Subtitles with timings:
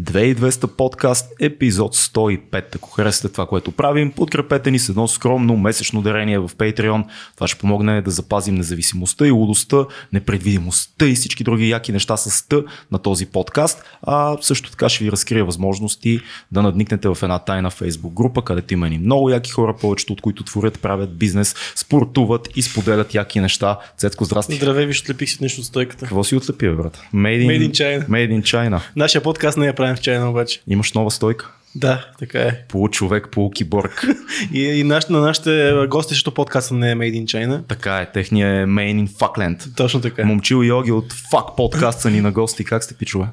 [0.00, 2.76] 2200 подкаст, епизод 105.
[2.76, 7.04] Ако харесате това, което правим, подкрепете ни с едно скромно месечно дарение в Patreon.
[7.34, 12.48] Това ще помогне да запазим независимостта и лудостта, непредвидимостта и всички други яки неща с
[12.48, 13.82] т на този подкаст.
[14.02, 16.20] А също така ще ви разкрия възможности
[16.52, 20.20] да надникнете в една тайна Facebook група, където има ни много яки хора, повечето от
[20.20, 23.78] които творят, правят бизнес, спортуват и споделят яки неща.
[23.96, 24.56] Цецко, здрасти.
[24.56, 26.06] Здравей, виж, отлепих си нещо от стойката.
[26.06, 27.02] Какво си отлепи, брат?
[27.14, 28.08] Made in, Made in China.
[28.08, 28.80] Made in China.
[28.96, 30.60] Нашия подкаст не я правим в Чайна обаче.
[30.68, 31.50] Имаш нова стойка.
[31.74, 32.64] Да, така е.
[32.68, 34.06] Получовек, полукиборг.
[34.52, 37.66] И, и наш, на нашите гости, защото подкаста не е Made in China.
[37.68, 39.76] така е, техния е Main in Fuckland.
[39.76, 40.24] Точно така.
[40.24, 42.64] Момчил и Йоги от Fuck подкаст са ни на гости.
[42.64, 43.26] Как сте, пичове?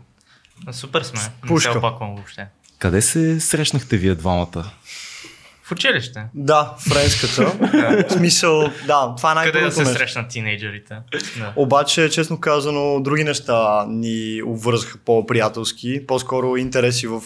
[0.72, 1.20] Супер сме.
[1.20, 1.72] Не Пушка.
[1.72, 2.46] се опаквам въобще.
[2.80, 4.72] Къде се срещнахте вие двамата?
[5.68, 6.26] В училище.
[6.34, 7.46] Да, френската.
[8.10, 9.98] в смисъл, да, това е Къде да се нещо.
[9.98, 10.96] срещнат тинейджерите?
[11.38, 11.54] Да.
[11.56, 17.22] Обаче, честно казано, други неща ни обвързаха по-приятелски, по-скоро интереси в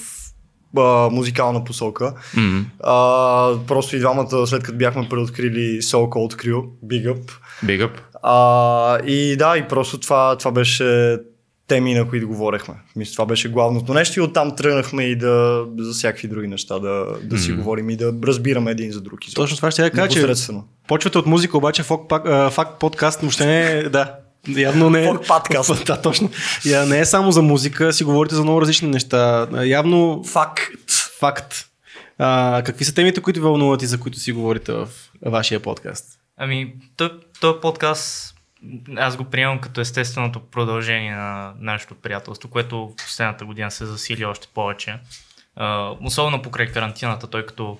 [0.77, 2.13] а, музикална посока.
[2.35, 2.63] Mm.
[2.83, 7.31] А, просто и двамата, след като бяхме преоткрили So Cold Crew, Big Up.
[7.65, 7.97] Big up.
[8.23, 11.17] А, и да, и просто това, това беше
[11.71, 12.73] теми, на които говорехме.
[12.95, 17.05] Мисля, това беше главното нещо и оттам тръгнахме и да за всякакви други неща да,
[17.23, 17.61] да си Мгм.
[17.61, 19.25] говорим и да разбираме един за друг.
[19.25, 19.41] изобщо.
[19.41, 20.53] Точно това ще я кажа, че
[20.87, 24.15] почвате от музика, обаче факт, пак, а, факт подкаст въобще не е, да,
[24.47, 25.05] явно не е...
[25.05, 25.85] Факт подкаст.
[25.85, 26.29] Да, точно.
[26.65, 29.47] Я, не е само за музика, си говорите за много различни неща.
[29.63, 30.61] Явно Факт.
[31.19, 31.65] факт.
[32.17, 34.87] А, какви са темите, които вълнуват и за които си говорите в
[35.25, 36.05] вашия подкаст?
[36.37, 37.09] Ами, той,
[37.41, 38.30] този подкаст
[38.97, 44.25] аз го приемам като естественото продължение на нашето приятелство, което в последната година се засили
[44.25, 44.99] още повече.
[45.55, 47.77] А, особено покрай карантината, той като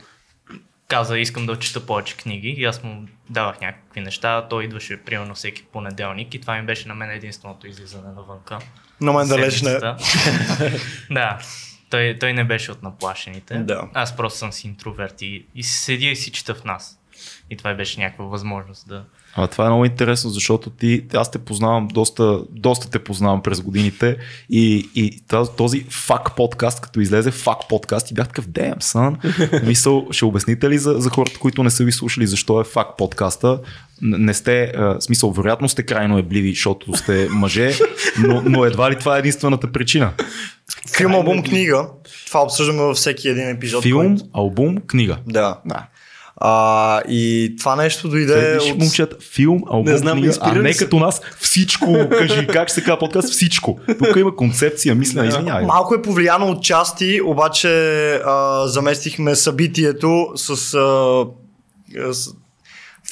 [0.91, 4.47] каза, искам да чета повече книги и аз му давах някакви неща.
[4.49, 8.59] Той идваше примерно всеки понеделник и това ми беше на мен единственото излизане навънка.
[9.01, 9.69] На мен да лежне.
[9.69, 9.97] седмицата.
[11.11, 11.39] да.
[11.89, 13.57] Той, той не беше от наплашените.
[13.57, 13.89] Да.
[13.93, 16.99] Аз просто съм си интроверт и, и седя и си чета в нас.
[17.49, 19.05] И това беше някаква възможност да...
[19.35, 23.61] А това е много интересно, защото ти, аз те познавам, доста, доста те познавам през
[23.61, 24.17] годините
[24.49, 25.23] и, и
[25.57, 29.65] този, фак подкаст, като излезе фак подкаст и бях такъв, damn son.
[29.65, 32.87] Мисъл, ще обясните ли за, за хората, които не са ви слушали, защо е фак
[32.97, 33.59] подкаста?
[34.01, 37.73] Не сте, а, смисъл, вероятно сте крайно ебливи, защото сте мъже,
[38.19, 40.11] но, но едва ли това е единствената причина.
[40.97, 41.87] Филм, албум, книга.
[42.27, 43.83] Това обсъждаме във всеки един епизод.
[43.83, 44.23] Филм, Който...
[44.33, 45.17] албум, книга.
[45.27, 45.59] Да.
[45.65, 45.87] Да.
[46.37, 48.79] А, и това нещо дойде Виж, от...
[48.79, 52.83] момчета, филм, албум, Не знам, книга, а не като нас всичко, кажи как ще се
[52.83, 53.79] казва подкаст, всичко.
[53.87, 55.65] Тук има концепция, мислене, извинявай.
[55.65, 61.25] Малко е повлияно от части, обаче а, заместихме събитието с, а,
[62.13, 62.33] с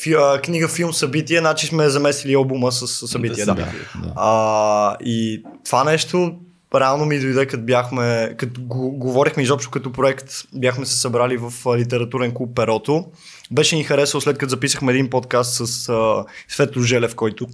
[0.02, 3.46] фи, а, книга, филм, събитие, значи сме заместили албума с, с събитие.
[3.46, 3.66] Да, Да,
[3.96, 4.14] да.
[4.16, 6.36] А, и това нещо
[6.76, 11.54] реално ми дойде, като бяхме, като го, говорихме изобщо като проект, бяхме се събрали в
[11.78, 13.06] литературен клуб Перото.
[13.52, 17.48] Беше ни харесало след като записахме един подкаст с а, Светло Желев, който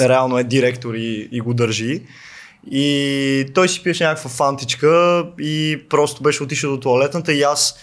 [0.00, 2.02] реално е директор и, и го държи.
[2.70, 7.74] И той си пиеше някаква фантичка и просто беше отишъл до туалетната и аз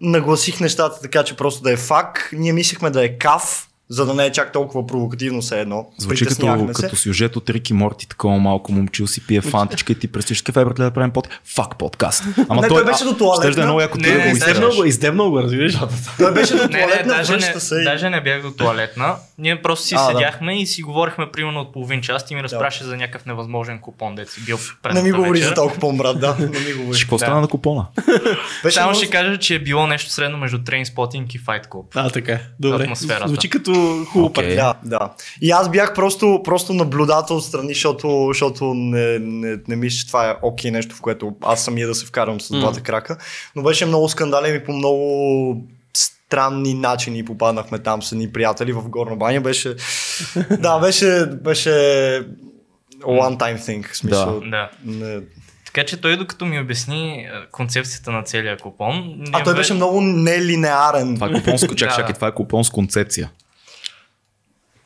[0.00, 2.30] нагласих нещата така, че просто да е фак.
[2.32, 5.86] Ние мислехме да е каф, за да не е чак толкова провокативно все едно.
[5.98, 6.82] Звучи като, се.
[6.82, 10.64] като сюжет от Рики Морти, такова малко момчил си пие фантичка и ти пресиш кафе,
[10.64, 12.24] братле, да правим под фак подкаст.
[12.48, 13.42] Ама Не, той беше до туалетна.
[13.42, 14.30] Щеш да е много яко ти Не, да не, не.
[14.30, 15.74] Издебнал го, издебнал го, разбираш?
[16.18, 17.74] Той беше до Не, не, туалетна, даже не, се.
[17.74, 19.14] и- даже не бях до туалетна.
[19.38, 20.06] Ние просто си А, да.
[20.06, 24.14] седяхме и си говорихме примерно от половин час и ми разпраше за някакъв невъзможен купон,
[24.14, 24.58] дет си бил
[24.94, 26.36] Не ми говори за толкова по-брат, да.
[26.38, 26.96] Не ми говори.
[26.96, 27.24] Ще какво Да.
[27.24, 27.86] стана на купона?
[28.70, 31.84] Само ще кажа, че е било нещо средно между Trainspotting и Fight Club.
[31.94, 32.32] А, така.
[32.32, 32.40] е.
[32.60, 32.92] Добре.
[33.26, 34.54] Звучи като хубаво okay.
[34.54, 35.12] Да, да.
[35.40, 40.30] И аз бях просто, просто наблюдател отстрани, защото, защото не, не, не мисля, че това
[40.30, 43.16] е окей нещо, в което аз самия да се вкарам с двата крака.
[43.56, 45.66] Но беше много скандален и по много
[45.96, 49.40] странни начини попаднахме там с едни приятели в Горна баня.
[49.40, 49.76] Беше,
[50.58, 51.70] да, беше, беше
[53.02, 53.92] one time thing.
[53.92, 54.70] В смисъл, Да.
[54.84, 55.20] не,
[55.66, 59.24] Така че той докато ми обясни е, концепцията на целия купон...
[59.32, 61.62] а той беше много нелинеарен, Това е купон с...
[61.62, 61.94] Чакай, Да.
[61.96, 63.30] чакай, това е купон с концепция.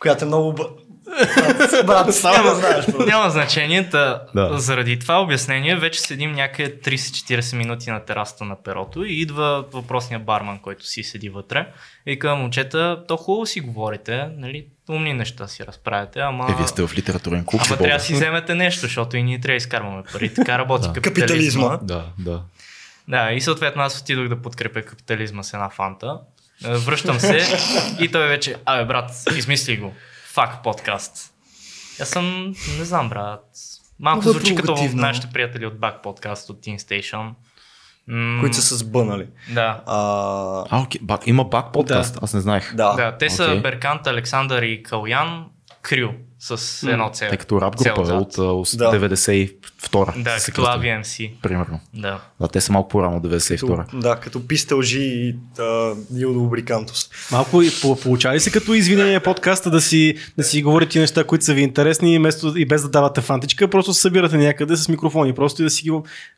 [0.01, 0.53] Която е много...
[0.53, 2.87] Брат, брат само да знаеш.
[2.87, 3.07] бро.
[3.07, 4.59] Няма значение, та, Да.
[4.59, 10.21] заради това обяснение вече седим някъде 30-40 минути на терасата на перото и идва въпросния
[10.21, 11.67] барман, който си седи вътре
[12.07, 16.47] и към момчета, то хубаво си говорите, нали, умни неща си разправяте, ама...
[16.51, 17.63] Е, вие сте в литературен клуб.
[17.67, 20.35] Ама трябва да си вземете нещо, защото и ние трябва да изкарваме пари.
[20.35, 21.01] Така работи Да.
[21.01, 21.71] капитализма.
[21.71, 21.79] Капитализма.
[21.83, 22.43] Да, да.
[23.09, 26.19] Да, и съответно аз отидох да подкрепя капитализма с една фанта.
[26.65, 27.47] Е, Връщам се
[28.01, 29.93] и той вече, абе брат, измисли го.
[30.33, 31.33] Фак подкаст.
[32.01, 33.45] Аз съм, не знам брат,
[34.01, 37.31] Малко Много звучи като нашите приятели от Back Podcast от Teen Station.
[38.09, 39.27] М, които са с бънали.
[39.49, 39.83] Да.
[39.87, 41.01] А, А, окей.
[41.03, 42.75] Бак, има бак подкаст, аз не знаех.
[42.75, 42.93] да.
[42.93, 43.61] Да, те са окей.
[43.61, 45.47] Беркант, Александър и Калян
[45.83, 46.09] Крю
[46.41, 47.29] с едно цел.
[47.29, 48.21] Тъй като рап цел група е зад.
[48.21, 48.93] от, от Да.
[48.93, 50.13] 92-а.
[50.17, 51.33] Да, като AVMC.
[51.43, 51.81] Примерно.
[51.95, 52.21] Да.
[52.41, 53.85] Да, те са малко по-рано от 92-а.
[53.85, 57.11] Като, да, като пистел жи и а, Дилдо Лубрикантус.
[57.33, 61.25] Малко и по- получава ли се като извинение подкаста да си, да си говорите неща,
[61.25, 64.89] които са ви интересни, вместо и без да давате фантичка, просто се събирате някъде с
[64.89, 65.91] микрофони, просто и да си ги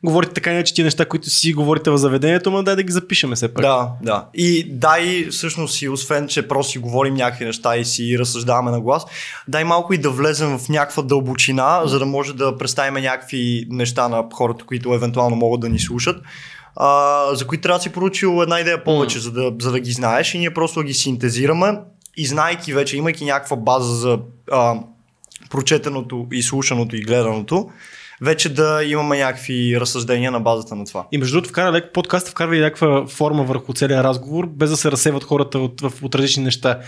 [0.03, 3.35] говорите така иначе ти неща, които си говорите в заведението, ма дай да ги запишеме
[3.35, 3.61] все пак.
[3.61, 4.25] Да, да.
[4.33, 8.81] И дай всъщност и освен, че просто си говорим някакви неща и си разсъждаваме на
[8.81, 9.05] глас,
[9.47, 14.07] дай малко и да влезем в някаква дълбочина, за да може да представим някакви неща
[14.07, 16.21] на хората, които евентуално могат да ни слушат.
[16.75, 19.91] А, за които трябва да си поручил една идея повече, за, да, за да ги
[19.91, 21.79] знаеш и ние просто ги синтезираме.
[22.17, 24.19] И знайки вече, имайки някаква база за
[24.51, 24.75] а,
[25.49, 27.69] прочетеното и слушаното и гледаното,
[28.21, 31.05] вече да имаме някакви разсъждения на базата на това.
[31.11, 34.77] И между другото, вкара лек, подкаста вкарва и някаква форма върху целия разговор, без да
[34.77, 36.79] се разсеват хората от, в, от различни неща.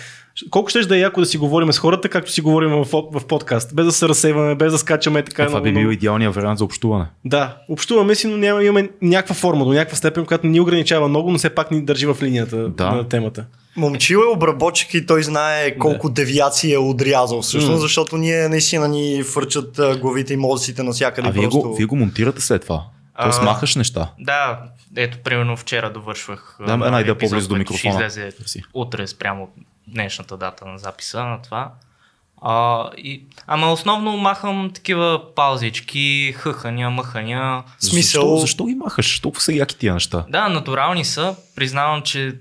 [0.50, 3.26] Колко ще да е яко да си говорим с хората, както си говорим в, в
[3.28, 5.46] подкаст, без да се разсейваме, без да скачаме така.
[5.46, 7.06] Това би много- бил идеалният вариант за общуване.
[7.26, 11.32] Да, общуваме си, но няма, имаме някаква форма, до някаква степен, която ни ограничава много,
[11.32, 12.92] но все пак ни държи в линията Да.
[12.92, 13.46] на темата.
[13.78, 17.78] Момчил е обработчик и той знае колко девиации е отрязал всъщност, М.
[17.78, 21.28] защото ние наистина ни фърчат главите и мозъците навсякъде.
[21.28, 21.62] А вие просто...
[21.62, 22.84] го, вие го монтирате след това.
[23.22, 24.10] Тоест А, махаш неща.
[24.20, 24.60] Да,
[24.96, 26.58] ето, примерно вчера довършвах.
[26.60, 27.80] Да, една идея по-близо до микрофона.
[27.94, 28.62] Ще излезе Мерси.
[28.74, 29.50] утре спрямо
[29.88, 31.72] днешната дата на записа на това.
[32.42, 37.64] А, и, ама основно махам такива паузички, хъхания, мъхания.
[37.80, 39.20] Смисъл- Защо, защо ги махаш?
[39.20, 40.26] Толкова са яки тия неща.
[40.30, 41.36] Да, натурални са.
[41.56, 42.34] Признавам, че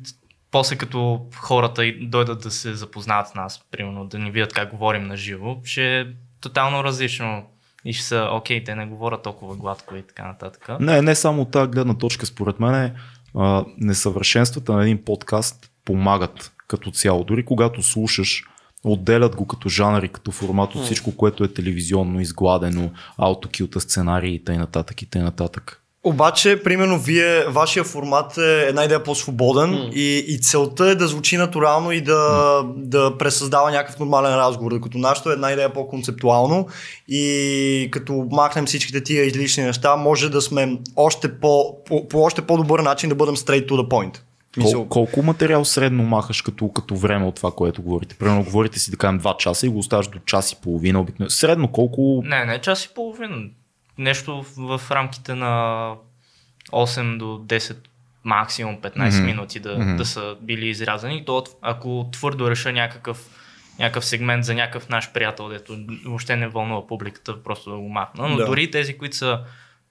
[0.54, 5.06] после като хората дойдат да се запознаят с нас, примерно да ни видят как говорим
[5.06, 6.06] на живо, ще е
[6.40, 7.42] тотално различно.
[7.84, 10.68] И ще са, окей, те не говорят толкова гладко и така нататък.
[10.80, 12.94] Не, не само от тази гледна точка, според мен е,
[13.36, 17.24] а, несъвършенствата на един подкаст помагат като цяло.
[17.24, 18.44] Дори когато слушаш,
[18.84, 24.34] отделят го като жанр и като формат от всичко, което е телевизионно, изгладено, аутокюта, сценарии
[24.34, 24.84] и т.н.
[25.02, 25.32] и т.н.
[26.06, 29.90] Обаче, примерно, вие, вашия формат е една идея по-свободен М.
[29.94, 34.98] и, и целта е да звучи натурално и да, да пресъздава някакъв нормален разговор, докато
[34.98, 36.68] нашето е една идея по-концептуално
[37.08, 42.42] и като махнем всичките тия излишни неща, може да сме още по, по, по още
[42.42, 44.18] по-добър начин да бъдем straight to the point.
[44.62, 48.14] Кол, колко материал средно махаш като, като време от това, което говорите?
[48.14, 51.30] Примерно говорите си да кажем 2 часа и го оставаш до час и половина обикновено.
[51.30, 52.22] Средно колко...
[52.24, 53.36] Не, не, час и половина.
[53.98, 55.94] Нещо в, рамките на
[56.66, 57.76] 8 до 10,
[58.24, 59.26] максимум 15 Мгм.
[59.26, 59.96] минути да, Мгм.
[59.96, 61.24] да са били изрязани.
[61.24, 63.28] То, ако твърдо реша някакъв,
[63.78, 68.28] някакъв сегмент за някакъв наш приятел, дето въобще не вълнува публиката, просто да го махна.
[68.28, 68.46] Но Да.
[68.46, 69.40] дори тези, които са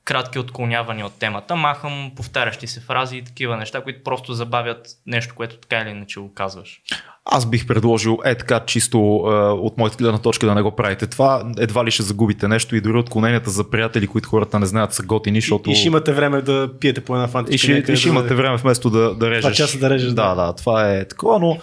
[0.05, 5.35] кратки отклонявания от темата, махам повтарящи се фрази и такива неща, които просто забавят нещо,
[5.35, 6.81] което така или иначе го казваш.
[7.25, 11.07] Аз бих предложил е така чисто е, от моята гледна точка да не го правите
[11.07, 11.51] това.
[11.57, 15.03] Едва ли ще загубите нещо и дори отклоненията за приятели, които хората не знаят са
[15.03, 15.69] готини, защото...
[15.69, 17.71] И, и ще имате време да пиете по една фантичка.
[17.71, 19.57] и ще, и ще да- имате време вместо да, да режеш.
[19.57, 20.45] часа да режеш, Да, да.
[20.45, 21.57] да, това е такова, но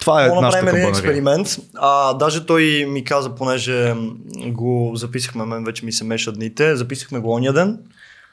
[0.00, 1.56] това е Мога направим един експеримент.
[1.74, 3.94] А, даже той ми каза, понеже
[4.46, 7.78] го записахме, мен вече ми се мешат дните, записахме го ония ден.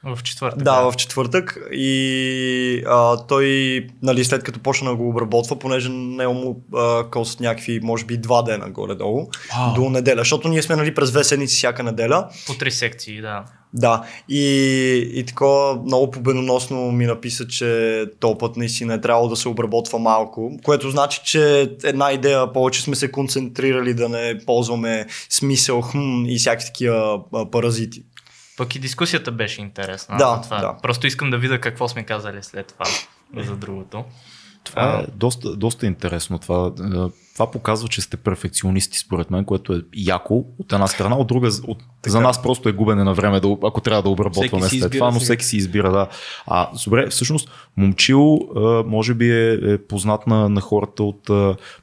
[0.06, 0.64] В четвъртък.
[0.64, 6.28] Да, в четвъртък и а, той, нали, след като почна да го обработва, понеже не
[6.28, 9.74] му а, косят някакви, може би, два дена горе-долу, Вау.
[9.74, 12.28] до неделя, защото ние сме, нали, през две седмици всяка неделя.
[12.48, 13.44] По три секции, да.
[13.74, 19.36] Да, и, и такова много победоносно ми написа, че то път наистина е трябвало да
[19.36, 25.06] се обработва малко, което значи, че една идея повече сме се концентрирали да не ползваме
[25.30, 27.20] смисъл хм, и всякакви такива
[27.52, 28.04] паразити.
[28.58, 30.18] Пък и дискусията беше интересна.
[30.18, 30.58] Да, това.
[30.58, 30.78] да.
[30.82, 32.86] Просто искам да видя какво сме казали след това
[33.44, 34.06] за другото.
[34.66, 36.40] Това е доста, доста интересно.
[36.40, 41.16] Това, е, това показва, че сте перфекционисти, според мен, което е яко от една страна,
[41.16, 44.70] от друга, от, за нас просто е губене на време, да, ако трябва да обработваме
[44.70, 46.08] след това, но всеки си избира, да.
[46.48, 48.40] А, добре, всъщност, Момчил
[48.86, 51.30] може би е, е познат на, на хората от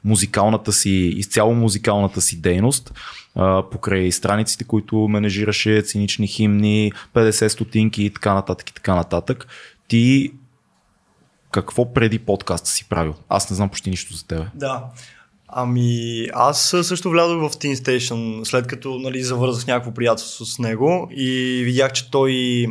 [0.03, 2.93] музикалната си, изцяло музикалната си дейност,
[3.35, 9.47] а, покрай страниците, които менежираше, цинични химни, 50 стотинки и така нататък и така нататък.
[9.87, 10.31] Ти
[11.53, 13.13] какво преди подкаста си правил?
[13.29, 14.45] Аз не знам почти нищо за тебе.
[14.55, 14.83] Да.
[15.47, 21.07] Ами, аз също влязох в Teen Station, след като нали, завързах някакво приятелство с него
[21.11, 22.65] и видях, че той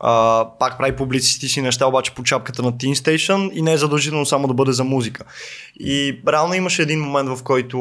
[0.00, 4.26] а, пак прави публицистични неща, обаче по чапката на Teen Station и не е задължително
[4.26, 5.24] само да бъде за музика.
[5.80, 7.78] И реално имаше един момент, в който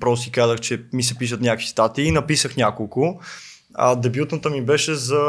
[0.00, 3.20] просто си казах, че ми се пишат някакви статии, написах няколко
[3.74, 5.22] А, дебютната ми беше за,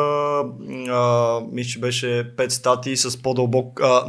[0.90, 4.06] а, мисля, че беше 5 статии с по-дълбок, а,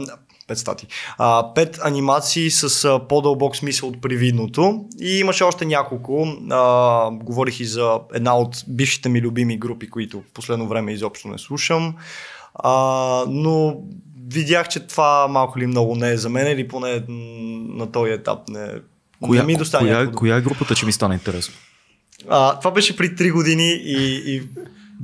[0.49, 0.89] 5 статии,
[1.19, 6.27] а, 5 анимации с а, по-дълбок смисъл от привидното и имаше още няколко.
[6.51, 11.29] А, говорих и за една от бившите ми любими групи, които в последно време изобщо
[11.29, 11.95] не слушам.
[12.55, 13.77] А, но
[14.29, 18.39] видях, че това малко ли много не е за мен или поне на този етап
[18.49, 18.69] не,
[19.21, 19.91] Коя, не ми достане.
[19.91, 21.55] коя, коя е групата, че ми стана интересно?
[22.29, 24.43] А, това беше при 3 години и, и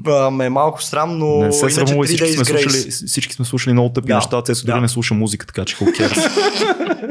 [0.07, 2.63] а, ме е малко срам, но Не се иначе срамува, 3 всички Days сме, Grace.
[2.63, 4.81] слушали, всички сме слушали много тъпи Да, неща, дори да.
[4.81, 6.31] не слуша музика, така че cares.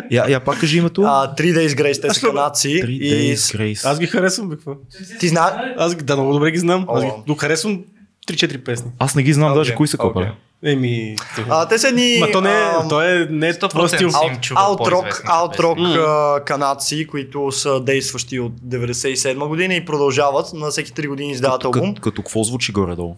[0.11, 1.01] я, я пак кажи името.
[1.01, 2.67] А, 3 Days Grace, те са канадци.
[2.67, 3.85] Three И Grace.
[3.85, 4.75] Аз ги харесвам, бе, какво?
[5.19, 6.85] ти знаеш, Аз да, много добре ги знам.
[6.89, 7.83] Аз ги, харесвам
[8.27, 8.91] 3-4 песни.
[8.99, 10.07] Аз не ги знам Окей, даже кои са окей.
[10.07, 10.31] копали.
[10.65, 11.15] Еми,
[11.49, 12.17] а, те са едни...
[12.19, 14.11] Ма то не, е- ам, то е, не е твой 100% стил.
[14.11, 15.95] си им Аут- чува Аутрок, по-известните аутрок песни.
[15.97, 20.53] а, канадци, които са действащи от 97 година и продължават.
[20.53, 21.89] На всеки 3 години издават Като, албум.
[21.89, 23.15] като, като какво звучи горе-долу?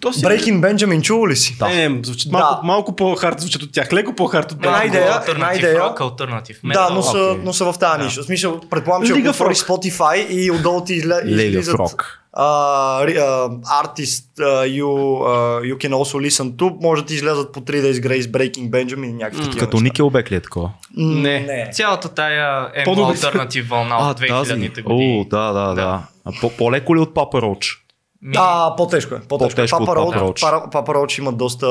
[0.00, 0.20] То си...
[0.20, 1.56] Breaking Benjamin, чува ли си?
[1.62, 2.66] Не, не, звучат малко, Да.
[2.66, 3.92] малко по-хард звучат от тях.
[3.92, 5.30] Леко по-хард от Една Breaking идея, Bad.
[5.30, 5.80] една идея.
[5.80, 7.42] рок, альтернатив Да, но са, окей.
[7.44, 8.22] но са в тази ниша.
[8.22, 12.21] В смисъл, предполагам, че Лига ако отвориш Spotify и отдолу ти в излизат рок.
[12.34, 14.88] Uh, artist uh, you,
[15.22, 18.70] uh, you can also listen to, може да ти излязат по 3 Days Grace, Breaking
[18.70, 19.84] Benjamin и някакви такива Като неща.
[19.84, 20.70] Никелбек ли е такова?
[20.96, 21.40] Не.
[21.40, 21.70] не.
[21.72, 23.10] Цялата тая е По-добре.
[23.12, 25.26] альтернатив вълна от 2000-те О, години.
[25.30, 26.02] да, да, да.
[26.24, 27.81] А по- по-леко ли от Папа Роч?
[28.24, 29.20] Ми, А, по-тежко е.
[29.20, 29.50] По-тежко.
[29.50, 30.40] По-тежко от Папа Роуч, Roach.
[30.40, 31.66] Пара- Папа Роуч има доста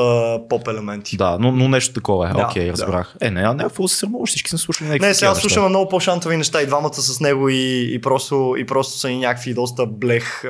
[0.48, 1.16] поп елементи.
[1.16, 2.32] Да, но, но нещо такова е.
[2.32, 2.72] Да, Окей, да.
[2.72, 3.16] разбрах.
[3.20, 5.68] Е, не, не, какво се срамуваш, всички сме слушали някакви Не, сега такива слушаме неща.
[5.70, 9.54] много по-шантови неща и двамата с него и, и, просто, и просто са и някакви
[9.54, 10.42] доста блех,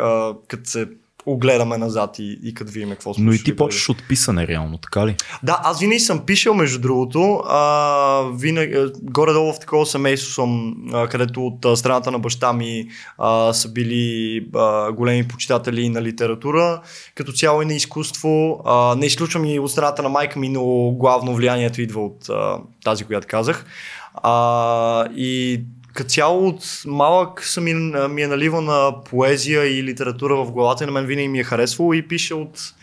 [0.49, 0.87] като се
[1.27, 4.79] огледаме назад и, и като видим какво сме Но и ти почваш от писане реално,
[4.79, 5.17] така ли?
[5.43, 7.43] Да, аз винаги съм пишел, между другото.
[7.47, 12.89] А, винаги, а, горе-долу в такова семейство съм, а, където от страната на баща ми
[13.19, 16.83] а, са били а, големи почитатели на литература,
[17.15, 18.61] като цяло и на изкуство.
[18.65, 22.59] А, не изключвам и от страната на майка ми, но главно влиянието идва от а,
[22.85, 23.67] тази, която казах.
[24.15, 25.61] А, и
[25.95, 27.75] като цяло от малък съм ми,
[28.09, 31.45] ми е наливал на поезия и литература в главата и на мен винаги ми е
[31.45, 32.75] харесвало и пиша от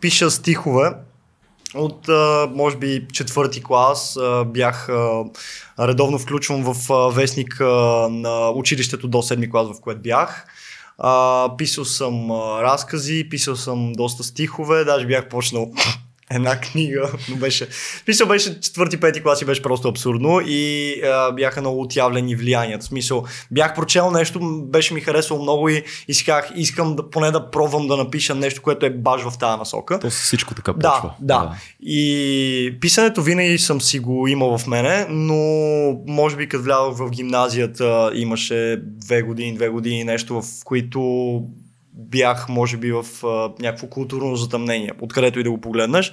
[0.00, 0.92] пиша стихове.
[1.74, 2.08] От,
[2.54, 4.88] може би, четвърти клас бях
[5.80, 7.60] редовно включван в вестник
[8.10, 10.46] на училището до седми клас, в което бях.
[11.58, 15.72] Писал съм разкази, писал съм доста стихове, даже бях почнал
[16.30, 17.68] една книга, но беше...
[18.04, 22.84] Смисъл беше четвърти, пети клас и беше просто абсурдно и а, бяха много отявлени влиянията.
[22.86, 27.30] Смисъл, бях прочел нещо, беше ми харесало много и, и си казах, искам да, поне
[27.30, 29.98] да пробвам да напиша нещо, което е баш в тази насока.
[29.98, 31.14] То всичко така Да, почва.
[31.20, 31.54] да.
[31.80, 35.36] И писането винаги съм си го имал в мене, но
[36.06, 41.42] може би като влязох в гимназията имаше две години, две години нещо, в които
[41.98, 43.26] бях, може би, в а,
[43.62, 46.12] някакво културно затъмнение, откъдето и да го погледнеш.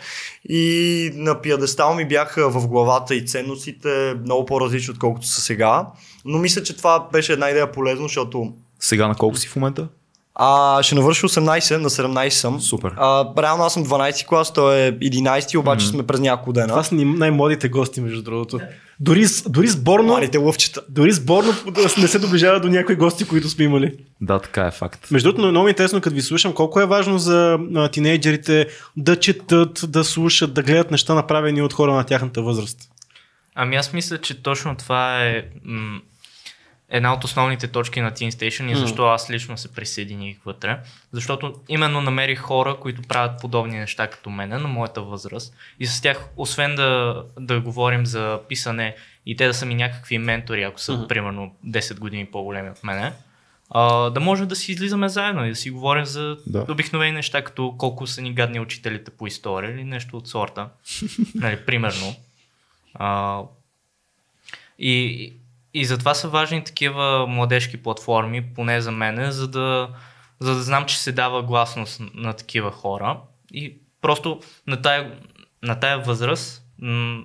[0.50, 5.88] И на пиадестал ми бяха в главата и ценностите много по-различни, отколкото са сега.
[6.26, 9.88] Но мисля, че това беше една идея полезно, защото Сега на колко си в момента?
[10.36, 12.62] А, ще навърша 18, на 17 съм.
[12.62, 12.94] Супер.
[12.98, 16.68] А, реално аз съм 12 клас, той е 11, обаче сме през няколко дена.
[16.68, 18.60] Това са най-младите гости, между другото.
[19.00, 20.82] Дори, дори сборно, Малите лъвчета.
[20.90, 21.54] дори сборно
[21.98, 23.98] не се доближава до някои гости, които сме имали.
[24.22, 25.12] Да, така е факт.
[25.12, 28.68] Между другото, много ми е интересно, като ви слушам, колко е важно за а, тинейджерите
[28.98, 32.78] да четат, да слушат, да гледат неща направени от хора на тяхната възраст.
[33.56, 36.00] Ами аз мисля, че точно това е м-
[36.90, 40.80] една от основните точки на Teen Station и защо аз лично се присъединих вътре.
[41.12, 45.56] Защото именно намерих хора, които правят подобни неща като мене на моята възраст.
[45.80, 50.18] И с тях, освен да, да говорим за писане и те да са ми някакви
[50.18, 51.08] ментори, ако са Мгм.
[51.08, 53.14] примерно 10 години по-големи от мене,
[53.70, 56.66] а, да може да си излизаме заедно и да си говорим за Да.
[56.70, 60.70] обикновени неща, като колко са ни гадни учителите по история или нещо от сорта.
[61.36, 62.16] нали, примерно.
[62.94, 63.42] А,
[64.80, 65.34] и,
[65.76, 69.90] и затова са важни такива младежки платформи, поне за мене, за да,
[70.40, 73.20] за да знам, че се дава гласност на такива хора.
[73.54, 75.20] И просто на тая,
[75.64, 77.24] на тая възраст, на,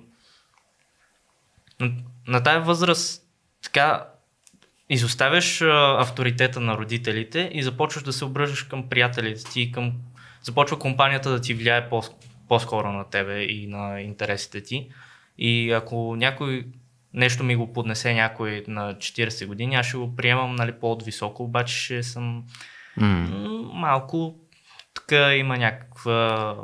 [2.27, 3.23] на тая възраст
[3.63, 4.07] така
[4.89, 5.61] изоставяш
[5.99, 9.93] авторитета на родителите и започваш да се обръщаш към приятелите ти, към...
[10.43, 12.15] започва компанията да ти влияе по-
[12.49, 14.91] по-скоро на тебе и на интересите ти.
[15.39, 16.67] И ако някой
[17.15, 21.75] нещо ми го поднесе някой на 40 години, аз ще го приемам нали, по-високо, обаче
[21.75, 22.45] ще съм
[22.97, 23.29] м,
[23.75, 24.35] малко
[24.95, 26.55] така има някаква...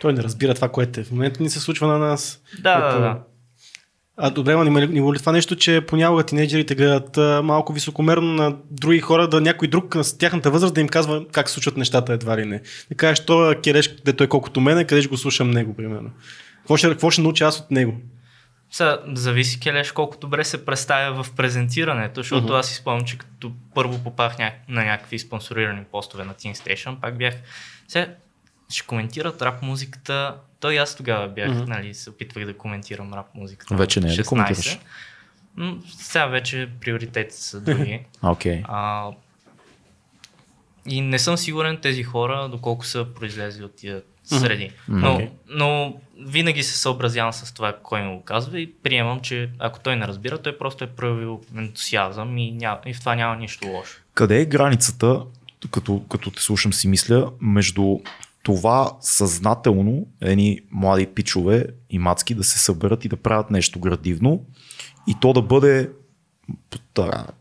[0.00, 1.04] Той не разбира това, което е.
[1.04, 2.42] В момента ни се случва на нас.
[2.60, 3.22] Да, да, Като- да.
[4.20, 7.72] А добре, ма има ли, има ли това нещо, че понякога тинейджерите гледат а, малко
[7.72, 11.54] високомерно на други хора, да някой друг на тяхната възраст да им казва как се
[11.54, 12.60] случват нещата едва ли не.
[12.88, 16.10] Да кажеш, то кереш, де той колкото мене, къде ще го слушам него, примерно.
[16.58, 17.94] Какво ще, какво ще науча аз от него?
[18.70, 22.58] Са, зависи Келеш колко добре се представя в презентирането, защото uh-huh.
[22.58, 24.52] аз си спомням, че като първо попах ня...
[24.68, 27.34] на някакви спонсорирани постове на Teen Station, пак бях,
[27.88, 28.14] сега
[28.68, 31.66] ще коментират рап музиката, той аз тогава бях, uh-huh.
[31.66, 33.76] нали, се опитвах да коментирам рап музиката.
[33.76, 34.78] Вече не е да коментираш.
[35.56, 38.04] Но сега вече приоритетите са други.
[38.22, 38.64] Okay.
[38.68, 39.10] А,
[40.86, 44.70] и не съм сигурен тези хора, доколко са произлезли от тия среди.
[44.88, 45.28] Но, okay.
[45.48, 49.96] но винаги се съобразявам с това, кой ми го казва и приемам, че ако той
[49.96, 52.78] не разбира, той просто е проявил ентусиазъм и, ня...
[52.86, 54.00] и в това няма нищо лошо.
[54.14, 55.22] Къде е границата,
[55.70, 57.98] като, като те слушам си мисля, между
[58.42, 64.44] това съзнателно едни млади пичове и мацки да се съберат и да правят нещо градивно
[65.06, 65.90] и то да бъде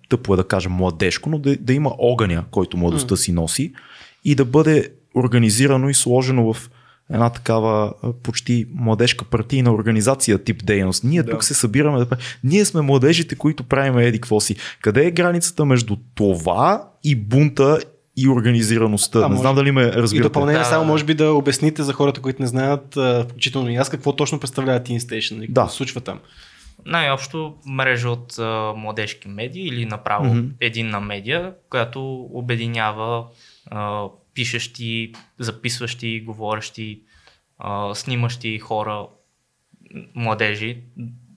[0.09, 3.73] тъпо е да кажем младежко, но да, да има огъня, който младостта си носи
[4.23, 6.69] и да бъде организирано и сложено в
[7.13, 11.03] една такава почти младежка партийна организация тип дейност.
[11.03, 11.31] Ние да.
[11.31, 14.55] тук се събираме да Ние сме младежите, които правим еди какво си.
[14.81, 17.79] Къде е границата между това и бунта
[18.17, 19.19] и организираността.
[19.19, 20.27] А, не знам дали ме разбирате.
[20.27, 23.75] И допълнение да, само може би да обясните за хората, които не знаят, включително и
[23.75, 25.69] аз, какво точно представлява Teen Station и какво да.
[25.69, 26.19] се случва там.
[26.85, 30.49] Най-общо мрежа от а, младежки медии или направо mm-hmm.
[30.59, 33.25] единна медия, която обединява
[33.71, 34.03] а,
[34.37, 37.01] пишещи, записващи, говорещи,
[37.57, 39.07] а, снимащи хора,
[40.15, 40.83] младежи.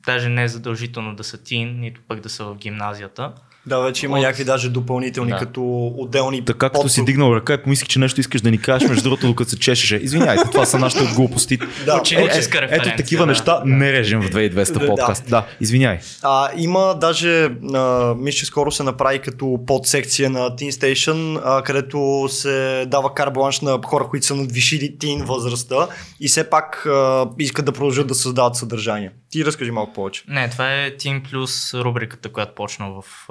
[0.07, 3.35] Даже не е задължително да са тин, нито пък да са в гимназията.
[3.67, 4.23] Да, вече има от...
[4.23, 5.39] някакви даже допълнителни, да.
[5.39, 6.45] като отделни.
[6.45, 9.27] Така като си дигнал ръка и помислих, че нещо искаш да ни кажеш, между другото,
[9.27, 9.97] докато се чешеше.
[9.97, 11.57] Извинявайте, това са нашите глупости.
[11.85, 13.27] да, е, е, ето такива да.
[13.27, 15.25] неща не режем в 2200 да, подкаст.
[15.25, 15.99] Да, да извиняй.
[16.23, 21.63] А, има даже, а, мисля, че скоро се направи като подсекция на Teen Station, а,
[21.63, 25.89] където се дава карбланш на хора, които са надвишили тин възрастта
[26.21, 29.11] и все пак а, искат да продължат да създават съдържание.
[29.31, 30.25] Ти разкажи малко повече.
[30.29, 33.29] Не, това е Teen Plus рубриката, която почна в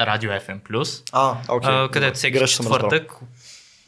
[0.00, 1.02] Радио FM+.
[1.12, 1.90] А, okay.
[1.90, 3.12] където всеки четвъртък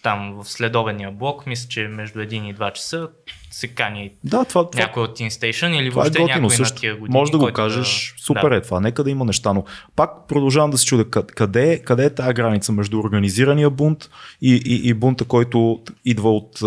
[0.03, 3.09] там в следобедния блок, мисля, че между 1 и 2 часа
[3.51, 6.75] се кани да, това, това, някой от Teen Station или въобще е някой също.
[6.75, 7.18] на тия години.
[7.18, 8.57] Може да го кажеш, да, супер да.
[8.57, 9.64] е това, нека да има неща, но
[9.96, 14.11] пак продължавам да се чудя къде, къде е тази граница между организирания бунт
[14.42, 16.61] и, и, и бунта, който идва от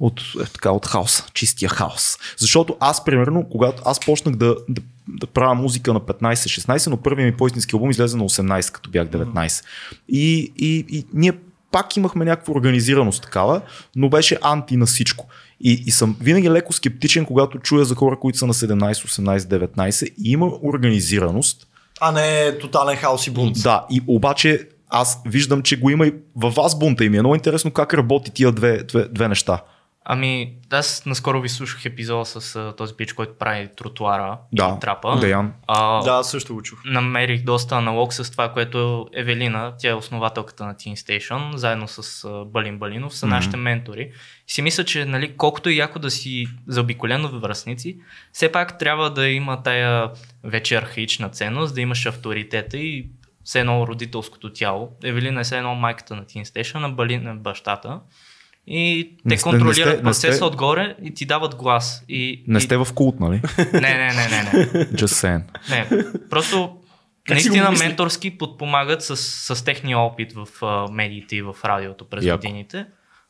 [0.00, 2.18] от, е, така, от хаос, чистия хаос.
[2.36, 7.32] Защото аз, примерно, когато аз почнах да, да, да правя музика на 15-16, но първият
[7.32, 9.64] ми по-истински албум излезе на 18, като бях 19.
[10.08, 11.32] И, и, и ние
[11.72, 13.60] пак имахме някаква организираност такава,
[13.96, 15.26] но беше анти на всичко.
[15.60, 19.38] И, и съм винаги леко скептичен, когато чуя за хора, които са на 17, 18,
[19.38, 21.66] 19 и има организираност.
[22.00, 23.56] А не тотален хаос и бунт.
[23.62, 27.20] Да, и обаче аз виждам, че го има и във вас бунта и ми е
[27.20, 29.62] много интересно как работи тия две, две, две неща.
[30.10, 34.80] Ами, аз наскоро ви слушах епизода с а, този пич, който прави тротуара да, и
[34.80, 35.18] трапа.
[35.20, 35.52] Деян.
[35.66, 36.82] А, да, също го чух.
[36.84, 42.24] Намерих доста аналог с това, което Евелина, тя е основателката на Teen Station, заедно с
[42.24, 43.30] а, Балин Балинов, са mm-hmm.
[43.30, 44.12] нашите ментори.
[44.48, 47.98] И си мисля, че нали, колкото и яко да си заобиколено във връзници,
[48.32, 50.10] все пак трябва да има тая
[50.44, 53.08] вече архаична ценност, да имаш авторитета и
[53.44, 54.96] все едно родителското тяло.
[55.04, 58.00] Евелина е все едно майката на Teen Station, а Балин е бащата.
[58.70, 62.04] И те не контролират не сте, процеса не сте, отгоре и ти дават глас.
[62.08, 63.42] И, не сте в култ, нали?
[63.72, 64.42] Не, не, не, не.
[64.52, 64.86] не.
[64.86, 65.42] Just saying.
[65.70, 66.76] Не, просто
[67.28, 72.40] наистина менторски подпомагат с, с техния опит в uh, медиите и в радиото през Яко.
[72.40, 72.86] годините.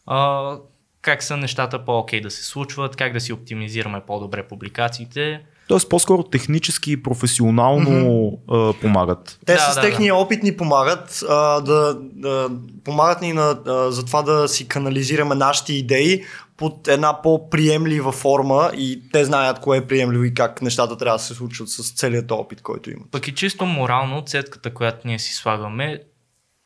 [0.08, 0.60] Uh,
[1.02, 5.40] как са нещата по-окей да се случват, как да си оптимизираме по-добре публикациите.
[5.68, 8.70] Тоест по-скоро технически и професионално mm-hmm.
[8.70, 9.38] а, помагат.
[9.46, 10.20] Те да, с да, техния да.
[10.20, 12.50] опит ни помагат а, да, да
[12.84, 16.24] помагат ни на, а, за това да си канализираме нашите идеи
[16.56, 21.22] под една по-приемлива форма и те знаят кое е приемливо и как нещата трябва да
[21.22, 23.10] се случват с целият опит, който имат.
[23.10, 26.00] Пък и чисто морално цетката, която ние си слагаме,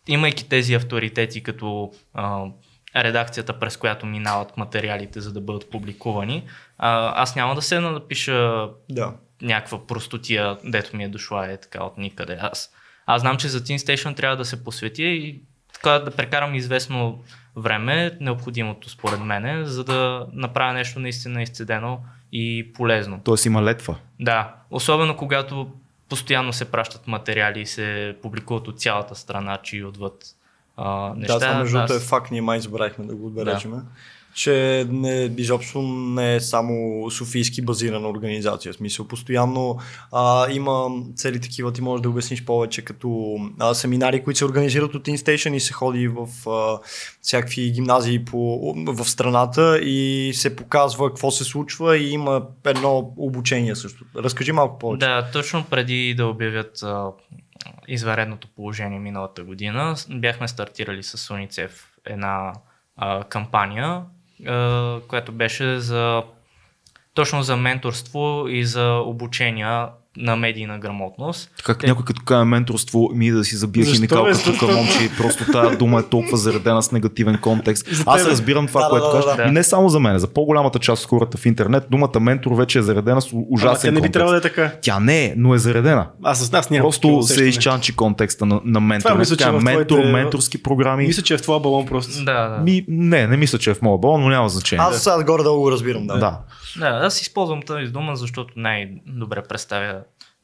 [0.09, 2.45] имайки тези авторитети като а,
[2.97, 6.45] редакцията, през която минават материалите, за да бъдат публикувани.
[6.85, 9.15] А, аз няма да се напиша да.
[9.43, 12.39] някаква простотия, дето ми е дошла е така от никъде.
[12.41, 12.71] Аз,
[13.07, 15.41] аз знам, че за Teen Station трябва да се посветя и
[15.73, 17.23] така да прекарам известно
[17.57, 22.01] време, необходимото според мене, за да направя нещо наистина изцедено
[22.33, 23.21] и полезно.
[23.25, 23.97] Тоест има летва.
[24.21, 25.71] Да, особено когато
[26.09, 30.25] постоянно се пращат материали и се публикуват от цялата страна, че и отвъд
[30.77, 31.39] а, неща.
[31.39, 33.71] Да, това между другото е факт, ние май забравихме да го отбележим.
[33.71, 33.83] Да.
[34.35, 38.73] Че не, изобщо не е само софийски базирана организация.
[38.73, 39.79] В смисъл, постоянно
[40.13, 44.95] а, има цели такива, ти можеш да обясниш повече, като а, семинари, които се организират
[44.95, 46.79] от InStation и се ходи в а,
[47.23, 53.77] всякакви гимназии по, в страната и се показва какво се случва и има едно обучение
[53.77, 54.05] също.
[54.17, 55.07] Разкажи малко повече.
[55.07, 57.07] Да, точно преди да обявят а,
[57.89, 61.71] изваредното положение миналата година, бяхме стартирали с UNICEF
[62.05, 62.53] една
[63.29, 64.03] кампания,
[65.09, 66.23] която беше за
[67.15, 71.51] точно за менторство и за обучения на медийна грамотност.
[71.65, 71.87] Как Те...
[71.87, 76.03] някой като каже менторство ми да си забие химикалка тук, момче, просто тази дума е
[76.03, 77.89] толкова заредена с негативен контекст.
[78.07, 79.37] Аз разбирам това, Да, което да, да, кажеш.
[79.37, 79.43] да.
[79.43, 82.79] И не само за мен, за по-голямата част от хората в интернет, думата ментор вече
[82.79, 84.13] е заредена с Ама ужасен тя не би контекст.
[84.13, 84.73] трябвало да е така.
[84.81, 86.07] Тя не е, но е заредена.
[86.23, 89.09] Аз с нас нямам Просто се изчанчи контекста на, на ментор.
[89.09, 91.07] Това мисля, в ментор, твоите- менторски програми.
[91.07, 92.25] Мисля, че е в твоя балон просто.
[92.25, 92.59] Да, да.
[92.59, 94.85] Ми, не, не мисля, че е в моя балон, но няма значение.
[94.85, 96.15] Аз сега горе-долу го разбирам, да.
[96.15, 96.39] да.
[96.79, 99.95] Да, аз използвам тази дума, защото най-добре представя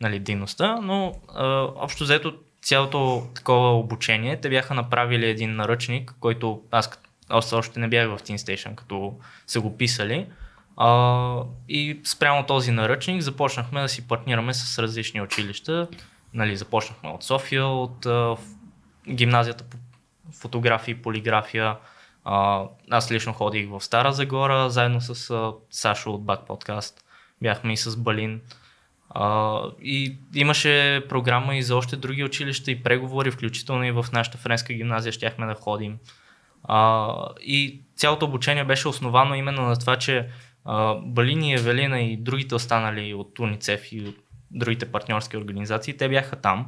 [0.01, 6.63] нали, дейността, но а, общо взето цялото такова обучение, те бяха направили един наръчник, който
[6.71, 9.15] аз, аз още не бях в Teen Station, като
[9.47, 10.27] са го писали.
[10.77, 15.89] А, и спрямо този наръчник започнахме да си партнираме с различни училища.
[16.35, 18.37] Нали, започнахме от София, от а,
[19.11, 19.77] гимназията по
[20.41, 21.77] фотография и полиграфия.
[22.25, 27.05] А, аз лично ходих в Стара Загора, заедно с а, Сашо от Бак Подкаст.
[27.43, 28.41] Бяхме и с Балин.
[29.11, 34.39] А, и имаше програма и за още други училища и преговори, включително и в нашата
[34.39, 35.99] френска гимназия щяхме да ходим.
[36.65, 40.29] А, и цялото обучение беше основано именно на това, че
[40.65, 44.17] а, Балин и Евелина и другите останали от УНИЦЕФ и от
[44.51, 46.67] другите партньорски организации, те бяха там,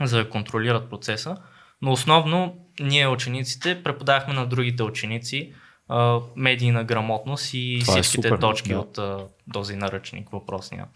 [0.00, 1.36] за да контролират процеса.
[1.82, 5.52] Но основно ние учениците преподавахме на другите ученици
[5.88, 8.78] а, медийна грамотност и Това е всичките супер, точки да.
[8.78, 9.18] от а,
[9.52, 10.86] този наръчник въпросния.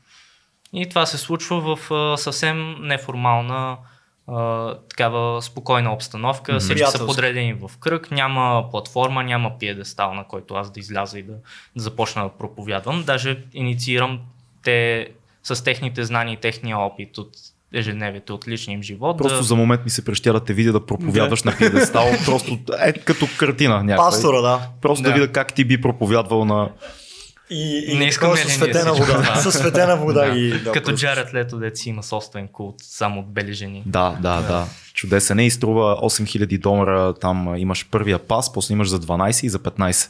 [0.72, 3.76] И това се случва в а, съвсем неформална
[4.28, 6.52] а, такава спокойна обстановка.
[6.52, 6.60] Мгм.
[6.60, 11.22] Всички са подредени в кръг, няма платформа, няма пиедестал, на който аз да изляза и
[11.22, 11.32] да,
[11.76, 13.04] да започна да проповядвам.
[13.06, 14.20] Даже инициирам
[14.62, 15.08] те
[15.42, 17.30] с техните знания и техния опит от
[17.72, 19.18] ежедневието, от личния им живот.
[19.18, 19.42] Просто да...
[19.42, 23.26] за момент ми се прещя да те видя да проповядваш на пиедестал, просто е като
[23.38, 24.10] картина някаква.
[24.10, 24.68] Пастора, да.
[24.82, 25.08] Просто да.
[25.08, 25.14] Да.
[25.14, 26.70] видя как ти би проповядвал на...
[27.50, 29.06] И, и Не искаме такова ли с ние светена вода.
[29.14, 29.36] това?
[29.36, 30.34] С светена вода Да.
[30.34, 30.50] ги.
[30.50, 31.00] Да, Като просто.
[31.00, 33.82] Джаред Лето, дет си има собствен култ, само от бели жени.
[33.86, 34.66] Да, да, да.
[34.94, 37.14] Чудесен е и струва 8000 долара.
[37.14, 40.08] Там имаш първия пас, после имаш за 12 и за 15.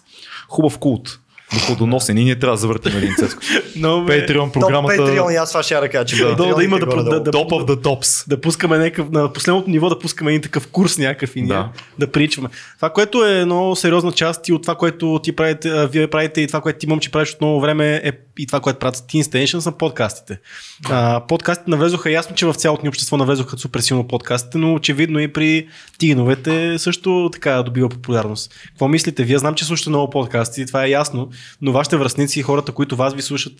[0.48, 1.18] Хубав култ.
[1.54, 3.14] Доходоносен и ние трябва да завъртим един.
[3.76, 6.64] Но, бе, Patreon програмата Patreon, и аз това ще я да кажа, че Да, да
[6.64, 7.20] има да- горе-долу.
[7.20, 8.28] да- Top of the tops.
[8.28, 11.54] да пускаме някакъв, на последното ниво да пускаме един такъв курс някакъв и ние Да.
[11.54, 12.48] да, да причваме.
[12.76, 16.40] Това, което е много сериозна част и от това, което ти правите, а, вие правите
[16.40, 19.22] и това, което ти момче правиш от много време е и това, което правят Teen
[19.22, 20.38] Station са подкастите.
[20.84, 25.18] А, подкастите навлезоха ясно, че в цялото ни общество навлезоха супер силно подкастите, но очевидно
[25.18, 28.54] и при тиновете също така добива популярност.
[28.66, 29.24] Какво мислите?
[29.24, 31.28] Вие знам, че слушате много подкасти, това е ясно,
[31.60, 33.52] но вашите връзници и хората, които вас ви слушат,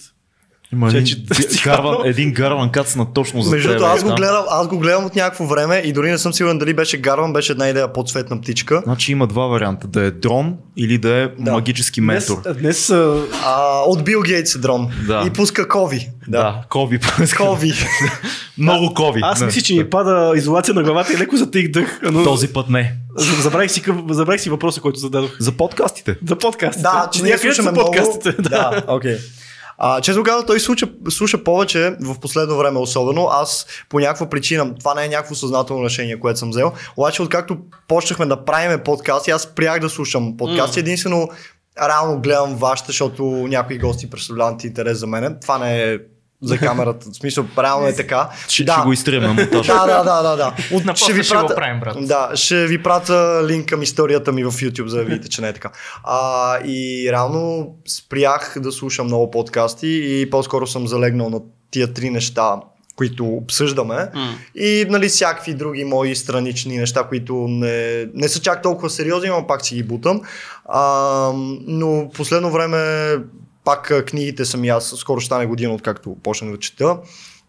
[0.72, 4.14] Има Че- един, че- гарван, един гарван кацна точно за Между другото, аз го, да.
[4.14, 7.32] гледам, аз го гледам от някакво време и дори не съм сигурен дали беше Гарван,
[7.32, 8.82] беше една идея подсветна птичка.
[8.84, 9.86] Значи има два варианта.
[9.86, 11.52] Да е дрон или да е Да.
[11.52, 12.52] магически днес, ментор.
[12.52, 14.88] днес а, А, от Бил Гейтс е дрон.
[15.06, 15.24] Да.
[15.26, 16.08] И пуска кови.
[16.28, 16.38] Да.
[16.38, 16.98] Да, кови.
[17.36, 17.72] Кови.
[18.58, 19.20] Много кови.
[19.24, 22.00] Аз мисля, че ми пада изолация на главата и леко затих дъх.
[22.02, 22.24] Но...
[22.24, 22.94] Този път не.
[23.16, 25.30] Забравих си, забравих си въпроса, който зададох.
[25.40, 26.16] За подкастите.
[26.28, 26.82] За подкастите.
[26.82, 28.32] Да, че ние слушаме подкастите.
[28.38, 28.48] Да.
[28.48, 29.16] Да, окей.
[29.78, 33.28] А, често казвам, той слуша, слуша повече в последно време особено.
[33.28, 37.58] Аз по някаква причина, това не е някакво съзнателно решение, което съм взел, обаче откакто
[37.88, 40.80] почнахме да правиме подкасти, аз спрях да слушам подкасти.
[40.80, 41.28] Единствено,
[41.88, 45.38] реално гледам вашите, защото някои гости представляват интерес за мен.
[45.40, 45.98] Това не е
[46.46, 47.10] за камерата.
[47.10, 48.28] В смисъл, реално е така.
[48.48, 48.72] Ще, да.
[48.72, 49.72] ще го изтрием на монтажа.
[49.72, 50.54] Да, да, да, да, да.
[50.72, 51.96] От, На после ще го правим, брат.
[52.00, 55.48] Да, ще ви пратя линк към историята ми в YouTube, за да видите, че не
[55.48, 55.70] е така.
[56.04, 62.10] А, и реално спрях да слушам много подкасти и по-скоро съм залегнал на тия три
[62.10, 62.56] неща,
[62.96, 64.08] които обсъждаме.
[64.54, 69.46] И нали, всякакви други мои странични неща, които не, не са чак толкова сериозни, но
[69.46, 70.20] пак си ги бутам.
[70.64, 71.30] А,
[71.66, 73.12] но последно време
[73.66, 76.96] пак книгите съм и аз, скоро ще стане година, откакто почнах да чета.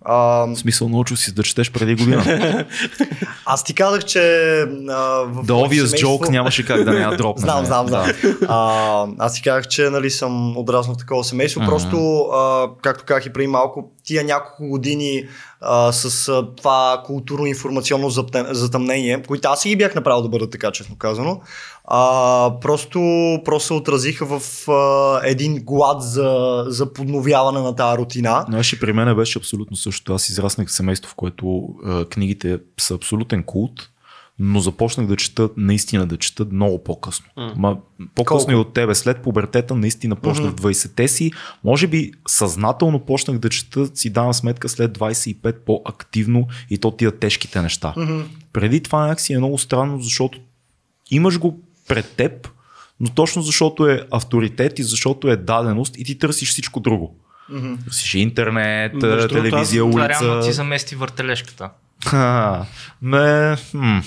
[0.01, 2.65] А, В смисъл научил си да четеш преди година.
[3.45, 4.19] аз ти казах, че
[4.59, 7.41] а, в The obvious семейство- joke нямаше как да не я дропне.
[7.41, 8.05] Знам, знам, знам.
[8.47, 11.61] А, аз ти казах, че нали, съм отраснал в такова семейство.
[11.61, 11.69] Мгм.
[11.69, 15.23] Просто, а, както казах и преди малко, тия няколко години
[15.61, 20.51] а, с а, това културно-информационно затъм- затъмнение, които аз и ги бях направил да бъдат
[20.51, 21.41] така, честно казано.
[21.89, 22.99] А, просто,
[23.45, 28.45] просто се отразиха в а, един глад за, за подновяване на тази рутина.
[28.49, 30.13] Знаеш, при мен беше абсолютно също.
[30.13, 33.89] Аз израснах в семейство, в което е, книгите са абсолютен култ,
[34.39, 37.25] но започнах да чета, наистина да чета много по-късно.
[37.37, 37.53] М.
[37.55, 37.77] Ма,
[38.15, 38.51] по-късно Колко?
[38.51, 38.95] и от тебе.
[38.95, 41.31] След пубертета наистина почнах в 20-те си.
[41.63, 47.11] Може би съзнателно почнах да чета, си давам сметка след 25 по-активно и то тия
[47.11, 47.93] тежките неща.
[48.53, 50.39] Преди това някакси е много странно, защото
[51.11, 52.47] имаш го пред теб,
[52.99, 57.15] но точно защото е авторитет и защото е даденост и ти търсиш всичко друго.
[57.85, 60.53] Търсиш интернет, Между телевизия, аз- Това реално ти улица.
[60.53, 61.69] замести въртележката.
[63.01, 63.97] Ме, хм.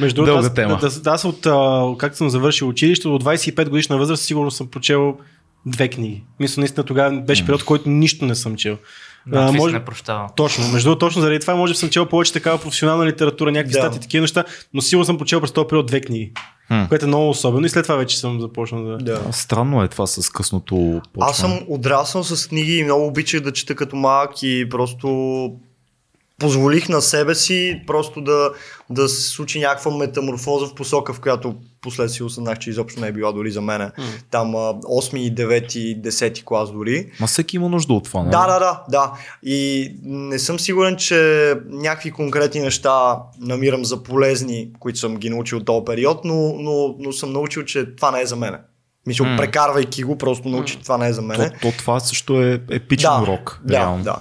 [0.00, 0.78] Между другото, аз, тема.
[0.78, 4.66] Да, да, аз от, а, както съм завършил училище, до 25 годишна възраст сигурно съм
[4.68, 5.18] прочел
[5.66, 6.24] две книги.
[6.40, 8.78] Мисля, наистина тогава беше период, в който нищо не съм чел.
[9.26, 9.74] Да, А, може...
[9.74, 10.28] не прощава.
[10.36, 10.68] Точно.
[10.68, 13.78] Между другото, точно заради това може да съм чел повече такава професионална литература, някакви Да.
[13.78, 16.32] статии, такива неща, но сигурно съм прочел през този период две книги.
[16.72, 16.84] Хм.
[16.88, 18.98] Което е много особено и след това вече съм започнал да...
[18.98, 19.32] Да.
[19.32, 21.30] Странно е това с късното почване.
[21.30, 25.08] Аз съм отраснал с книги и много обичах да чета като малък и просто
[26.40, 28.50] позволих на себе си просто да,
[28.90, 33.12] да се случи някаква метаморфоза в посока, в която последствие осъзнах, че изобщо не е
[33.12, 33.90] била дори за мене.
[34.30, 37.10] Там а, 8, 9, 10 клас дори.
[37.20, 38.30] Ма всеки има нужда от това, нали?
[38.30, 39.12] Да, да, да, да.
[39.42, 45.58] И не съм сигурен, че някакви конкретни неща намирам за полезни, които съм ги научил
[45.58, 48.58] от този период, но, но, но съм научил, че това не е за мене.
[49.06, 49.36] Мисля, М.
[49.36, 51.50] прекарвайки го, просто научи, че това не е за мене.
[51.50, 53.60] То, то, това също е епичен да, урок.
[53.64, 54.04] Да, реално.
[54.04, 54.16] да.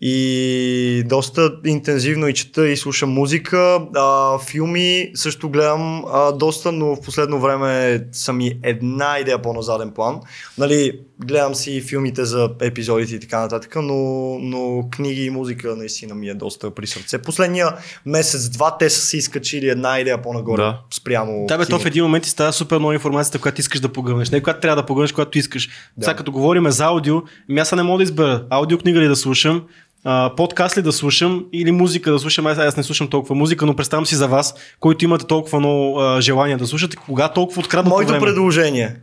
[0.00, 3.80] И доста интензивно и чета и слушам музика.
[3.96, 9.90] А, филми също гледам а, доста, но в последно време съм и една идея по-назаден
[9.90, 10.20] план.
[10.58, 13.94] Нали, гледам си филмите за епизодите и така нататък, но,
[14.40, 17.22] но книги и музика наистина ми е доста при сърце.
[17.22, 17.68] Последния
[18.06, 20.80] месец-два те са се изкачили една идея по-нагоре Да.
[20.94, 23.88] спрямо Да, бе, то в един момент ти става супер много информацията, която искаш да
[23.88, 24.30] погълнеш.
[24.30, 25.68] Не която трябва да погълнеш, която искаш.
[25.96, 26.04] Да.
[26.04, 29.62] Сега като говорим за аудио, ми аз не мога да избера аудиокнига ли да слушам,
[30.04, 32.46] а, подкаст ли да слушам или музика да слушам.
[32.46, 36.00] Аз, аз не слушам толкова музика, но представям си за вас, които имате толкова много
[36.00, 38.26] а, желание да слушате, кога толкова откраднато Моето време.
[38.26, 38.96] предложение.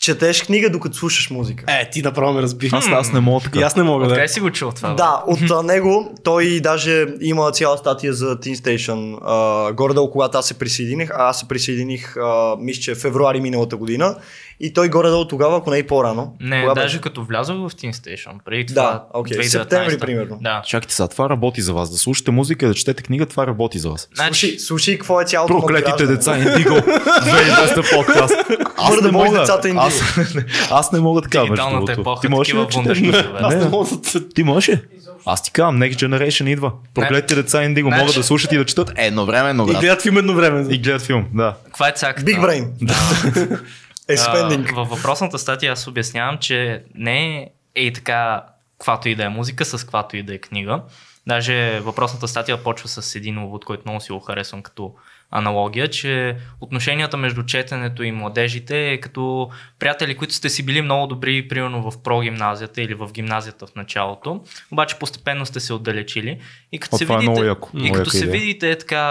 [0.00, 1.64] Четеш книга, докато слушаш музика.
[1.68, 2.70] Е, ти направо ме разби.
[2.72, 3.60] Аз, аз не мога така.
[3.60, 4.10] И аз не мога да.
[4.10, 4.88] Откъде си го чул това?
[4.88, 4.94] бе?
[4.94, 9.18] Да, от него той даже има цяла статия за Teen Station.
[9.22, 13.76] А, горе-долу, когато аз се присъединих, а аз се присъединих, а, мисля, че февруари миналата
[13.76, 14.16] година.
[14.60, 16.36] И той горе-долу тогава, ако не и по-рано.
[16.40, 17.00] Не, Кога даже беше?
[17.00, 19.48] като влязох в Teen Station, преди Да, това, окей, 2019.
[19.48, 20.38] септември, примерно.
[20.40, 20.62] Да.
[20.66, 21.90] Чакайте сега, това работи за вас.
[21.90, 24.08] Да слушате музика да четете книга, това работи за вас.
[24.14, 26.74] Значи, Слушай, слушай, какво е цялото Проклетите деца Индиго.
[26.74, 28.34] 2020 подкаст.
[28.76, 29.38] Аз не мога.
[29.38, 29.84] децата Индиго.
[29.86, 30.18] Аз,
[30.70, 32.00] аз не мога така, между Дигиталната другото.
[32.00, 32.58] епоха, Ти можеш ли
[33.12, 34.28] да Аз не мога да...
[34.28, 34.80] Ти можеш ли?
[35.26, 36.72] Аз ти казвам, Next Generation идва.
[36.94, 40.34] Проклетите деца Индиго Значи- могат да слушат и да четат едновременно, И гледат филм едно
[40.34, 40.66] време.
[40.70, 41.54] И гледат филм, да.
[41.64, 42.30] каква е цаката?
[42.30, 42.66] Big Brain.
[44.08, 44.14] е.
[44.18, 48.44] А, във въпросната статия аз обяснявам, че не е ей така,
[48.78, 50.82] каквато и да е музика, с каквато и да е книга.
[51.26, 54.94] Даже въпросната статия почва с един увод, който много си го харесвам като
[55.34, 61.06] аналогия, че отношенията между четенето и младежите е като приятели, които сте си били много
[61.06, 64.40] добри, примерно в прогимназията или в гимназията в началото,
[64.72, 66.38] обаче постепенно сте се отдалечили
[66.72, 68.30] и като О, се е видите, много яко, и като се идея.
[68.32, 69.04] видите е така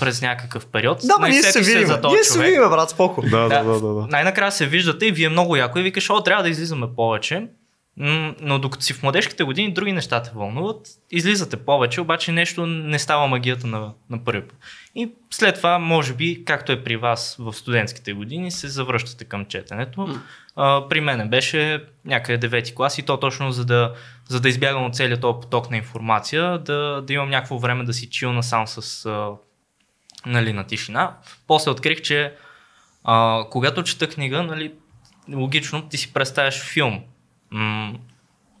[0.00, 1.86] през някакъв период, Да, ма ние се видим.
[1.86, 2.46] за този Ние се човек.
[2.46, 3.22] видим, брат, споко.
[3.22, 3.94] Да, да, да, да.
[3.94, 4.06] да.
[4.10, 7.46] Най-накрая се виждате и вие много яко и викаш, о, трябва да излизаме повече.
[7.96, 12.98] Но докато си в младежките години, други неща те вълнуват, излизате повече, обаче нещо не
[12.98, 14.58] става магията на, на първи път.
[14.94, 19.46] И след това, може би, както е при вас в студентските години, се завръщате към
[19.46, 20.20] четенето.
[20.56, 23.94] А, при мен беше някъде 9 клас и то точно за да,
[24.28, 27.92] за да избягам от целият този поток на информация, да, да имам някакво време да
[27.92, 29.30] си чилна сам с а,
[30.26, 31.16] нали, на тишина.
[31.46, 32.34] После открих, че
[33.04, 34.72] а, когато чета книга, нали,
[35.32, 37.02] логично ти си представяш филм.
[37.50, 37.92] М-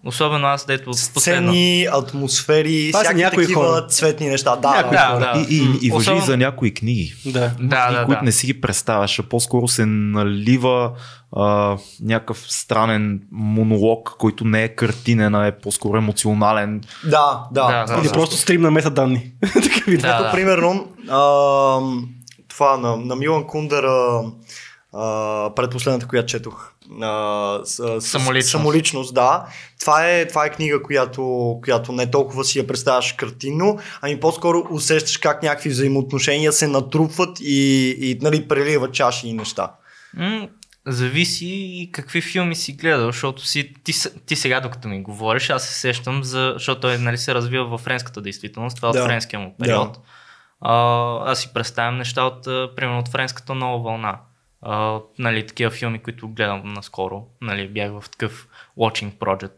[0.06, 1.20] особено аз, дето последно.
[1.50, 3.86] Сцени, атмосфери, Това всякакви някои такива хора.
[3.86, 4.56] цветни неща.
[4.56, 5.08] Да, Някои да.
[5.10, 5.40] Да, да.
[5.40, 7.14] И, и, и въжи Особено- и за някои книги.
[7.26, 7.30] Да.
[7.30, 8.24] Да, книги, да, които да.
[8.24, 10.92] не си ги представяш, а по-скоро се налива
[11.32, 16.80] а, някакъв странен монолог, който не е картинен, а е по-скоро емоционален.
[17.04, 17.66] Да, да.
[17.66, 18.12] Да, да, Или да.
[18.12, 19.32] просто стрим на метаданни.
[19.86, 20.30] Да, Ето, да.
[20.32, 21.18] примерно, а,
[22.48, 23.84] това на, на Милан Кундър,
[24.96, 26.70] а, предпоследната, която четох.
[27.02, 28.50] А, с, Самоличност.
[28.50, 29.46] самоличност, да.
[29.80, 34.66] Това е, това е книга, която, която не толкова си я представяш картинно, ами по-скоро
[34.70, 39.72] усещаш как някакви взаимоотношения се натрупват и, и нали, преливат чаши и неща.
[40.16, 40.48] М,
[40.86, 43.92] зависи и какви филми си гледал, защото си, ти,
[44.26, 47.80] ти сега докато ми говориш, аз се сещам, за, защото той нали, се развива във
[47.80, 49.00] френската действителност, това е Да.
[49.00, 49.98] от френския му период.
[50.60, 50.74] А,
[51.30, 52.44] аз си представям неща от,
[52.76, 54.18] примерно, от френската нова вълна.
[54.64, 57.22] А, нали, такива филми, които гледам наскоро.
[57.40, 58.48] Нали, бях в такъв
[58.78, 59.50] watching project.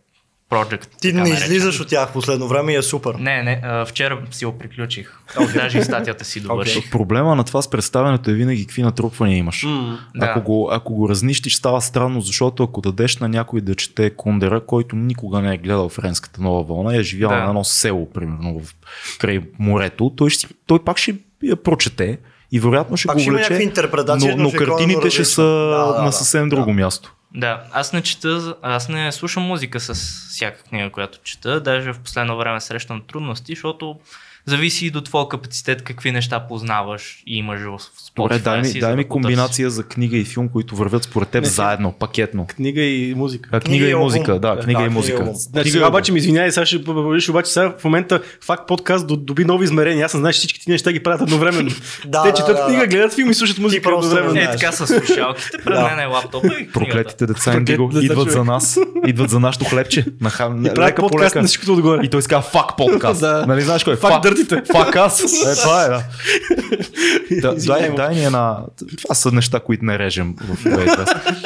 [0.50, 1.42] project Ти не наречен.
[1.46, 3.14] излизаш от тях в последно време и е супер.
[3.14, 5.18] Не, не, а, вчера си го приключих.
[5.54, 6.90] Даже и статията си довърших.
[6.90, 9.66] Проблема на това с представянето е винаги какви натрупвания имаш.
[10.14, 10.26] Да.
[10.26, 14.60] Ако, го, ако го разнищиш, става странно, защото ако дадеш на някой да чете Кундера,
[14.66, 17.36] който никога не е гледал френската нова вълна и е живял Да.
[17.36, 18.74] на едно село, примерно, в,
[19.18, 22.18] край морето, той, ще, той пак ще я прочете
[22.52, 23.72] и вероятно ще Пак го ще влече,
[24.08, 26.12] но, но е картините ще са Да, да, на да.
[26.12, 27.12] съвсем друго място.
[27.34, 29.92] Да, аз не чета, аз не слушам музика с
[30.30, 31.60] всяка книга, която чета.
[31.60, 33.98] Даже в последно време срещам трудности, защото
[34.46, 37.80] зависи и до твоя капацитет какви неща познаваш и имаш в.
[38.16, 41.28] Добре, дай ми, дай за ми да комбинация за книга и филм, които вървят според
[41.28, 42.46] теб Не, заедно, пакетно.
[42.46, 43.48] Книга и музика.
[43.52, 45.16] А, книга, и и музика, да, Да, книга да, и книга музика.
[45.24, 45.94] Значи Книга и сега албум.
[45.94, 46.78] обаче ми извиняй, сега ще
[47.12, 50.06] виж, обаче сега в момента факт подкаст до- доби нови измерения.
[50.06, 51.70] Аз не знаеш всички ти неща ги правят едновременно.
[52.06, 52.86] Да, Те да, четат да, книга, да.
[52.86, 54.40] гледат филм и слушат музика едновременно.
[54.40, 55.82] Е, така с слушалките, пред Да.
[55.84, 56.68] мен е лаптопа и.
[56.68, 60.04] Проклетите деца Индиго идват за нас, идват за нашото хлебче.
[60.20, 60.66] На хам...
[60.66, 62.00] И правят подкаст на всичкото отгоре.
[62.02, 63.22] И той иска фак подкаст.
[63.46, 63.96] Нали знаеш кой е?
[63.96, 64.62] Фак дъртите.
[64.72, 65.20] Фак аз.
[65.22, 67.54] Е, това е, да.
[67.56, 68.64] Извинявай, дай, дай ни една...
[69.02, 71.42] Това са неща, които не режем в Waiters.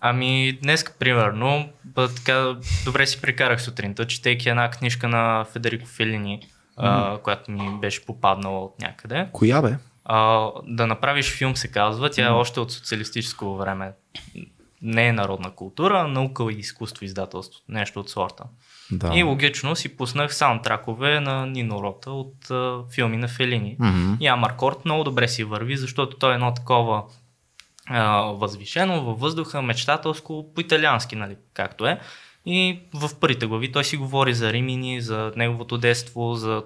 [0.00, 6.42] Ами, днес, примерно, така, добре си прекарах сутринта, четейки една книжка на Федерико Фелини,
[6.76, 9.28] а, която ми беше попаднала от някъде.
[9.32, 9.76] Коя бе?
[10.04, 13.92] А, да направиш филм се казва, тя е още от социалистическо време.
[14.82, 18.44] Не е народна култура, наука и изкуство издателство, нещо от сорта.
[18.92, 19.12] Да.
[19.14, 23.76] И логично си пуснах саундтракове на Нино Рота от а, филми на Фелини.
[23.80, 24.14] Мгм.
[24.20, 27.02] И Амаркорд много добре си върви, защото той е едно такова
[27.86, 32.00] а, възвишено във въздуха, мечтателско, по-италиански, нали, както е.
[32.46, 36.62] И в първите глави той си говори за Римини, за неговото детство, за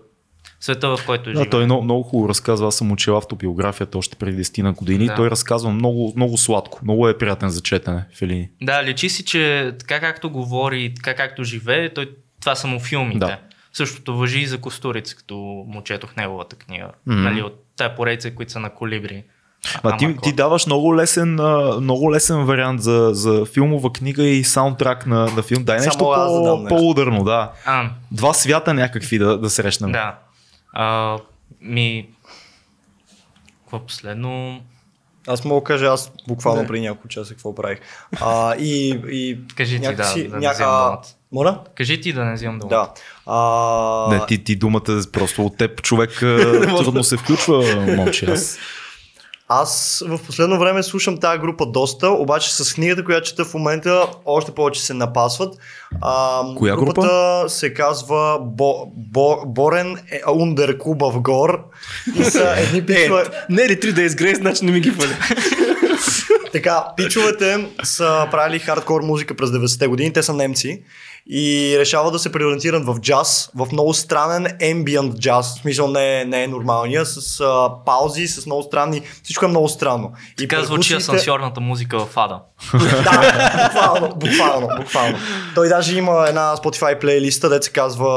[0.62, 1.50] света, в който Да, живее.
[1.50, 2.68] той много, много хубаво разказва.
[2.68, 5.06] Аз съм учил автобиографията още преди 10 на години.
[5.06, 5.14] Да.
[5.14, 6.80] Той разказва много, много сладко.
[6.82, 8.48] Много е приятен за четене, Фелини.
[8.62, 13.18] Да, лечи си, че така както говори, така както живее, той, това са му филмите.
[13.18, 13.38] Да.
[13.72, 15.34] Същото въжи и за Костурица, като
[15.68, 16.88] му четох неговата книга.
[17.06, 17.22] Мгм.
[17.22, 19.24] Нали, от тая поредица, които са на колибри.
[19.82, 21.32] А ти, ти даваш много лесен,
[21.80, 25.64] много лесен вариант за, за филмова книга и саунтрак на, на филм.
[25.64, 26.68] Дай нещо да по, нещо.
[26.68, 27.52] по-ударно, да.
[27.64, 29.92] А, Два свята някакви да, да срещнем.
[29.92, 30.18] да.
[30.72, 31.18] А,
[31.60, 32.08] ми...
[33.64, 34.60] Какво последно?
[35.26, 37.78] Аз мога да кажа, аз буквално преди няколко часа какво правих.
[38.20, 41.02] А, и, и Кажи ти, някакси- да, да не думата.
[41.32, 41.60] Моля?
[41.74, 42.70] Кажи ти да не взимам думата.
[42.70, 42.92] Да.
[43.32, 46.10] А, Не, ти, ти думата е просто от теб човек
[46.78, 48.30] трудно се включва, момче.
[48.30, 48.58] Аз.
[49.60, 54.06] Аз в последно време слушам тази група доста, обаче с книгата, която чета в момента,
[54.24, 55.54] още повече се напасват.
[56.00, 56.92] А, Коя група?
[56.92, 61.64] групата се казва Бо, Бо, Борен е, Ундер Куба в Гор.
[62.18, 63.24] И са едни пичове.
[63.50, 65.16] Не е ли 3 Days Grace, значи не ми ги фали.
[66.52, 70.82] Така, пичовете са правили хардкор музика през 90-те години, те са немци
[71.34, 76.24] и решават да се преориентират в джаз, в много странен ambient джаз, в смисъл не
[76.24, 80.12] не е нормалния, с а, паузи, с много странни, всичко е много странно.
[80.32, 82.40] И Така звучи асансьорната музика в Ада.
[82.72, 85.18] Да, буквално, буквално, буквално.
[85.54, 88.08] Той даже има една Spotify плейлиста, де се казва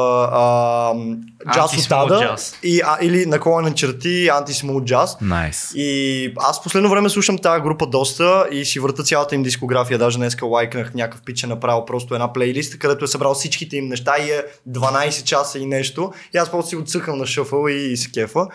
[1.54, 2.56] Джаз от Anti-smooth Ада jazz.
[2.64, 5.22] и, а, или наклонен черти Anti-Smooth Jazz.
[5.22, 5.72] Найс.
[5.76, 10.00] И аз последно време слушам тази група доста и си върта цялата им дискография.
[10.00, 13.88] Даже днеска лайкнах някакъв пич е направил просто една плейлиста, където е събрал всичките им
[13.88, 16.14] неща и е 12 часа и нещо.
[16.34, 18.48] И аз просто си цъкам на шъфъл и, и се кефа.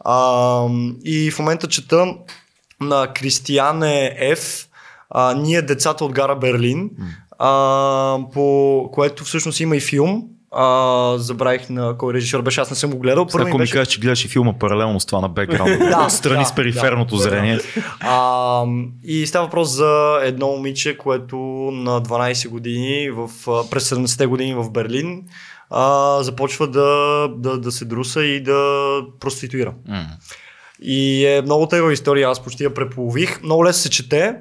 [0.00, 0.66] А,
[1.04, 2.06] и в момента чета
[2.80, 4.66] на Кристияне Ф.
[5.10, 6.90] А, ние децата от гара Берлин,
[7.38, 10.22] а, по което всъщност има и филм.
[10.50, 13.26] А, забравих на кой режисьор беше, аз не съм го гледал.
[13.26, 15.78] Първо ако ми ми беше кажеш, че гледаш и филма паралелно с това на бекграунда,
[15.90, 17.22] Да, отстрани да, с периферното да.
[17.22, 17.58] зрение.
[18.00, 18.64] А,
[19.04, 21.36] и става въпрос за едно момиче, което
[21.72, 23.30] на 12 години, в,
[23.70, 25.22] през 70-те години в Берлин,
[25.70, 29.74] а, започва да, да, да се друса и да проституира.
[29.88, 30.06] М.
[30.82, 33.42] И е много тегава история, аз почти я преполових.
[33.42, 34.34] Много лесно се чете,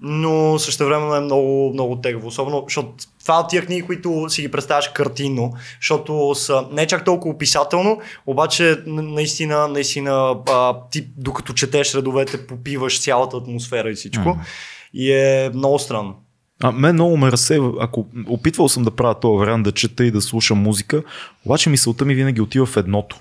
[0.00, 2.28] но също време е много, много тегаво.
[2.28, 2.88] Особено, защото
[3.20, 8.00] това от тия книги, които си ги представяш картинно, защото са не чак толкова описателно,
[8.26, 14.28] обаче наистина, наистина а, ти докато четеш редовете, попиваш цялата атмосфера и всичко.
[14.28, 14.40] Мгм.
[14.94, 16.14] И е много странно.
[16.62, 20.10] А, мен много ме разсейва, ако опитвал съм да правя този вариант, да чета и
[20.10, 21.02] да слушам музика,
[21.46, 23.16] обаче мисълта ми винаги отива в едното.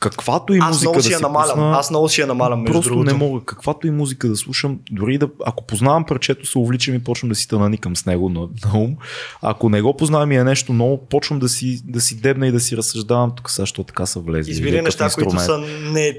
[0.00, 1.54] Каквато и Аз музика много да си я намалям.
[1.54, 3.10] пусна, Аз много си я намалям, между Просто другото.
[3.10, 3.44] не мога.
[3.44, 7.34] Каквато и музика да слушам, дори да, ако познавам парчето, се увличам и почвам да
[7.34, 8.96] си наникам с него на, на ум.
[9.42, 12.52] Ако не го познавам и е нещо ново, почвам да си, да си дебна и
[12.52, 14.50] да си разсъждавам тук сега, защо така са влезли.
[14.52, 15.66] Избери неща, какъв които инструмент.
[15.66, 15.90] са.
[15.92, 16.14] Не,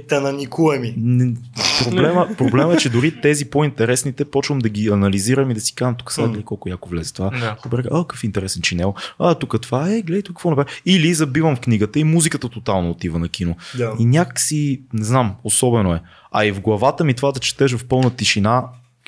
[1.84, 5.96] Проблема, проблема е, че дори тези по-интересните почвам да ги анализирам и да си казвам,
[5.96, 7.30] тук сега гледай колко яко влезе това.
[7.30, 7.56] Да.
[7.64, 8.94] Добре, а, какъв интересен чинел.
[9.20, 10.70] А, тук това е, гледай тук какво направи.
[10.86, 13.56] Или забивам в книгата и музиката тотално отива на кино.
[13.78, 13.93] Да.
[13.99, 16.01] И някакси, не знам, особено е.
[16.32, 18.63] А и в главата ми това да четеш в пълна тишина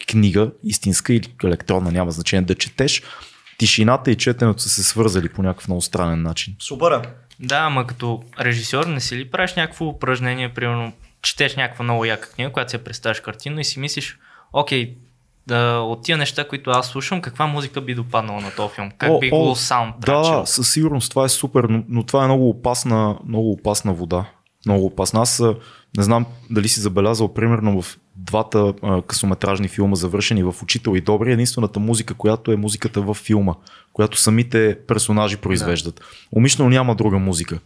[0.07, 3.01] книга, истинска или електронна, няма значение, да четеш,
[3.57, 6.55] тишината и четенето са се свързали по някакъв много странен начин.
[6.59, 7.01] Супер.
[7.39, 12.29] Да, ама като режисьор не си ли правиш някакво упражнение, примерно четеш някаква много яка
[12.29, 14.17] книга, която се представяш картинно и си мислиш,
[14.53, 14.95] окей,
[15.47, 18.91] да, от тия неща, които аз слушам, каква музика би допаднала на този филм?
[18.97, 20.39] Как О, би о, го саундтрачил?
[20.39, 24.25] Да, със сигурност това е супер, но, но това е много опасна, много опасна вода.
[24.65, 25.21] Много опасна.
[25.21, 25.43] Аз
[25.97, 31.01] не знам дали си забелязал, примерно в двата а, късометражни филма, завършени в Учител и
[31.01, 33.53] Добри, единствената музика, която е музиката във филма,
[33.93, 36.01] която самите персонажи произвеждат.
[36.31, 37.59] Умишлено няма друга музика.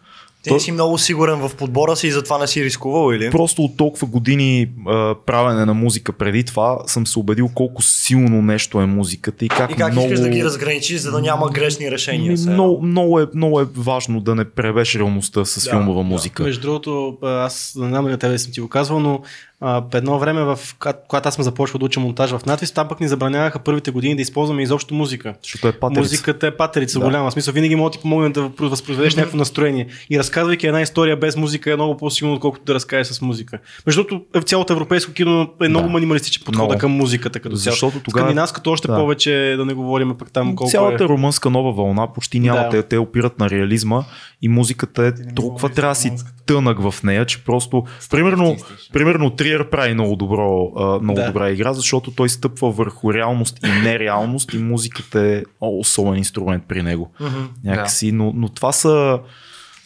[0.47, 3.31] Ти не си много сигурен в подбора си и затова не си рискувал или?
[3.31, 8.41] Просто от толкова години а, правене на музика преди това съм се убедил колко силно
[8.41, 10.05] нещо е музиката и как, И как много...
[10.07, 12.31] искаш да ги разграничиш, за да няма грешни решения?
[12.31, 16.09] Ми, много, много, е, много е важно да не пребеш реалността с Да, филмова да.
[16.09, 16.43] музика.
[16.43, 19.21] Между другото, аз не знам на тебе съм ти го казвал, но
[19.61, 20.59] а, едно време, в,
[21.07, 24.15] когато аз съм започвал да уча монтаж в надвис, там пък ни забраняваха първите години
[24.15, 25.33] да използваме изобщо музика.
[25.43, 26.01] Защото е патерица.
[26.01, 27.05] Музиката е патерица Да.
[27.05, 27.29] голяма.
[27.29, 29.87] В смисъл, винаги може да ти помогне да възпроизведеш някакво настроение.
[30.09, 33.59] И разказвайки една история без музика е много по-силно, отколкото да разкажеш с музика.
[33.85, 35.93] Между другото, в цялото европейско кино е много Да.
[35.93, 36.79] минималистичен подход Много.
[36.79, 37.71] към музиката като цяло.
[37.71, 38.95] Защото тогава- Скандинавското още да.
[38.95, 41.07] повече да не говорим пък там колко Цялата е.
[41.07, 42.59] румънска нова вълна почти няма.
[42.59, 42.69] Да.
[42.69, 44.03] Те, те опират на реализма
[44.41, 46.11] и музиката е толкова трябва да си
[46.45, 47.83] тънък в нея, че просто.
[48.11, 48.57] Примерно,
[48.93, 50.71] примерно Триер прави много, добро,
[51.01, 51.27] много Да.
[51.27, 56.81] добра игра, защото той стъпва върху реалност и нереалност и музиката е особен инструмент при
[56.83, 57.11] него.
[57.19, 57.43] Мгм.
[57.63, 59.19] Някакси, но, но това са.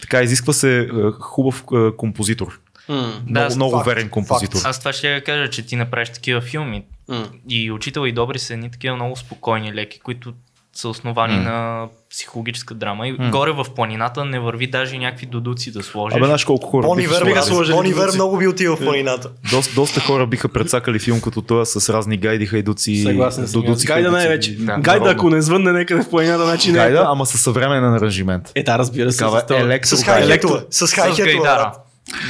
[0.01, 0.89] Така, изисква се
[1.19, 1.63] хубав
[1.97, 2.59] композитор.
[2.89, 2.95] М,
[3.27, 4.59] Много, аз- много факт, верен композитор.
[4.63, 6.83] Аз това ще я кажа, че ти направиш такива филми.
[7.07, 7.27] м.
[7.49, 10.33] И учител и добри са едни такива много спокойни леки, които
[10.73, 11.41] са основани М.
[11.41, 13.07] на психологическа драма.
[13.07, 13.29] И М.
[13.31, 16.17] горе в планината не върви даже някакви додуци да сложиш.
[16.17, 18.17] Абе, знаеш колко хора Бони биха Биха сложили Бони Вер дудуци.
[18.17, 19.29] много би отива в планината.
[19.51, 23.61] Доста, доста хора биха прецакали филм като този с разни гайди, хайдуци, Съгласен съм.
[23.61, 24.55] дудуци, Гайда най-вече.
[24.55, 24.77] Да.
[24.77, 26.81] Гайда, ако не звънне някъде в планината, значи не е.
[26.81, 28.51] Гайда, ама със съвременен аранжимент.
[28.55, 29.17] Е, да, разбира се.
[29.17, 29.59] Такава с това.
[29.59, 30.11] електро- С Електро.
[30.11, 30.59] хайхетове.
[30.71, 30.95] С
[31.41, 31.75] брат.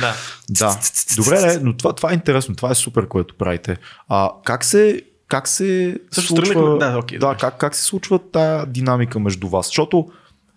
[0.01, 0.13] Да.
[0.49, 0.77] Да.
[1.15, 2.55] Добре, но това, това е интересно.
[2.55, 3.77] Това е супер, което правите.
[4.09, 8.65] А как се как се Също случва, да, окей, да, как, как се случва тая
[8.65, 9.67] динамика между вас?
[9.67, 10.07] Защото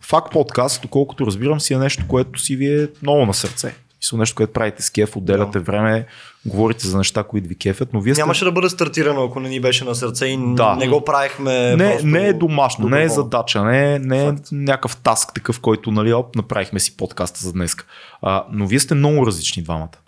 [0.00, 3.74] факт подкаст, доколкото разбирам, си е нещо, което си ви е много на сърце.
[3.98, 6.06] Мисля, нещо, което правите с кеф, отделяте време,
[6.46, 8.22] говорите за неща, които ви кефят, но вие сте...
[8.22, 10.76] Нямаше да бъде стартирано, ако не ни беше на сърце и Да.
[10.76, 11.76] не го правихме.
[11.76, 14.48] не, просто не е домашно, не е задача, не е, не е Факт.
[14.52, 17.76] някакъв таск такъв, който нали, оп, направихме си подкаста за днес.
[18.22, 20.03] А, но вие сте много различни двамата.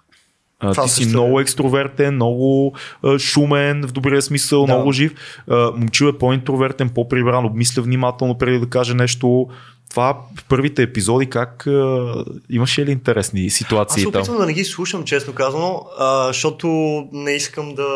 [0.60, 1.06] А, Това ти си е.
[1.06, 4.74] много екстровертен, много а, шумен, в добрия смисъл, Да.
[4.74, 5.14] много жив.
[5.50, 9.46] А, момчил е по-интровертен, по-прибран, обмисля внимателно преди да каже нещо.
[9.90, 12.14] Това в първите епизоди как а,
[12.50, 14.20] имаше ли интересни Аз ситуации се там?
[14.20, 16.68] опитвам да не ги слушам, честно казано, а, защото
[17.12, 17.86] не искам да...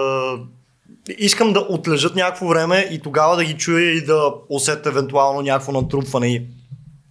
[1.18, 5.72] Искам да отлежат някакво време и тогава да ги чуя и да усетя евентуално някакво
[5.72, 6.42] натрупване и...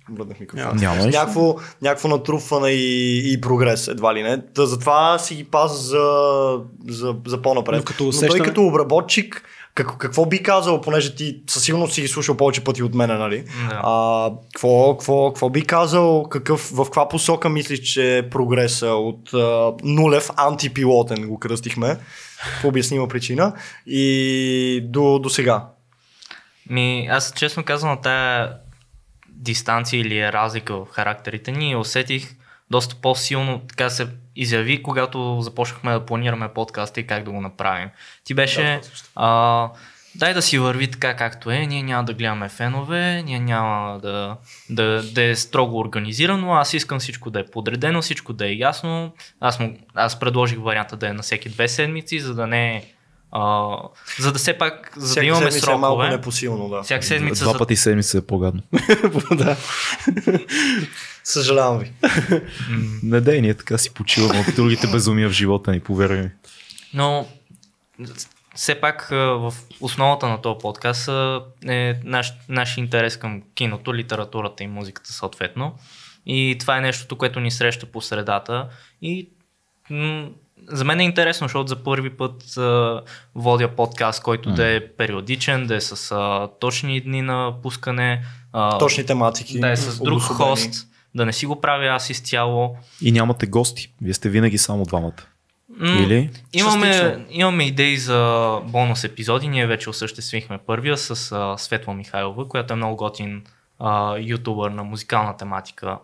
[0.09, 0.73] Мръднах микрофона.
[0.73, 1.05] Няма.
[1.05, 4.41] Някакво, някакво натрупване и, и прогрес, едва ли не.
[4.45, 7.77] Та, затова си ги пазя за, за, за по-напред.
[7.77, 9.43] Но като Но той усещане- като обработчик,
[9.75, 13.13] как, какво би казал, понеже ти със сигурност си ги слушал повече пъти от мене,
[13.13, 13.43] нали?
[13.69, 13.81] Да.
[13.83, 19.33] А, какво, какво, какво би казал, какъв, в каква посока мислиш, че е прогреса от
[19.33, 21.97] а, нулев антипилотен, го кръстихме,
[22.61, 23.53] по обяснима причина,
[23.87, 25.65] и до, до сега?
[26.69, 28.51] Ми, аз честно казвам, тая
[29.39, 32.35] дистанция или разлика в характерите ни усетих
[32.71, 37.89] доста по-силно така се изяви, когато започнахме да планираме подкаста и как да го направим.
[38.23, 38.81] Ти беше
[39.15, 39.69] а,
[40.15, 44.37] дай да си върви така както е, ние няма да гледаме фенове, ние няма да,
[44.69, 49.13] да, да е строго организирано, аз искам всичко да е подредено, всичко да е ясно.
[49.39, 52.83] Аз, му, аз предложих варианта да е на всеки две седмици, за да не е
[53.31, 53.75] а,
[54.19, 56.17] за да все пак, за да Всяка имаме седмица е малко срокове.
[56.17, 56.83] непосилно, да.
[56.83, 58.61] Всяка седмица Два пъти седмица е по-гадно.
[59.31, 59.57] да.
[61.23, 61.91] Съжалявам ви.
[63.03, 66.29] Не дай, ние така си почиваме от другите безумия в живота ни, повярвай ми.
[66.93, 67.27] Но
[68.55, 71.09] все пак в основата на този подкаст
[71.67, 75.75] е наш, наш интерес към киното, литературата и музиката съответно.
[76.25, 78.69] И това е нещото, което ни среща по средата.
[79.01, 79.29] И
[79.89, 80.29] м-
[80.67, 83.01] за мен е интересно, защото за първи път а,
[83.35, 88.21] водя подкаст, който да е периодичен, да е с а, точни дни на пускане.
[88.53, 89.59] А, Точни тематики.
[89.59, 90.49] да е с друг обособени.
[90.49, 92.75] хост, да не си го правя аз изцяло.
[93.01, 93.93] И нямате гости.
[94.01, 95.11] Вие сте винаги само двамата.
[95.77, 96.29] М, Или?
[96.53, 97.25] Имаме, Частично.
[97.29, 98.19] имаме идеи за
[98.65, 99.47] бонус епизоди.
[99.47, 103.43] Ние вече осъществихме първия с а, Светла Михайлова, която е много готин
[103.79, 105.97] а, ютубър на музикална тематика.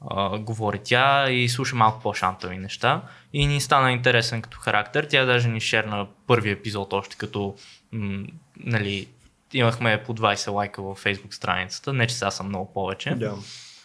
[0.00, 3.02] А, говори тя и слуша малко по-шантови неща.
[3.32, 5.06] И ни стана интересен като характер.
[5.10, 7.54] Тя даже ни шерна първи епизод още като
[7.92, 8.26] м,
[8.56, 9.08] нали,
[9.52, 11.92] имахме по 20 лайка във Facebook страницата.
[11.92, 13.10] Не, че сега съм много повече.
[13.10, 13.34] Да.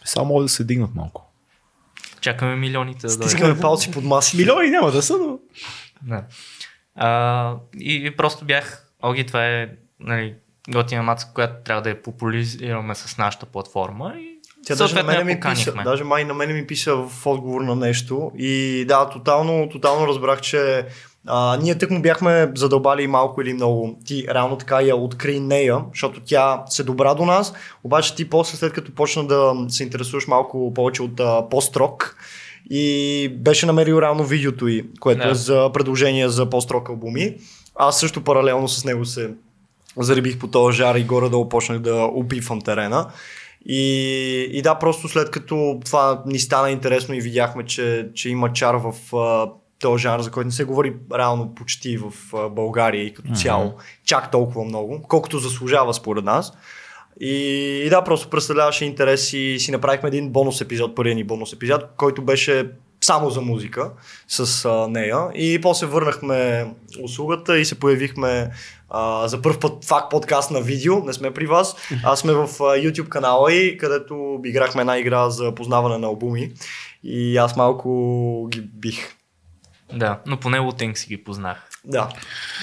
[0.04, 1.32] Само могат да се дигнат малко.
[2.20, 3.30] Чакаме милионите да дойдат.
[3.30, 4.42] Стискаме палци под масите.
[4.42, 5.38] Милиони няма да са, но...
[6.02, 6.24] Да.
[6.94, 9.68] А, и, и просто бях, Оги, това е
[10.00, 10.34] нали,
[10.68, 14.31] готина мацка, която трябва да я популяризираме с нашата платформа и
[14.66, 17.76] Тя даже на мене ми писа, даже май на мене ми писа в отговор на
[17.76, 20.86] нещо и да, тотално, тотално разбрах, че
[21.26, 23.98] а, ние тък му бяхме задълбали малко или много.
[24.06, 27.52] Ти реално така я откри нея, защото тя се добра до нас,
[27.84, 32.16] обаче ти после след като почна да се интересуваш малко повече от а, пост-рок
[32.70, 35.30] и беше намерил реално видеото й, което Да.
[35.30, 37.34] е за предложение за пост-рок албуми.
[37.76, 39.30] Аз също паралелно с него се
[39.98, 43.06] зарибих по този жар и горе-долу почнах да опивам терена.
[43.66, 48.52] И, и да, просто след като това ни стана интересно и видяхме, че, че има
[48.52, 53.04] чар в а, този жанр, за който не се говори реално почти в а, България
[53.04, 56.52] и като цяло, чак толкова много, колкото заслужава според нас.
[57.20, 57.36] И,
[57.86, 61.84] и да, просто представляваше интерес и си направихме един бонус епизод, първият ни бонус епизод,
[61.96, 62.70] който беше
[63.04, 63.90] само за музика
[64.28, 65.28] с а, нея.
[65.34, 66.66] И после върнахме
[67.02, 68.50] услугата и се появихме
[68.90, 71.04] а, за първ път факт подкаст на видео.
[71.04, 71.76] Не сме при вас.
[72.04, 76.52] Аз сме в а, YouTube канала и където играхме една игра за познаване на албуми.
[77.02, 79.16] И аз малко ги бих.
[79.92, 81.71] Да, но поне Лутинг си ги познах.
[81.84, 82.08] Да.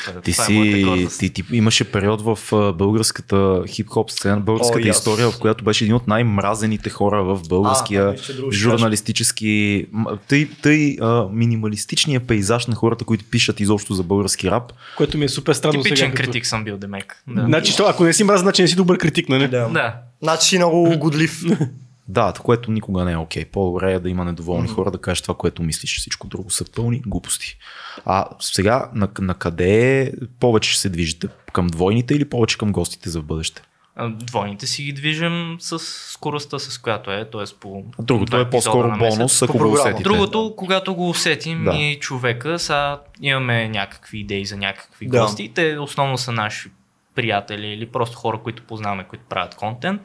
[0.06, 1.20] Това Ти е моята си, гордост.
[1.20, 2.40] ти, ти имаше период в
[2.74, 3.36] българската
[3.68, 4.98] хип-хоп сцена, българската О, и аз.
[4.98, 8.16] история, в която беше един от най-мразените хора в българския А,
[8.52, 9.86] журналистически,
[10.28, 14.74] тъй, тъй а, минималистичния пейзаж на хората, които пишат изобщо за български рап.
[14.98, 16.12] Което ми е супер странно Типичен сега.
[16.12, 17.24] като- критик съм бил, Демек.
[17.28, 17.42] Да.
[17.42, 19.48] Значи, ако не си мраза, значи не си добър критик, нали?
[19.48, 19.68] да.
[19.68, 19.96] да.
[20.22, 21.42] Значи си много годлив.
[22.10, 23.45] Да, което никога не е окей.
[23.45, 25.99] По-добре е да има недоволни хора да кажеш това, което мислиш.
[25.99, 27.57] Всичко друго са пълни глупости.
[28.05, 31.28] А сега на, на къде повече ще се движите?
[31.53, 33.62] Към двойните или повече към гостите за бъдеще?
[34.10, 35.80] Двойните си ги движим с
[36.12, 37.43] скоростта, с която е, т.е.
[37.60, 40.03] по Другото е по-скоро бонус, ако го усетите.
[40.03, 41.72] Другото, когато го усетим Да.
[41.76, 45.22] и човека, сега имаме някакви идеи за някакви Да.
[45.22, 45.51] гости.
[45.55, 46.72] Те основно са наши
[47.16, 50.01] приятели или просто хора, които познаваме, които правят контент.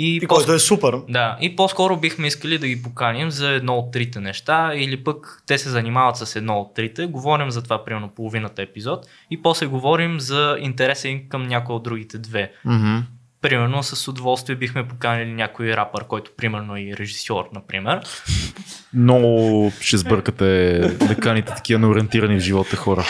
[0.00, 0.94] И, по- който е супер.
[1.08, 5.42] Да, и по-скоро бихме искали да ги поканим за едно от трите неща, или пък
[5.46, 9.66] те се занимават с едно от трите, говорим за това примерно половината епизод и после
[9.66, 12.52] говорим за интереса им към някои от другите две.
[12.64, 12.96] Мгм.
[13.40, 18.00] Примерно с удоволствие бихме поканили някой рапър, който примерно е и режисьор, например.
[18.94, 23.04] Много ще сбъркате да каните такива неориентирани в живота хора.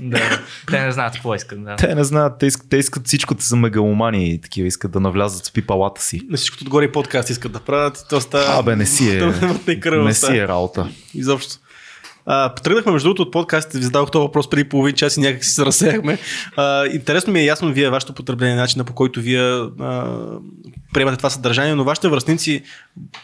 [0.00, 0.40] Да,
[0.70, 1.64] те не знаят какво искат.
[1.64, 1.76] Да.
[1.76, 5.44] Те не знаят, те искат, те искат всичко са мегаломани и такива искат да навлязат
[5.44, 6.20] с пипалата си.
[6.28, 8.06] На всичкото отгоре и подкаст искат да правят.
[8.10, 8.58] То става...
[8.58, 9.32] Абе, не си е,
[9.66, 10.88] не, кръва, не си е работа.
[11.14, 11.58] Изобщо.
[12.26, 15.44] А, тръгнахме между другото от подкастите, ви зададох този въпрос преди половин час и някак
[15.44, 16.18] си се разсеяхме.
[16.56, 20.18] А, интересно ми е ясно вие, вашето потребление, начина по който вие а,
[20.94, 22.62] приемате това съдържание, но вашите връзници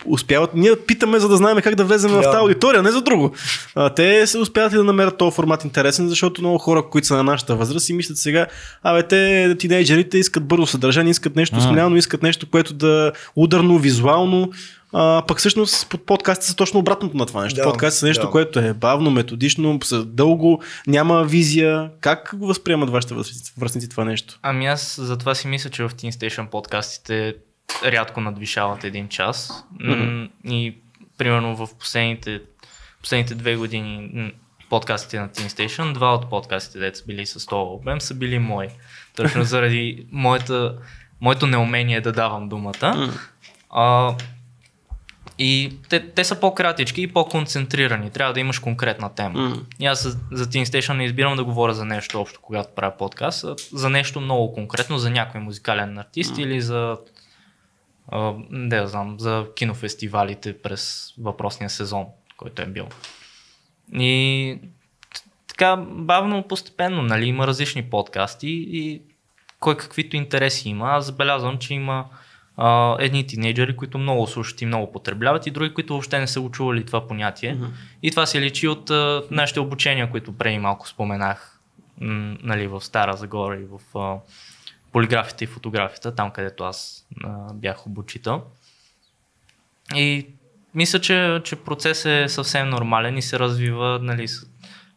[0.06, 0.50] успяват.
[0.54, 2.22] Ние питаме, за да знаем как да влезем в Да.
[2.22, 3.34] тази аудитория, не за друго.
[3.74, 7.16] А, те се успяват ли да намерят този формат интересен, защото много хора, които са
[7.16, 8.46] на нашата възраст и мислят сега,
[8.82, 11.60] абе, те тинейджерите искат бързо съдържание, искат нещо А.
[11.60, 14.50] смляно, искат нещо, което да е ударно, визуално.
[14.92, 17.56] А, пък всъщност под подкастите са точно обратното на това нещо.
[17.56, 18.30] Да, Подкастите са нещо, да.
[18.30, 21.90] което е бавно, методично, дълго, няма визия.
[22.00, 24.38] Как го възприемат вашите връзници, връзници това нещо?
[24.42, 27.34] Ами аз затова си мисля, че в Teen Station подкастите
[27.84, 29.64] рядко надвишават един час.
[29.80, 30.74] М, И
[31.18, 32.40] примерно в последните,
[33.02, 34.32] последните две години
[34.70, 38.38] подкастите на Teen Station, два от подкастите, дето са били с този обем, са били
[38.38, 38.68] мои.
[39.16, 40.76] Точно заради моята,
[41.20, 43.10] моето неумение да давам думата.
[43.70, 44.14] А,
[45.38, 48.10] и те, те са по-кратички и по-концентрирани.
[48.10, 49.40] Трябва да имаш конкретна тема.
[49.40, 49.56] М.
[49.80, 52.96] И аз за, за Teen Station не избирам да говоря за нещо общо, когато правя
[52.96, 56.96] подкаст, а за нещо много конкретно, за някой музикален артист или за
[58.50, 62.06] не да знам, за кинофестивалите през въпросния сезон,
[62.36, 62.86] който е бил.
[63.94, 64.58] И
[65.46, 69.02] така бавно, постепенно, нали, има различни подкасти и
[69.60, 70.88] кой каквито интереси има.
[70.90, 72.04] Аз забелязвам, че има
[72.56, 76.40] а, едни тинейджери, които много слушат и много потребляват и други, които въобще не са
[76.40, 77.56] го чували това понятие.
[77.56, 77.70] Mm-hmm.
[78.02, 81.60] И това се личи от а, нашите обучения, които преди малко споменах
[82.00, 84.16] м, нали, в Стара Загора и в а,
[84.92, 88.42] полиграфията и фотографията, там където аз а, бях обучител.
[89.94, 90.26] И
[90.74, 94.26] мисля, че, че процес е съвсем нормален и се развива нали,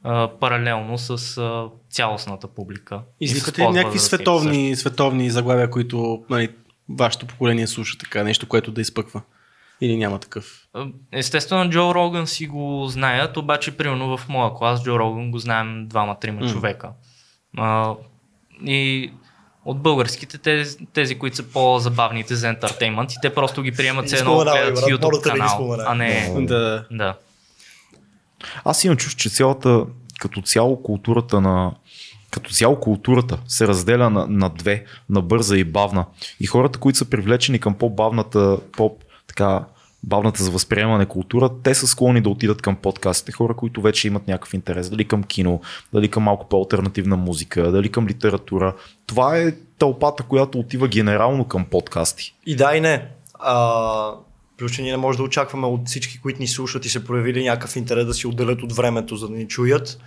[0.04, 3.02] а, паралелно с а, цялостната публика.
[3.22, 6.50] Извикате ли някакви световни, световни заглавия, които нали,
[6.90, 9.22] вашето поколение слуша така, нещо, което да изпъква?
[9.82, 10.68] Или няма такъв?
[11.12, 15.88] Естествено, Джо Роган си го знаят, обаче примерно в моя клас Джо Роган го знаем
[15.88, 16.52] двама-трима mm.
[16.52, 16.90] човека.
[17.58, 17.96] А,
[18.66, 19.12] и
[19.66, 24.18] от българските, тези, тези, които са по-забавните за ентертеймент и те просто ги приемат се
[24.18, 26.34] едно гледат YouTube канал, а не...
[26.38, 26.86] Да.
[26.92, 27.16] да.
[28.66, 29.86] Аз имам чувство, че цялата,
[30.20, 31.72] като цяло културата на
[32.32, 36.06] като цяло културата се разделя на, на две, на бърза и бавна.
[36.40, 38.98] И хората, които са привлечени към по-бавната, по
[39.28, 39.66] така
[40.04, 43.32] бавната за възприемане култура, те са склонни да отидат към подкастите.
[43.32, 45.62] Хора, които вече имат някакъв интерес, дали към кино,
[45.94, 48.76] дали към малко по-алтернативна музика, дали към литература.
[49.06, 52.36] Това е тълпата, която отива генерално към подкасти.
[52.46, 53.08] И да и не.
[53.40, 54.12] А,
[54.58, 57.44] плюс, че ние не може да очакваме от всички, които ни слушат и се проявили
[57.44, 60.00] някакъв интерес да си отделят от времето, за да ни чуят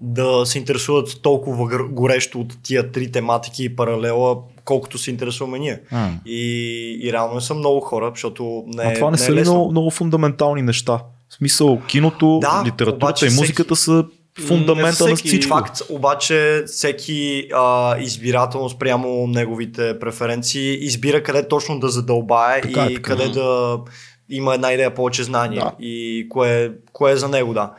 [0.00, 5.80] да се интересуват толкова горещо от тия три тематики и паралела, колкото се интересуваме ние.
[5.92, 6.24] Mm.
[6.26, 9.70] И, и реално са много хора, защото не А това не, не са ли много,
[9.70, 11.00] много фундаментални неща?
[11.28, 13.84] В смисъл, киното, да, литературата и музиката всеки...
[13.84, 14.04] са
[14.40, 15.48] фундамента на всичко.
[15.48, 22.94] Факт, обаче всеки а, избирателно спрямо неговите преференции избира къде точно да задълбае така, и
[22.94, 23.02] така.
[23.02, 23.78] къде да
[24.28, 25.72] има една идея повече знание да.
[25.80, 27.72] и кое, кое е за него, да.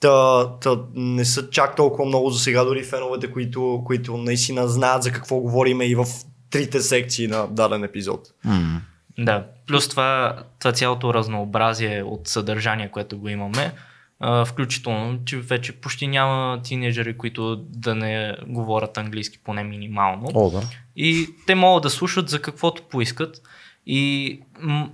[0.00, 5.02] Та, та, не са чак толкова много за сега дори феновете, които, които наистина знаят
[5.02, 6.06] за какво говориме и в
[6.50, 8.28] трите секции на даден епизод.
[8.46, 8.80] Mm.
[9.18, 13.72] Да, плюс това, това цялото разнообразие от съдържание, което го имаме,
[14.20, 20.28] а, включително, че вече почти няма тинейджери, които да не говорят английски поне минимално.
[20.34, 20.62] О, да.
[20.96, 23.42] И те могат да слушат за каквото поискат.
[23.86, 24.88] И м-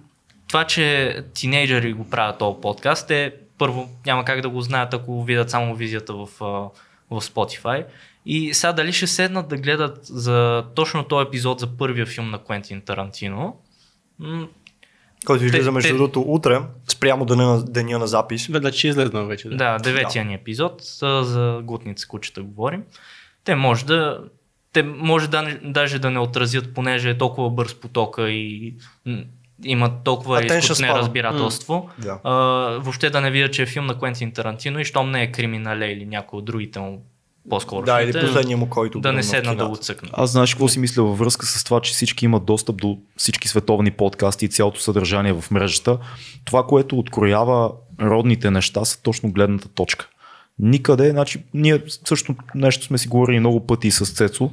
[0.48, 5.24] това, че тинейджери го правят този подкаст е първо няма как да го знаят, ако
[5.24, 6.26] видят само визията в,
[7.10, 7.84] в Spotify.
[8.26, 12.38] И сега дали ще седнат да гледат за точно този епизод за първия филм на
[12.44, 13.56] Квентин Тарантино.
[15.26, 18.46] Който излиза между другото утре, спрямо деня, деня на запис.
[18.46, 19.48] Веднъж ще излезна вече.
[19.48, 20.28] Да, да деветия да.
[20.28, 20.82] ни епизод,
[21.22, 22.82] за глутница кучета говорим.
[23.44, 24.20] Те може да
[24.72, 28.74] те може да, даже да не отразят, понеже е толкова бърз потока и
[29.64, 31.90] имат толкова изкусно неразбирателство.
[32.00, 32.04] Mm.
[32.04, 32.18] Yeah.
[32.24, 32.32] А,
[32.78, 35.86] въобще да не видят, че е филм на Квентин Тарантино и щом не е криминале
[35.86, 37.02] или някой от другите му
[37.50, 37.86] по-скоро.
[37.86, 40.08] Да, или последния му, който да не седна да го цъкна.
[40.12, 43.48] Аз знаеш какво си мисля във връзка с това, че всички имат достъп до всички
[43.48, 45.98] световни подкасти и цялото съдържание в мрежата.
[46.44, 50.08] Това, което откроява родните неща, са точно гледната точка.
[50.58, 54.50] Никъде, значи, ние също нещо сме си говорили много пъти с Цецо,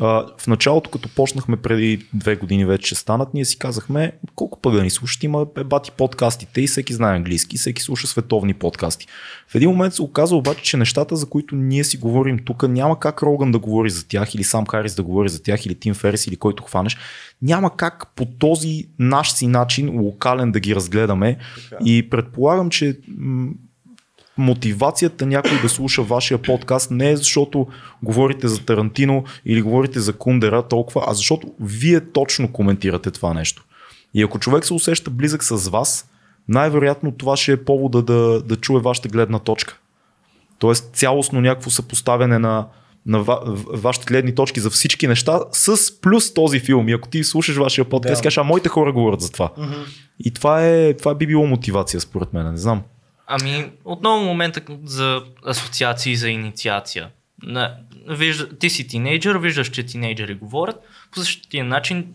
[0.00, 4.74] а, в началото, като почнахме преди две години вече станат, ние си казахме колко пък
[4.74, 9.06] да ни слушат, има бати подкастите и всеки знае английски, всеки слуша световни подкасти.
[9.48, 13.00] В един момент се оказа обаче, че нещата, за които ние си говорим тук, няма
[13.00, 15.94] как Роган да говори за тях или сам Харис да говори за тях или Тим
[15.94, 16.96] Ферис или който хванеш.
[17.42, 21.36] Няма как по този наш си начин локален да ги разгледаме
[21.70, 21.84] така.
[21.84, 22.98] и предполагам, че
[24.38, 27.66] мотивацията някой да слуша вашия подкаст не е защото
[28.02, 33.64] говорите за Тарантино или говорите за Кундера толкова, а защото вие точно коментирате това нещо.
[34.14, 36.10] И ако човек се усеща близък с вас,
[36.48, 39.78] най-вероятно това ще е повода да, да чуе вашата гледна точка.
[40.58, 42.66] Тоест цялостно някакво съпоставяне на,
[43.06, 43.40] на ва,
[43.72, 46.88] вашите гледни точки за всички неща с плюс този филм.
[46.88, 48.22] И ако ти слушаш вашия подкаст, да.
[48.22, 49.52] кажеш, а моите хора говорят за това.
[49.58, 49.86] Mm-hmm.
[50.24, 52.82] И това, е, това би било мотивация според мен, не знам.
[53.26, 57.08] Ами, отново момента за асоциации за инициация.
[58.08, 60.76] вижда, ти си тинейджър, виждаш, че тинейджери говорят.
[61.12, 62.06] По същия начин,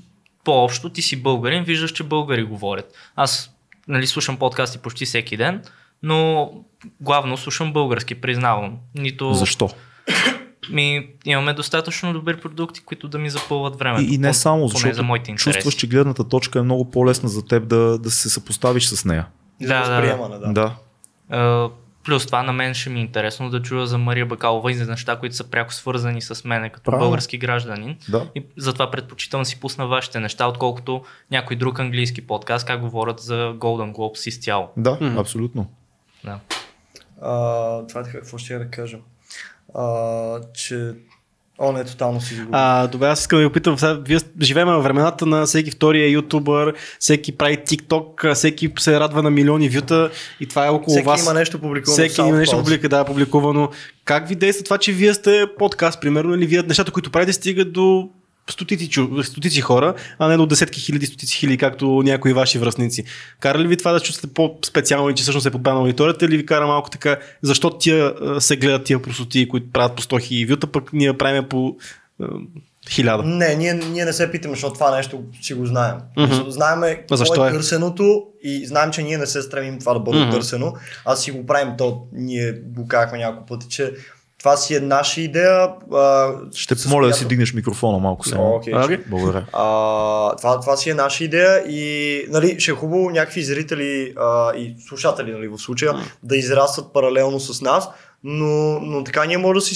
[0.44, 2.94] по-общо, ти си българин, виждаш, че българи говорят.
[3.16, 3.52] Аз
[3.88, 5.62] нали, слушам подкасти почти всеки ден,
[6.04, 6.52] но
[7.02, 8.78] главно слушам български, признавам.
[8.96, 9.34] Нито...
[9.34, 9.70] Защо?
[10.70, 14.12] Ми, имаме достатъчно добри продукти, които да ми запълват времето.
[14.12, 17.46] И, и не само, защото за моите чувстваш, че гледната точка е много по-лесна за
[17.46, 19.28] теб да, да се съпоставиш с нея.
[19.62, 20.54] Да, да, да.
[20.54, 20.76] да.
[22.04, 24.86] Плюс това на мен ще ми е интересно да чуя за Мария Бакалова и за
[24.86, 27.06] неща, които са пряко свързани с мене като Правильно.
[27.06, 27.98] български гражданин.
[28.10, 28.28] Да.
[28.36, 33.20] И затова предпочитам да си пусна вашите неща, отколкото някой друг английски подкаст, как говорят
[33.20, 34.70] за Golden Globes изцяло.
[34.78, 35.20] Да, mm-hmm.
[35.20, 35.68] абсолютно.
[36.24, 36.40] Да.
[37.22, 38.98] А, това е какво ще я да кажа.
[39.76, 40.94] А, че
[41.64, 42.42] О, не, тотално си.
[42.52, 43.80] А, добре, аз искам да ви опитам.
[43.80, 49.24] Сега, вие живеем в времената на всеки втория ютубър, всеки прави TikTok, всеки се радва
[49.24, 51.24] на милиони вюта и това е около Всеки вас.
[51.24, 51.94] има нещо публикувано.
[51.94, 53.70] Всеки има нещо публика, да, публикувано.
[54.06, 57.74] Как ви действа това, че вие сте подкаст, примерно, или вие нещата, които правите, стигат
[57.74, 58.10] до
[58.50, 58.90] стотици,
[59.24, 63.04] стотици хора, а не до десетки хиляди, стотици хиляди, както някои ваши връзници.
[63.40, 66.46] Кара ли ви това да чувствате по-специално и че всъщност е подбрана аудиторията или ви
[66.46, 70.68] кара малко така, защо тия се гледат тия простоти, които правят по 100 хиляди вюта,
[70.68, 71.76] пък ние правим по
[72.90, 73.24] хиляда?
[73.24, 75.96] Не, ние, ние не се питаме, защото това нещо си го знаем.
[76.18, 76.50] Мгм.
[76.50, 77.52] Знаеме какво е е?
[77.52, 80.32] търсеното и знаем, че ние не се стремим това да бъде Мгм.
[80.32, 80.74] търсено.
[81.06, 83.94] Аз си го правим, то ние го казахме няколко пъти, че
[84.42, 85.70] това си е наша идея.
[85.94, 88.50] А, Ще помоля да която- си дигнеш микрофона малко само.
[88.50, 88.74] окей.
[88.76, 88.98] Окей.
[89.08, 89.46] Благодаря.
[89.54, 94.56] А, това, това си е наша идея и нали, ще е хубаво някакви зрители а,
[94.56, 97.90] и слушатели нали, в случая да израстват паралелно с нас,
[98.24, 98.46] но,
[98.80, 99.76] но така ние може да си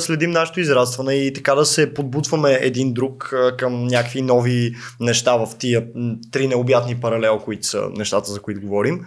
[0.00, 5.48] следим нашето израстване и така да се подбутваме един друг към някакви нови неща в
[5.58, 5.84] тия
[6.32, 9.04] три необятни паралел, които са нещата, за които говорим.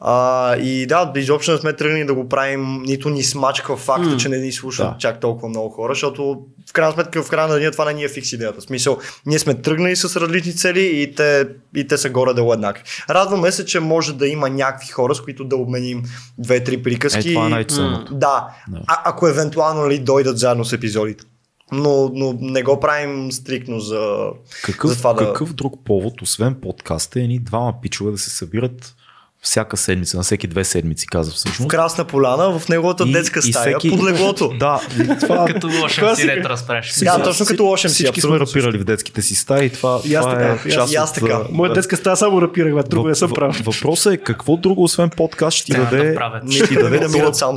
[0.00, 4.16] А, и да, изобщо не сме тръгнали да го правим, нито ни смачка факта, М.
[4.16, 4.96] че не ни слушат Да.
[4.98, 6.38] чак толкова много хора, защото
[6.68, 8.60] в крайна сметка, в края на деня това не ни е фикс идеята.
[8.60, 12.82] В смисъл, ние сме тръгнали с различни цели и те, и те са горе-долу еднакви.
[13.10, 16.02] Радваме се, че може да има някакви хора, с които да обменим
[16.38, 17.28] две-три приказки.
[17.30, 18.14] Е, това е най-ценното.
[18.14, 18.48] Да.
[18.86, 21.24] А, ако евентуално нали, дойдат заедно с епизодите.
[21.72, 24.26] Но, но не го правим стрикно за...
[24.64, 28.30] Какъв, за това да- какъв друг повод, освен подкаста, е ни двама пичове да се
[28.30, 28.94] събират
[29.42, 31.68] всяка седмица, на всеки две седмици, каза В всъщност.
[31.68, 34.48] Красна поляна, в неговата И- детска и стая, всеки- под леглото.
[34.58, 34.80] Да,
[35.20, 36.94] това Като лошен си те разправиш.
[36.98, 40.14] Да, точно като лошем си, Всички сме рапирали в детските си стаи и това, И
[40.14, 41.40] аз това така, е част и аз от, така.
[41.50, 43.62] Моя детска стая само рапирах, бе, друго не съм правил.
[43.62, 46.18] Въпросът е какво друго, освен подкаст, ще ти да даде,
[46.50, 47.06] ще ти даде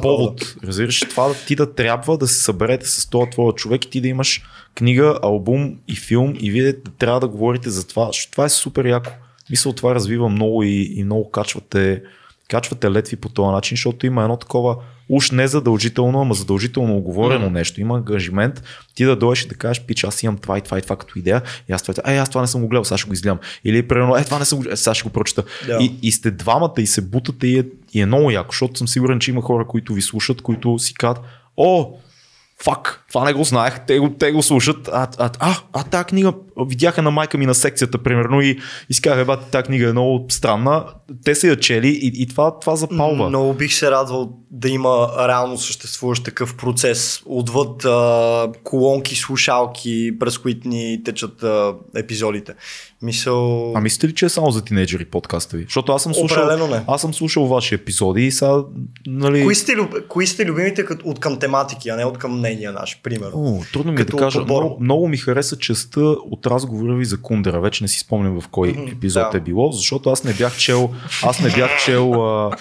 [0.02, 0.56] повод.
[0.68, 4.02] Разбираш, това да ти да трябва да се съберете с този твоя човек и ти
[4.02, 4.42] да имаш
[4.76, 8.50] книга, албум и филм и вие да трябва да говорите за това, защото това е
[8.50, 9.12] супер яко.
[9.52, 12.04] Мисля, това развива много и, и много качвате,
[12.50, 14.76] качвате летви по този начин, защото има едно такова
[15.12, 17.54] уж не задължително, ама задължително оговорено Мгм.
[17.54, 17.82] нещо.
[17.82, 18.64] Има ангажимент
[18.96, 21.20] ти да дойдеш и да кажеш, пич, аз имам това и това и това като
[21.20, 23.40] идея, и аз това, е, аз това не съм го гледал, сега ще го изгледам.
[23.66, 25.44] Или примерно, е, това не съм го сега ще го прочета.
[25.68, 25.78] Да.
[25.82, 28.88] И, и сте двамата и се бутате и е, и е много яко, защото съм
[28.88, 31.26] сигурен, че има хора, които ви слушат, които си казват,
[31.58, 31.94] о,
[32.64, 36.06] фак, това не го знаех, те го, те го слушат, а, а, а, а тази
[36.06, 36.34] книга
[36.66, 38.60] видяха на майка ми на секцията, примерно, и,
[38.90, 40.86] и си казаха, бе, тази книга е много странна,
[41.24, 43.30] те са я чели и, и това, това запалва.
[43.30, 50.38] Много бих се радвал да има реално съществуващ такъв процес отвъд а, колонки, слушалки, през
[50.38, 52.54] които ни течат а, епизодите.
[53.02, 53.74] Мисъл...
[53.76, 55.64] А мислите ли, че е само за тинейджери подкаста ви?
[55.64, 56.84] Защото аз съм слушал, Определено не.
[56.88, 58.58] аз съм слушал ваши епизоди и сега,
[59.08, 59.44] нали...
[59.44, 59.96] Кои сте, люб...
[60.08, 63.34] кои сте любимите като, от към тематики, а не от към мнения наши, примерно?
[63.36, 64.40] О, трудно ми е да Като кажа.
[64.40, 64.62] подбор.
[64.64, 67.62] Много, много ми хареса частта от разговора ви за Кундера.
[67.62, 69.38] Вече не си спомням в кой епизод да.
[69.38, 70.90] е било, защото аз не бях чел,
[71.24, 72.52] аз не бях чел, а,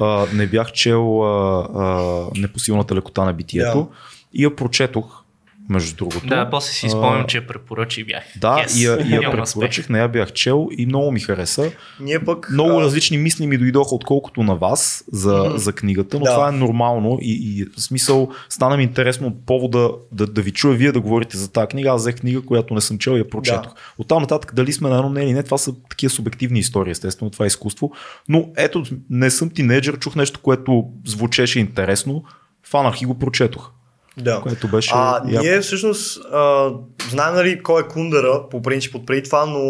[0.00, 3.96] а, не бях чел а, а, непосилната лекота на битието Да.
[4.32, 5.23] и я прочетох,
[5.68, 6.26] между другото.
[6.26, 8.24] Да, после си спомням, че я препоръча и бях.
[8.36, 8.80] Да, Yes.
[8.80, 11.72] и я, и я препоръчах, не я бях чел и много ми хареса.
[12.00, 12.48] Ние пък...
[12.52, 15.56] Много а, различни мисли ми дойдоха, отколкото на вас за, Мгм.
[15.56, 16.30] за книгата, но Да.
[16.34, 20.50] това е нормално и, и в смисъл стана ми интересно от повода да, да ви
[20.50, 21.90] чуя вие да говорите за тази книга.
[21.90, 23.62] Аз взех книга, която не съм чел и я прочетох.
[23.64, 23.80] Да.
[23.98, 26.90] От там нататък дали сме на едно мнение или не, това са такива субективни истории,
[26.90, 27.92] естествено, това е изкуство.
[28.28, 32.24] Но ето, не съм тинейджър, чух нещо, което звучеше интересно,
[32.66, 33.70] фанах и го прочетох,
[34.16, 34.40] Да.
[34.40, 35.42] което беше А, яко.
[35.42, 36.70] ние всъщност а,
[37.10, 39.60] знаем нали кой е Кундера по принцип от преди това, но,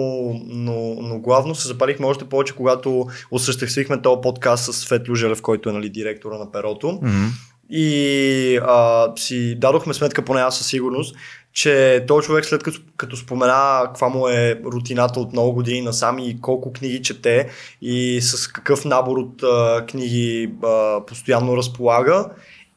[0.46, 5.68] но, но главно се запалихме още повече, когато осъществихме този подкаст с Светло Желев, който
[5.68, 6.98] е нали, директора на Перото.
[7.02, 7.24] Мгм.
[7.70, 11.16] И а, си дадохме сметка, поне аз със сигурност,
[11.52, 16.18] че този човек след като, като спомена каква му е рутината от много години насам
[16.18, 17.48] и колко книги чете
[17.82, 22.26] и с какъв набор от а, книги а, постоянно разполага,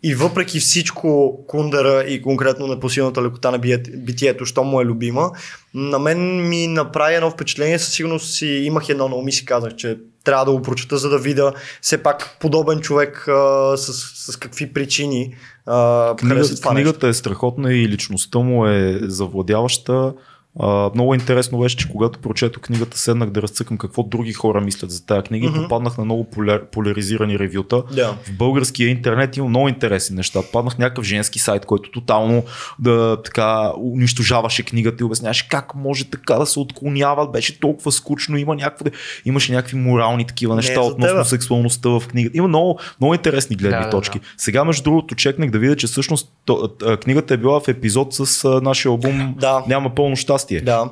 [0.03, 3.57] и въпреки всичко Кундера и конкретно непосилната лекота на
[3.97, 5.31] битието, що му е любима,
[5.73, 9.45] на мен ми направи едно впечатление, със сигурност си имах едно на ум и си
[9.45, 13.93] казах, че трябва да го прочета, за да видя все пак подобен човек а, с,
[14.31, 15.35] с какви причини
[15.65, 16.69] а, Книга, това нещо.
[16.69, 20.13] книгата е страхотна и личността му е завладяваща.
[20.59, 24.91] А, много интересно беше, че когато прочетох книгата, седнах да разцъкам какво други хора мислят
[24.91, 25.59] за тази книга mm-hmm.
[25.59, 27.83] и попаднах на много поляр, поляризирани ревюта.
[27.95, 28.17] Да.
[28.23, 30.39] В българския интернет има много интересни неща.
[30.53, 32.43] Паднах някакъв женски сайт, който тотално
[32.79, 37.27] да така унищожаваше книгата и обясняваше как може така да се отклонява.
[37.31, 38.85] Беше толкова скучно, има някакво,
[39.25, 41.25] имаше някакви морални такива Не неща за относно тебе.
[41.25, 42.37] сексуалността в книгата.
[42.37, 44.19] Има много, много интересни гледни Да, да, точки.
[44.19, 44.25] да.
[44.37, 48.13] Сега, между другото, чекнах да видя, че всъщност то, а, книгата е била в епизод
[48.13, 49.63] с а, нашия албум Да.
[49.67, 50.46] Няма пълно щастие.
[50.61, 50.89] Да.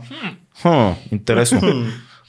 [0.62, 1.62] Хм, интересно.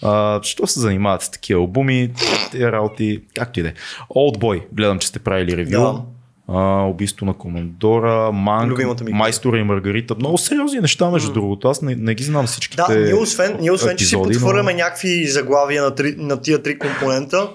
[0.03, 2.11] А, що се занимават с такива албуми,
[2.53, 3.73] тези работи, както и да е.
[4.11, 5.71] Old Boy, гледам, че сте правили ревю.
[5.71, 6.03] Да.
[6.49, 8.33] А, убийство на командора,
[8.75, 8.97] книга.
[9.15, 10.15] Майстора и Маргарита.
[10.19, 11.69] Много сериозни неща, между другото.
[11.69, 12.83] Аз не, не ги знам всичките.
[12.89, 16.41] Да, ние освен, ние освен че си епизоди, но- подхвърляме някакви заглавия на, три, на
[16.41, 17.49] тия три компонента,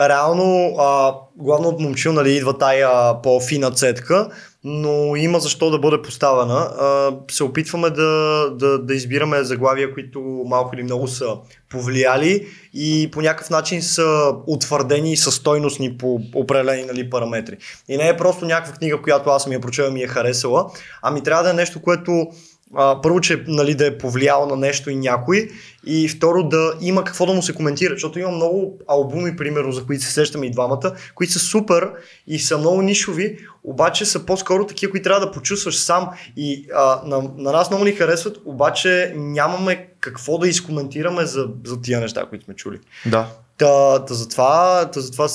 [0.00, 4.28] реално а, главно от момчил нали, идва тая по-фина цетка,
[4.64, 6.54] но има защо да бъде поставена.
[6.54, 11.36] А, се опитваме да, да, да избираме заглавия, които малко или много са
[11.70, 17.56] повлияли и по някакъв начин са утвърдени и са стойностни по определени нали, параметри.
[17.88, 20.70] И не е просто някаква книга, която аз съм я прочела и ми е харесала,
[21.02, 22.26] ами трябва да е нещо, което
[22.74, 25.48] а, първо, че нали, да е повлияло на нещо и някой,
[25.86, 29.84] и второ да има какво да му се коментира, защото има много албуми, примерно, за
[29.84, 31.90] които се сещаме и двамата, които са супер
[32.26, 37.02] и са много нишови, обаче са по-скоро такива, които трябва да почувстваш сам и а,
[37.06, 42.26] на, на нас много ни харесват, обаче нямаме какво да изкоментираме за, за тия неща,
[42.28, 42.78] които сме чули.
[43.06, 43.28] Да.
[43.58, 45.28] Та, та затова, та затова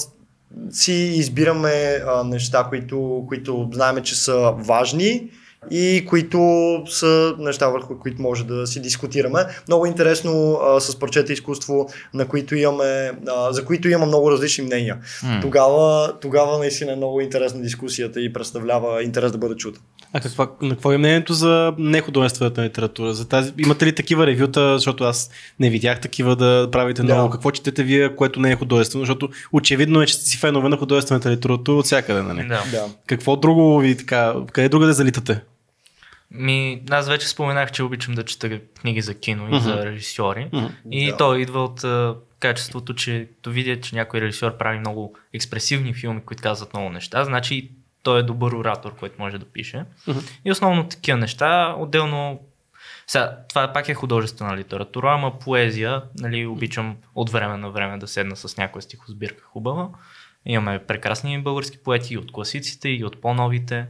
[0.70, 5.30] си избираме а, неща, които, които знаем, че са важни
[5.72, 6.40] и които
[6.88, 9.40] са неща, върху които може да си дискутираме.
[9.68, 14.64] Много интересно а, с парчета изкуство, на които имаме, а, за които има много различни
[14.64, 14.98] мнения.
[15.24, 15.40] М.
[15.42, 19.80] Тогава, тогава наистина е много интересна дискусията и представлява интерес да бъде чута.
[20.14, 23.14] А каква, на какво е мнението за нехудожествената литература?
[23.14, 25.30] За тази, имате ли такива ревюта, защото аз
[25.60, 27.14] не видях такива да правите Да.
[27.14, 27.30] много.
[27.30, 29.02] Какво четете вие, което не е художествено?
[29.02, 32.48] Защото очевидно е, че сте си фенове на художествената литература от всякъде, нали?
[32.48, 32.64] Да.
[32.72, 32.86] Да.
[33.08, 35.42] Какво друго ви така, къде друга да залитате?
[36.32, 39.58] Ми, аз вече споменах, че обичам да чета книги за кино и Мгм.
[39.58, 40.50] за режисьори.
[40.54, 40.66] Мгм.
[40.92, 41.18] И Да.
[41.18, 46.22] то идва от а, качеството, че то видя, че някой режисьор прави много експресивни филми,
[46.22, 47.72] които казват много неща, значи
[48.04, 49.84] той е добър оратор, който може да пише.
[50.08, 50.20] Мгм.
[50.46, 52.40] И основно такива неща, отделно
[53.08, 58.08] сега, това пак е художествена литература, ама поезия, нали, обичам от време на време да
[58.08, 59.90] седна с някоя стихосбирка хубава.
[60.46, 63.86] Имаме прекрасни български поети и от класиците, и от по-новите.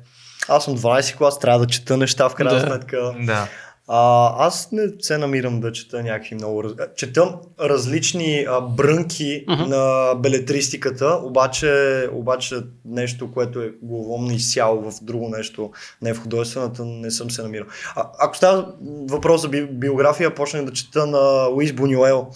[0.49, 2.67] Аз съм 12 клас, трябва да чета неща в крайна Да.
[2.67, 3.15] сметка.
[3.19, 3.47] Да.
[3.89, 6.63] А, аз не се намирам да чета някакви много...
[6.63, 6.71] Раз...
[6.79, 9.63] а, Чета различни а, брънки Мгм.
[9.63, 11.73] на белетристиката, обаче,
[12.11, 15.71] обаче нещо, което е главомно изцяло в друго нещо,
[16.01, 17.65] не в художествената, не съм се намирал.
[17.95, 18.73] А, ако става
[19.03, 22.27] въпрос за би, биография, почнах да чета на Луис Бунюел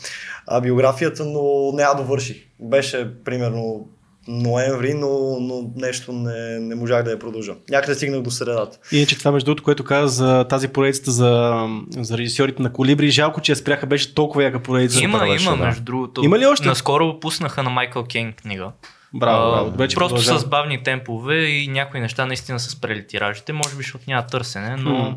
[0.47, 1.41] а, биографията, но
[1.73, 2.37] не я довърших.
[2.59, 3.87] Беше примерно
[4.27, 7.53] ноември, но, но нещо не, не можах да я продължа.
[7.69, 8.77] Някъде стигнах до средата.
[8.91, 13.41] Иначе това, между другото, което каза за тази поредицата за, за режисьорите на Колибри, жалко,
[13.41, 15.03] че я спряха, беше толкова яка поредица.
[15.03, 15.65] Има, беше, има, да.
[15.65, 16.23] между другото.
[16.23, 16.67] Има ли още?
[16.67, 18.71] Наскоро пуснаха на Майкъл Кейн книга.
[19.13, 19.69] Браво, браво.
[19.71, 20.39] Добре, че Просто продължава.
[20.39, 23.53] с бавни темпове и някои неща наистина са спрели тиражите.
[23.53, 25.13] Може би, защото няма търсене, но, Хм.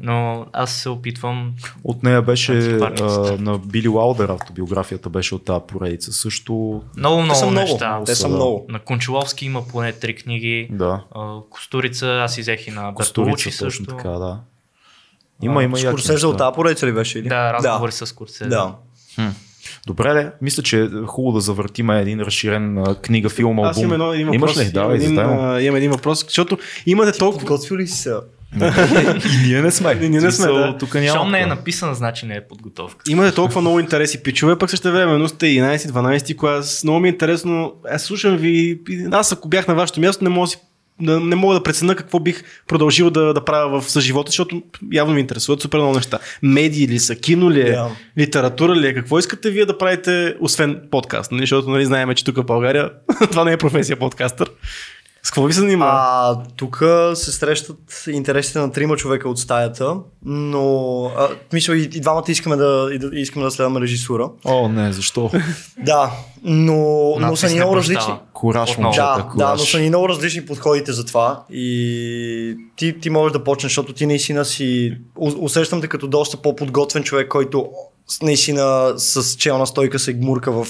[0.00, 1.52] Но аз се опитвам.
[1.84, 6.12] От нея беше а, на Били Лаудер, автобиографията беше от тази поредица.
[6.12, 7.60] Също, Много, много са много.
[7.60, 8.02] неща.
[8.06, 8.34] Те са да.
[8.34, 8.66] много.
[8.68, 10.68] На Кончаловски има поне три книги.
[10.72, 13.84] да, А, Костурица, аз изех и на Костурица Бертолучи точно също.
[13.84, 14.40] така, да.
[15.42, 17.18] Има, има яки Скорсезе от тази поредица ли беше?
[17.18, 17.28] Или?
[17.28, 18.50] Да, разговори с Курцезе.
[18.50, 18.74] Да.
[19.86, 20.32] Добре, де.
[20.42, 23.64] мисля, че е хубаво да завъртиме един разширен а, книга, филм, албум.
[23.64, 24.66] Аз имам едно, един Имаш въпрос.
[24.68, 24.72] ли?
[24.72, 27.40] Давай, имам, един, а, имам един въпрос, защото имате толкова...
[27.40, 28.14] Подготвил ли си се?
[29.44, 29.98] И ние не сме.
[30.02, 30.76] И ние не сме, да.
[30.78, 31.08] Тук няма.
[31.08, 33.04] Щом не е написан, значи не е подготовка.
[33.08, 36.84] Имате толкова много интереси, пичове, пък също време, но сте 11-12 клас.
[36.84, 37.72] Много ми е интересно.
[37.90, 38.80] Аз слушам ви.
[38.88, 40.58] и Аз ако бях на вашето място, не мога да си
[41.00, 45.14] да, не мога да преценя какво бих продължил да, да правя в съживота, защото явно
[45.14, 46.18] ми интересуват супер много неща.
[46.42, 47.90] Медии ли са, кино ли е, Да.
[48.18, 51.42] литература ли е, какво искате вие да правите, освен подкаст, нали?
[51.42, 52.90] защото нали, знаем, че тук в България
[53.30, 54.50] това не е професия подкастър.
[55.26, 55.92] С какво ви се занимава?
[55.94, 56.82] А, тук
[57.14, 62.56] се срещат интересите на трима човека от стаята, но а, мисля и, и двамата искаме
[62.56, 64.30] да, и да, искаме да следваме режисура.
[64.44, 65.30] О, не, защо?
[65.78, 66.12] Да,
[66.42, 66.74] но,
[67.20, 68.14] но са ни не много различни.
[68.32, 69.36] Кураж, момчета, Да, кураж.
[69.36, 73.70] да, но са ни много различни подходите за това и ти, ти можеш да почнеш,
[73.70, 77.68] защото ти наистина си, усещам те като доста по-подготвен човек, който
[78.22, 80.66] наистина с челна стойка се гмурка в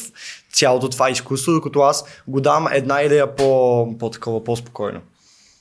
[0.52, 5.00] цялото това изкуство, докато аз го дам една идея по, по-такова, по-спокойно.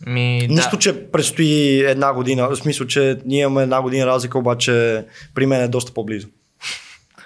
[0.08, 0.80] Ми, Нищо, да.
[0.80, 2.48] че предстои една година.
[2.48, 6.28] В смисъл, че ние имаме една година разлика, обаче при мен е доста по-близо.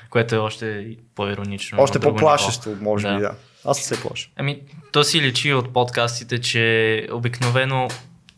[0.10, 1.82] Което е още по-иронично.
[1.82, 3.16] Още по-плашещо, може Да.
[3.16, 3.32] би, да.
[3.66, 4.30] Аз се плаша.
[4.36, 7.88] Ами, то си личи от подкастите, че обикновено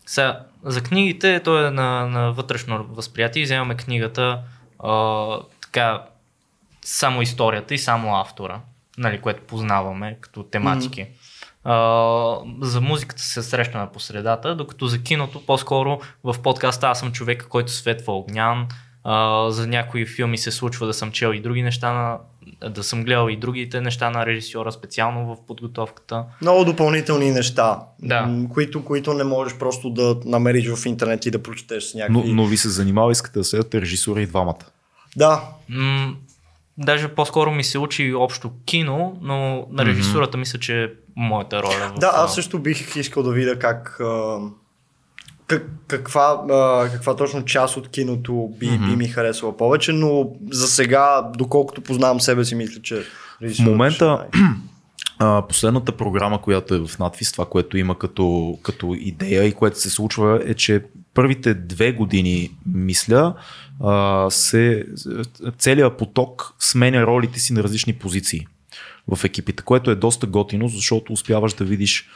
[0.06, 4.38] сега, за книгите то е на, на вътрешно възприятие вземаме книгата
[4.78, 5.38] а,
[5.72, 6.04] така
[6.84, 8.60] само историята и само автора,
[8.98, 11.06] нали, което познаваме като тематики.
[11.64, 17.12] А, за музиката се срещаме по средата, докато за киното по-скоро в подкаста аз съм
[17.12, 18.68] човека, който светва огнян.
[19.04, 22.18] А, за някои филми се случва да съм чел и други неща, на,
[22.70, 26.24] да съм гледал и другите неща на режисьора специално в подготовката.
[26.42, 28.46] Много допълнителни неща, Да.
[28.52, 32.28] които, които не можеш просто да намериш в интернет и да прочетеш с някакви...
[32.28, 34.64] Но, но ви се занимава, искате да следвате режисура и двамата.
[35.16, 36.16] Да, М-
[36.78, 41.92] даже по-скоро ми се учи общо кино, но на режисурата мисля, че е моята роля.
[41.96, 44.00] В, да, а, аз също бих искал да видя как...
[45.86, 48.90] Каква, а, каква точно част от киното би, mm-hmm.
[48.90, 53.04] би ми харесала повече, но за сега, доколкото познавам себе си, мисля, че...
[53.40, 54.38] В момента е
[55.18, 59.80] а, последната програма, която е в надвис, това, което има като, като идея и което
[59.80, 60.84] се случва е, че
[61.14, 63.34] първите две години, мисля,
[64.30, 64.86] се,
[65.58, 68.46] целият поток сменя ролите си на различни позиции
[69.08, 72.08] в екипите, което е доста готино, защото успяваш да видиш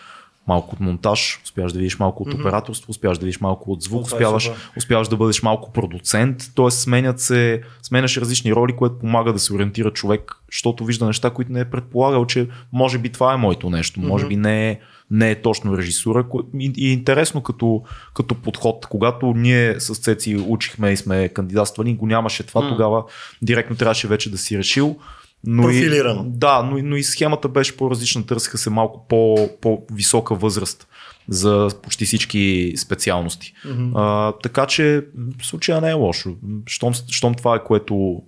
[0.48, 4.00] малко от монтаж, успяваш да видиш малко от операторство, успяваш да видиш малко от звук,
[4.00, 6.70] е успяваш, успяваш да бъдеш малко продуцент, т.е.
[6.70, 11.52] сменят се, сменяш различни роли, което помага да се ориентира човек, защото вижда неща, които
[11.52, 14.78] не е предполагал, че може би това е моето нещо, може би не е,
[15.10, 16.24] не е точно режисура.
[16.58, 17.82] И, и е интересно като,
[18.14, 18.86] като подход.
[18.90, 23.04] Когато ние с Цеци учихме и сме кандидатствали, го нямаше това, тогава
[23.42, 24.96] директно трябваше вече да си решил.
[25.44, 26.22] Но Профилирано.
[26.22, 28.26] И, да, но, и- но и схемата беше по-различна.
[28.26, 30.88] Търсиха се малко по, по-висока възраст
[31.28, 33.52] за почти всички специалности.
[33.66, 33.92] Mm-hmm.
[33.94, 35.04] А, така че
[35.42, 36.34] случая не е лошо.
[36.66, 38.22] Щом, щом това е което,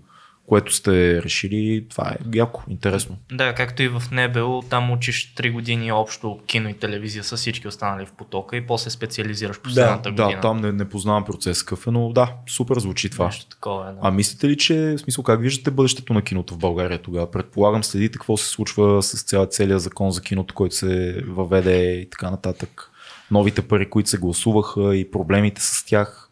[0.48, 3.16] което сте решили, това е яко, интересно.
[3.32, 7.68] Да, както и в НБУ, там учиш 3 години общо кино и телевизия с всички
[7.68, 10.40] останали в потока и после специализираш последната Да, година.
[10.40, 13.24] там не, не познавам процес какъв е, но да, супер звучи това.
[13.24, 13.98] Нещо такова е, да.
[14.02, 17.30] А мислите ли, че, в смисъл, как виждате бъдещето на киното в България тогава?
[17.30, 22.10] Предполагам, следите какво се случва с цял, целият закон за киното, който се въведе и
[22.10, 22.90] така нататък.
[23.30, 26.30] Новите пари, които се гласуваха и проблемите с тях.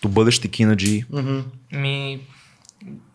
[0.00, 1.04] То бъдеще кинаджи.
[1.72, 2.20] Ми,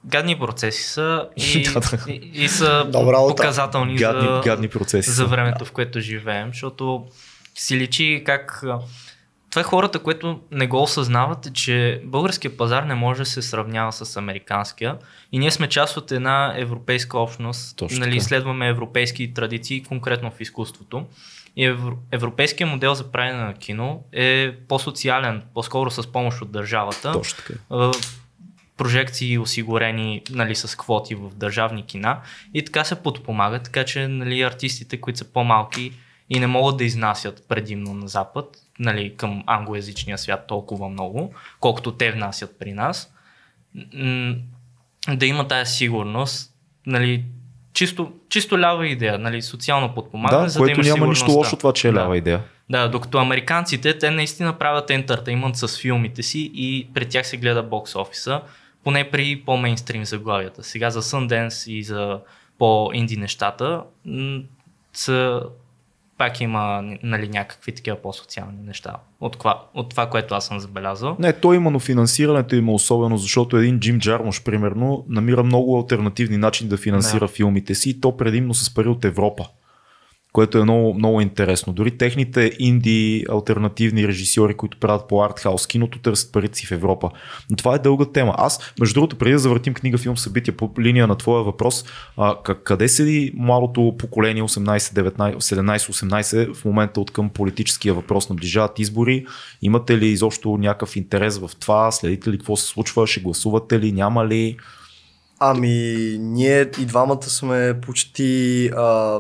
[0.06, 2.12] гадни процеси са и, Да, да.
[2.12, 5.10] и, и са Добра показателни Гадни, за, гадни процеси.
[5.10, 7.06] за времето, в което живеем, защото
[7.56, 8.64] си личи как...
[9.50, 13.42] Това е хората, които не го осъзнават, е, че българския пазар не може да се
[13.42, 14.98] сравнява с американския
[15.32, 18.24] и ние сме част от една европейска общност, Точно нали, така.
[18.24, 21.06] следваме европейски традиции, конкретно в изкуството.
[21.58, 27.12] И евро, европейският модел за правене на кино е по-социален, по-скоро с помощ от държавата
[27.12, 27.92] Точно така.
[28.78, 32.22] Прожекции осигурени нали, с квоти в държавни кина
[32.54, 35.92] и така се подпомагат, така че нали, артистите, които са по-малки
[36.30, 38.46] и не могат да изнасят предимно на Запад,
[38.80, 43.14] нали, към англоязичния свят толкова много, колкото те внасят при нас,
[45.16, 46.52] да има тая сигурност,
[46.88, 47.26] нали,
[47.74, 51.56] чисто, чисто лява идея, нали, социално подпомагане, Да, за което да имаш няма нищо лошо
[51.56, 52.00] това, че е Да.
[52.00, 52.44] лява идея.
[52.70, 57.64] Да, докато американците, те наистина правят ентертеймент с филмите си и при тях се гледа
[57.64, 58.42] бокс офиса,
[58.86, 60.64] поне при по-мейнстрим заглавията.
[60.64, 62.20] Сега за Sundance и за
[62.60, 63.84] по-инди нещата
[64.94, 65.42] са,
[66.18, 71.16] пак има нали, някакви такива по-социални неща от това, от това, което аз съм забелязал.
[71.20, 76.38] Не, то има, но финансирането има особено, защото един Джим Джармуш, примерно, намира много альтернативни
[76.38, 77.28] начини да финансира Да.
[77.28, 79.46] филмите си и то предимно с пари от Европа.
[80.36, 81.74] Което е много, много интересно.
[81.74, 87.10] Дори техните инди альтернативни режисьори, които правят по артхаус киното, търсят парите си в Европа.
[87.50, 88.36] Но това е дълга тема.
[88.38, 91.86] Аз, между другото, преди да завъртим книга, филм, събития по линия на твоя въпрос,
[92.18, 98.30] а, къде седи младото поколение 18, 19, 17-18 в момента от към политическия въпрос?
[98.30, 99.26] Наближават избори.
[99.62, 101.92] Имате ли изобщо някакъв интерес в това?
[101.92, 103.08] Следите ли какво се случва?
[103.08, 103.92] Ще гласувате ли?
[103.92, 104.58] Няма ли?
[105.40, 108.68] Ами, ние и двамата сме почти.
[108.78, 109.20] А,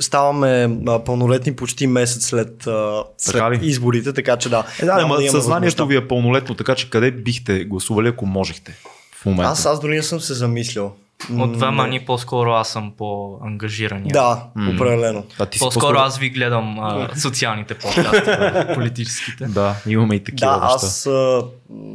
[0.00, 3.56] ставаме а, пълнолетни почти месец след, а, Така ли?
[3.56, 4.64] след изборите, така че да.
[4.78, 8.26] Е, да, няма ама имаме съзнанието ви е пълнолетно, така че къде бихте гласували, ако
[8.26, 8.72] можехте
[9.14, 9.50] в момента?
[9.50, 10.92] Аз, аз дори не съм се замислил.
[11.32, 14.12] От двама М, ни по-скоро аз съм по-ангажирания.
[14.12, 15.24] Да, определено.
[15.38, 18.30] А ти си По-скоро аз ви гледам а, социалните подкасти,
[18.74, 19.44] политическите.
[19.44, 20.76] Да, имаме и такива Да, неща.
[20.76, 21.94] аз а, м,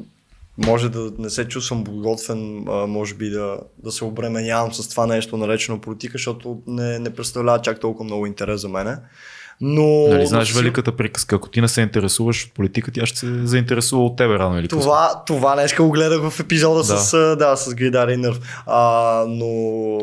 [0.66, 5.38] може да не се чувствам подготвен, може би да, да се обременявам с това нещо
[5.38, 8.98] наречено политика, защото не, не представлява чак толкова много интерес за мене.
[9.62, 13.46] Но, Нали, знаеш великата приказка, ако ти не се интересуваш от политика, тя ще се
[13.48, 14.82] заинтересува от тебе рано или късно.
[14.82, 16.98] Това, това днеска го гледах в епизода Да.
[16.98, 18.40] с, да, с Гридар и Нърв.
[18.66, 19.98] А, но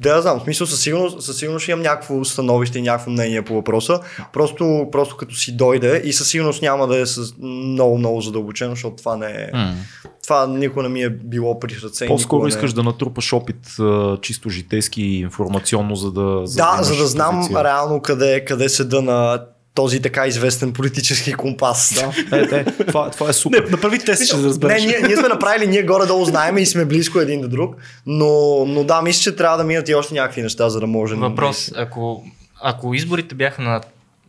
[0.00, 3.10] да, я знам, в смисъл със сигурност, със сигурност ще имам някакво становище и някакво
[3.10, 4.00] мнение по въпроса.
[4.32, 8.70] Просто, просто като си дойде и със сигурност няма да е с много, много задълбочено,
[8.70, 9.50] защото това не е.
[9.54, 9.74] М.
[10.22, 12.06] Това никога не ми е било при сърце.
[12.06, 12.74] По-скоро никога искаш не...
[12.74, 13.76] да натрупаш опит
[14.20, 16.42] чисто житейски и информационно, за да.
[16.56, 17.64] Да, за да знам позиция.
[17.64, 19.44] реално къде, къде седа на
[19.74, 21.94] този така известен политически компас.
[22.30, 22.36] Да.
[22.38, 23.64] Е, е, това, това е супер.
[23.64, 24.82] Не, направи тест, ще да разбереш.
[24.82, 28.28] Не, ние, ние сме направили, ние горе-долу знаем и сме близко един до друг, но,
[28.66, 31.20] но да, мисля, че трябва да минат и още някакви неща, за да можем.
[31.20, 32.24] Въпрос, ако,
[32.62, 33.80] ако изборите бяха на...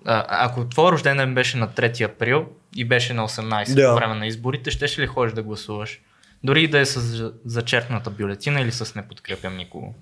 [0.05, 3.89] А, ако твой рожден ден беше на 3 април и беше на 18 Да.
[3.89, 5.99] по време на изборите, щеш ли ходиш да гласуваш?
[6.43, 9.93] Дори и да е с за- зачеркната бюлетина или с не подкрепям никого.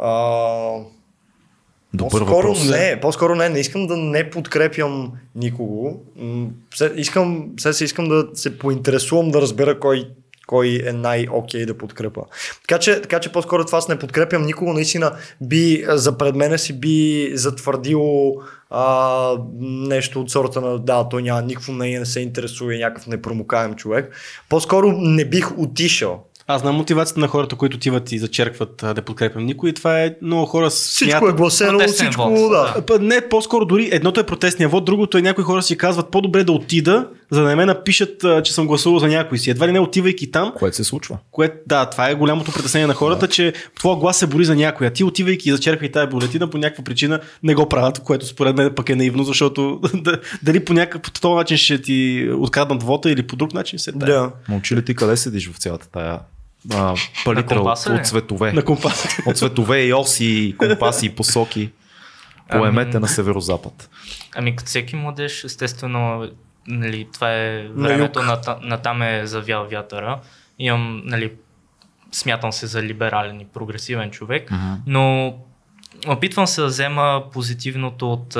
[0.00, 0.10] А,
[1.94, 2.68] Добър по-скоро въпрос.
[2.68, 6.00] не, по-скоро не, не искам да не подкрепям никого.
[6.96, 10.08] Искам, се искам да се поинтересувам да разбера кой,
[10.46, 12.22] кой е най-окей да подкрепа.
[12.68, 16.58] Така че, така че по-скоро това с не подкрепям никого, наистина би, за пред мене
[16.58, 18.34] си би затвърдило
[18.70, 23.06] а, нещо от сорта на да, той няма никакво мнение, не се интересува е някакъв
[23.06, 24.14] непромокаем човек.
[24.48, 26.24] По-скоро не бих отишъл.
[26.50, 29.72] Аз знам мотивацията на хората, които отиват и зачеркват да подкрепям никой.
[29.72, 32.82] Това е много хора Всичко смятат, е гласено, всичко, вот, да.
[32.88, 32.98] да.
[33.04, 36.52] Не, по-скоро дори едното е протестния вод, другото е някои хора си казват по-добре да
[36.52, 39.50] отида, за да не ме напишат, че съм гласувал за някой си.
[39.50, 41.18] Едва ли не отивайки там, Което се случва.
[41.30, 43.32] което, да, това е голямото притеснение на хората, да.
[43.32, 46.58] че твоя глас се бори за някой, а ти отивайки и зачерпвай тази бюлетина, по
[46.58, 50.72] някаква причина не го правят, което според мен пък е наивно, защото да- дали по
[50.72, 54.12] някакъв по този начин ще ти откраднат вота или по друг начин се тая.
[54.12, 54.30] Да.
[54.48, 56.18] Момче ли ти къде седиш в цялата тая
[56.72, 56.94] а,
[57.24, 58.52] палитра от, компаса от цветове?
[58.52, 59.18] На компас.
[59.26, 61.70] От цветове и оси, компаси и посоки.
[62.50, 63.90] Поемете Ами- на северо-запад.
[64.36, 66.30] Ами като всеки младеж, естествено,
[66.66, 70.20] нали, това е времето, на, на там е завял вятъра.
[70.58, 71.32] Имам, нали,
[72.12, 74.50] смятам се за либерален и прогресивен човек,
[74.86, 75.34] но
[76.08, 78.36] опитвам се да взема позитивното от,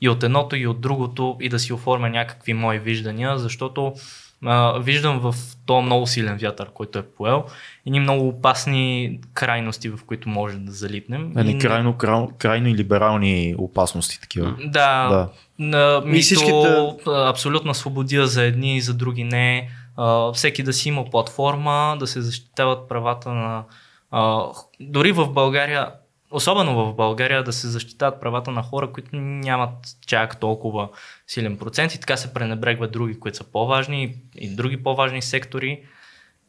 [0.00, 3.94] и от едното и от другото и да си оформя някакви мои виждания, защото
[4.42, 5.34] а, виждам в
[5.66, 7.44] то много силен вятър, който е поел
[7.86, 11.32] и ни много опасни крайности, в които можем да залитнем.
[11.36, 14.54] Едни И не- крайно, крайно, крайно и либерални опасности такива.
[14.60, 15.28] да, Да.
[15.58, 19.68] На, И мито, всичките- абсолютна свободия за едни и за други не.
[19.96, 23.64] А, всеки да си има платформа, да се защитават правата на...
[24.10, 24.42] А,
[24.80, 25.90] дори в България,
[26.30, 30.88] особено в България, да се защитават правата на хора, които нямат чак толкова
[31.26, 35.82] силен процент и така се пренебрегват други, които са по-важни и други по-важни сектори.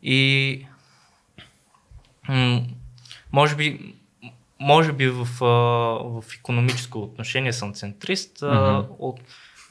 [0.03, 0.65] И
[2.29, 2.61] м-
[3.31, 3.95] може би
[4.59, 9.19] може би в, в економическо отношение съм центрист, а, от,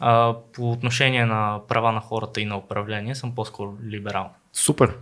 [0.00, 4.30] а, по отношение на права на хората и на управление съм по-скоро либерал.
[4.52, 4.96] Супер.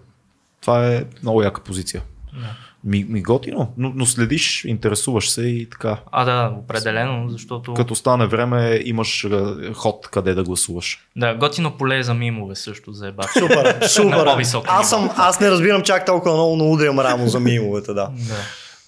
[0.60, 2.02] Това е много яка позиция.
[2.32, 2.56] Да.
[2.86, 5.98] Ми, ми готино, но, но следиш, интересуваш се и така.
[6.12, 9.28] А да, определено, защото Като стане време, имаш е,
[9.74, 10.98] ход къде да гласуваш.
[11.16, 13.26] да, готино поле за мимове също за ебат.
[13.38, 14.24] Супер, супер.
[14.24, 18.10] по-високо Аз, съм, аз не разбирам чак толкова много, но удрям рамо за мимовете, да.
[18.28, 18.34] Да.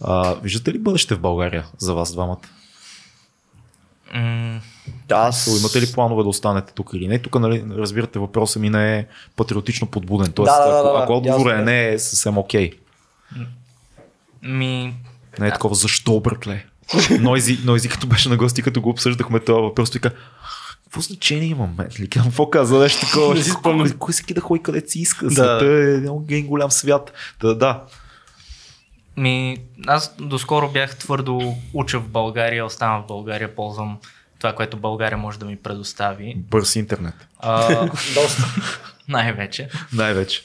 [0.04, 2.36] А, виждате ли бъдеще в България за вас двамата?
[4.14, 4.60] М,
[5.10, 5.58] Аз...
[5.60, 7.18] Имате ли планове да останете тук или не?
[7.18, 10.32] Тук, нали, разбирате, въпросът ми не е патриотично подбуден.
[10.32, 11.64] Тоест, Да, да, да, ако, ако отговорът е е.
[11.64, 12.70] не, е съвсем окей.
[14.42, 14.94] Ми,
[15.38, 16.66] Не е такова, защо братле?
[17.20, 21.68] Нойзи, Нойзи като беше на гости, като го обсъждахме това въпрос, той какво значение има,
[21.78, 21.88] мен?
[22.00, 23.34] Ли, какво каза нещо такова?
[23.34, 23.88] Не си спомням.
[23.88, 25.26] Кой, кой всеки да ходи където си иска?
[25.26, 25.32] Да.
[25.32, 27.12] Света е един голям свят.
[27.40, 27.82] Да, да.
[29.16, 33.98] ми, аз доскоро бях твърдо уча в България, оставам в България, ползвам
[34.38, 36.34] това, което България може да ми предостави.
[36.36, 37.14] Бърз интернет.
[37.38, 38.44] А, Доста.
[39.08, 39.68] най-вече.
[39.92, 40.42] Най-вече.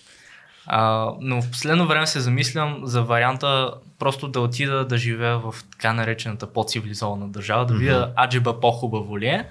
[0.68, 5.56] А, но в последно време се замислям за варианта просто да отида да живея в
[5.72, 9.46] така наречената по-цивилизована държава, да видя аджиба по-хубаво ли е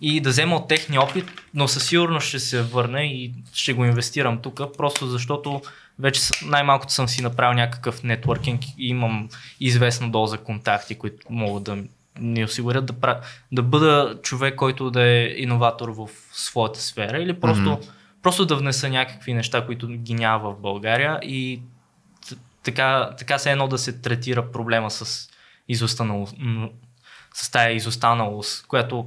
[0.00, 1.24] и да взема от техния опит,
[1.54, 5.62] но със сигурност ще се върна и ще го инвестирам тук, просто защото
[5.98, 9.28] вече най-малкото съм си направил някакъв нетворкинг и имам
[9.60, 11.78] известна доза контакти, които могат да
[12.20, 13.20] ни осигурят да, пра...
[13.52, 17.80] да бъда човек, който да е иноватор в своята сфера или просто, Мгм.
[18.24, 21.62] Просто да внеса някакви неща, които ги няма в България и
[22.62, 25.28] така, така се едно да се третира проблема с
[25.68, 26.26] изостанал,
[27.34, 29.06] с тая изостаналост, която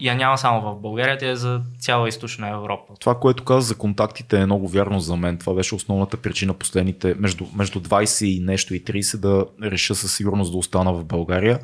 [0.00, 2.94] я няма само в България, тя е за цяла източна Европа.
[3.00, 5.38] Това, което каза за контактите е много вярно за мен.
[5.38, 10.16] Това беше основната причина последните между, между 20 и нещо и 30 да реша със
[10.16, 11.58] сигурност да остана в България.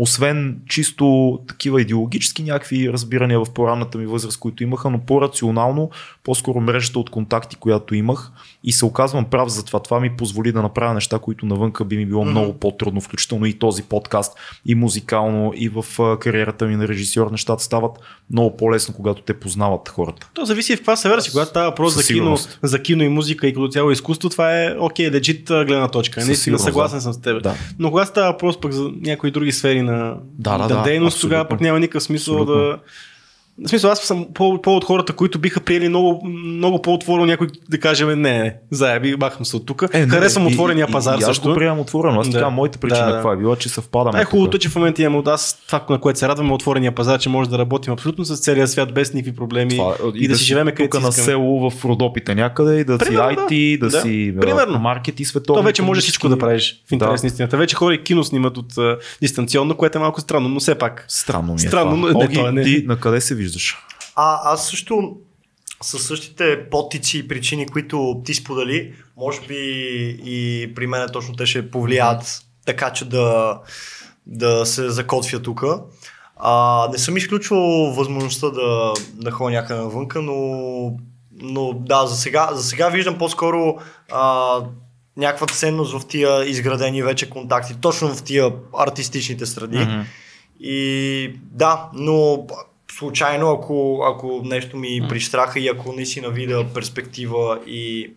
[0.00, 5.90] Освен чисто такива идеологически някакви разбирания в по-ранната ми възраст, които имаха, но по-рационално,
[6.24, 8.32] по-скоро мрежата от контакти, която имах
[8.64, 9.80] и се оказвам прав за това.
[9.80, 12.30] Това ми позволи да направя неща, които навънка би ми било mm-hmm.
[12.30, 15.84] много по-трудно, включително и този подкаст, и музикално, и в
[16.20, 17.30] кариерата ми на режисьор.
[17.30, 17.92] Нещата стават
[18.30, 20.30] много по-лесно, когато те познават хората.
[20.34, 21.30] То зависи в каква сфера си.
[21.30, 24.74] Когато става въпрос за кино, за кино и музика и като цяло изкуство, това е
[24.78, 26.24] окей, легит а, гледна точка.
[26.24, 27.02] Наистина, съгласен да.
[27.02, 27.42] съм с теб.
[27.42, 27.54] Да.
[27.78, 31.16] Но когато става въпрос пък за някои други сфери на, Да, да, на да, дейност,
[31.16, 31.34] абсолютно.
[31.34, 32.54] тогава пък няма никакъв смисъл Абсолютно.
[32.54, 32.78] да.
[33.64, 37.48] В смисъл, аз съм по, по от хората, които биха приели много, много по-отворено някой
[37.70, 39.84] да кажем, не, не, заеби, бахам се от тук.
[39.92, 41.48] Е, не, Харесвам и- отворения и- пазар и, аз също.
[41.48, 42.20] го приемам отворено.
[42.20, 42.32] Аз Да.
[42.32, 43.12] така, моята причина Да, да.
[43.12, 44.20] каква е била, че съвпадаме.
[44.20, 44.58] Е, тук.
[44.58, 47.50] че в момента имаме от аз това, на което се радваме, отворения пазар, че може
[47.50, 50.96] да работим абсолютно с целия свят без никакви проблеми Това, и, да, си живеем където
[50.96, 53.42] си на село в Родопите някъде и да Примерно, си да.
[53.42, 54.00] IT, да, Да.
[54.00, 54.78] си а, Примерно.
[54.78, 55.60] маркет и световни.
[55.60, 57.24] То вече може всичко да правиш в интерес Да.
[57.24, 57.56] на истината.
[57.56, 58.72] Вече хора и кино снимат от
[59.22, 61.04] дистанционно, което е малко странно, но все пак.
[61.08, 62.62] Странно ми е Странно, но- не, не.
[62.62, 63.76] ти на къде се виждаш?
[64.16, 65.16] А, аз също
[65.82, 69.56] със същите потици и причини, които ти сподели, може би
[70.24, 73.58] и при мен точно те ще повлият така, че да,
[74.26, 75.64] да се закотвя тук.
[76.36, 80.98] А, не съм изключвал възможността да, да ходя някъде навънка, но,
[81.32, 83.78] но да, за сега, за сега виждам по-скоро
[84.12, 84.56] а,
[85.16, 89.78] някаква ценност в тия изградени вече контакти, точно в тия артистичните среди.
[89.78, 90.00] Мгм.
[90.60, 92.46] И да, но
[92.98, 98.10] случайно, ако, ако нещо ми пристраха и ако наистина видя перспектива и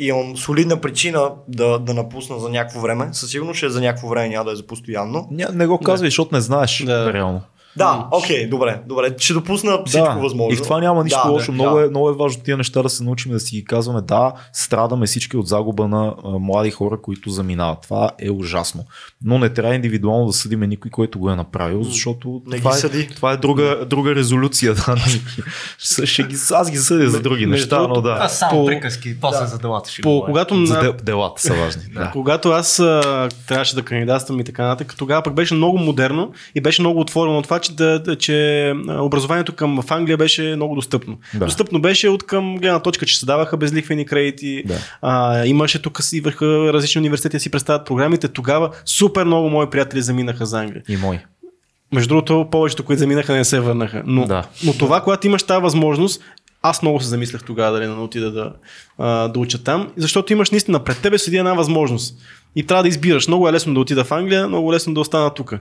[0.00, 3.80] и имам солидна причина да, да напусна за някакво време, със сигурност ще е за
[3.80, 5.28] някакво време, няма да е за постоянно.
[5.30, 7.12] Ня, не го казвай, защото не знаеш Да.
[7.12, 7.40] реално.
[7.78, 9.14] Да, окей, добре, добре.
[9.18, 10.20] Ще допусна всичко да.
[10.20, 10.52] възможно.
[10.52, 11.46] И в това няма нищо да, лошо.
[11.46, 11.84] Да, много, да.
[11.84, 14.00] е, много е важно тия неща да се научим да си ги казваме.
[14.00, 17.78] Да, страдаме всички от загуба на а, млади хора, които заминават.
[17.82, 18.84] Това е ужасно.
[19.24, 22.76] Но не трябва индивидуално да съдиме никой, който го е направил, защото Не това, ги
[22.76, 23.08] е, съди.
[23.16, 24.74] това е друга, друга резолюция.
[24.88, 24.96] Да.
[25.78, 28.14] ще, ще ги, аз ги съдя за други неща, но да.
[28.14, 29.46] Това са само По- приказки, после да.
[29.46, 31.82] за делата ще По, когато, За на, де, делата са важни.
[31.94, 32.10] Да.
[32.12, 36.60] когато аз а, трябваше да кандидатствам и така нататък, тогава пък беше много модерно и
[36.60, 40.74] беше много отворено от това, че, да, да, че образованието към в Англия беше много
[40.74, 41.18] достъпно.
[41.34, 41.44] Да.
[41.44, 44.78] Достъпно беше от към гледна точка, че се даваха безлихвени кредити, Да.
[45.02, 48.28] а, имаше тук си върха различни университети да си представят програмите.
[48.28, 50.82] Тогава супер много мои приятели заминаха за Англия.
[50.88, 51.18] И мой.
[51.92, 54.02] Между другото, повечето, които заминаха, не се върнаха.
[54.06, 54.44] Но, Да.
[54.64, 56.22] но това, когато имаш тази възможност,
[56.62, 58.52] аз много се замислях тогава дали да отида да,
[58.98, 62.18] а, да уча там, защото имаш наистина пред тебе седи една възможност.
[62.56, 63.28] И трябва да избираш.
[63.28, 65.54] Много е лесно да отида в Англия, много е лесно да остана тук.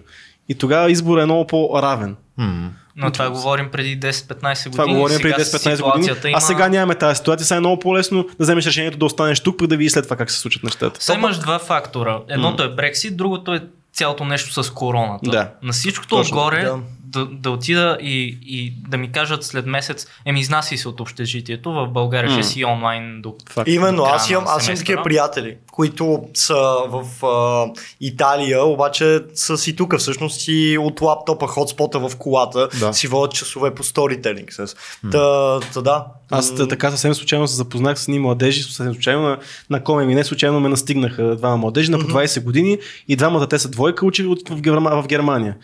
[0.49, 2.15] И тогава изборът е много по-равен.
[2.37, 2.71] М.
[2.95, 4.71] Но това говорим преди 10-15 години.
[4.71, 6.03] Това говорим преди 10-15 години.
[6.03, 7.45] ситуацията А сега нямаме тази ситуация.
[7.45, 10.15] Сега е много по-лесно да вземеш решението да останеш тук, пък да видиш след това
[10.15, 11.03] как се случат нещата.
[11.03, 12.19] Сега имаш два фактора.
[12.29, 13.61] Едното е Брексит, другото е
[13.93, 15.31] цялото нещо с короната.
[15.31, 15.51] Да.
[15.63, 16.79] На всичкото Точно, отгоре да.
[17.09, 21.71] Да, да отида и, и да ми кажат след месец, еми изнаси се от общежитието,
[21.71, 23.69] в България ще си онлайн до Факт.
[23.69, 27.65] Именно, края аз имам, аз имам такива приятели, които са в а,
[28.01, 32.93] Италия, обаче са си тук всъщност и от лаптопа, хотспота в колата, Да.
[32.93, 34.53] си водят часове по сторителинг.
[34.53, 34.75] С.
[35.11, 36.05] Та, та, да.
[36.31, 39.37] Аз М, така съвсем случайно се запознах с едни младежи, съвсем случайно на,
[39.69, 42.77] на Комеми, не случайно ме настигнаха двама младежи на по 20 години
[43.07, 45.55] и двамата те са двойка, учили в, Герма, в Германия.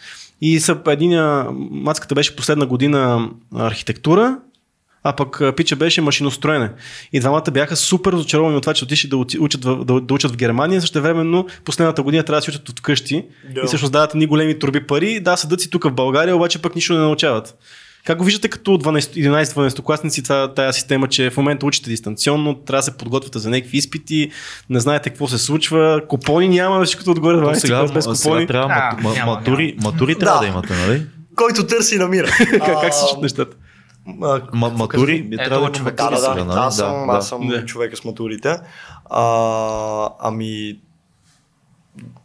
[0.45, 1.19] И са един,
[1.71, 4.37] мацката беше последна година архитектура,
[5.03, 6.71] а пък пича беше машиностроене.
[7.13, 10.37] И двамата бяха супер разочаровани от това, че отишли да, учат да, да учат в
[10.37, 13.25] Германия, също времено последната година трябва да си учат от къщи
[13.55, 13.61] Да.
[13.63, 16.75] и всъщност дават едни големи турби пари, да, седат си тук в България, обаче пък
[16.75, 17.55] нищо не научават.
[18.05, 22.79] Как го виждате като 11-12 класници това, тая система, че в момента учите дистанционно, трябва
[22.79, 24.31] да се подготвяте за някакви изпити,
[24.69, 28.47] не знаете какво се случва, купони няма, всичкото отгоре 12 сега, без сега купони.
[28.47, 30.41] трябва А, ма- ма- няма, матури, матури трябва Да.
[30.41, 31.05] да имате, нали?
[31.35, 32.27] Който търси, намира.
[32.51, 33.57] как, как се нещата?
[34.21, 35.95] какво матури, Ето трябва да човек.
[35.95, 36.33] Да, матури да, да.
[36.33, 36.59] сега, нали?
[36.59, 37.65] Аз съм, аз съм Да.
[37.65, 38.55] човека с матурите.
[39.09, 40.73] А, ами,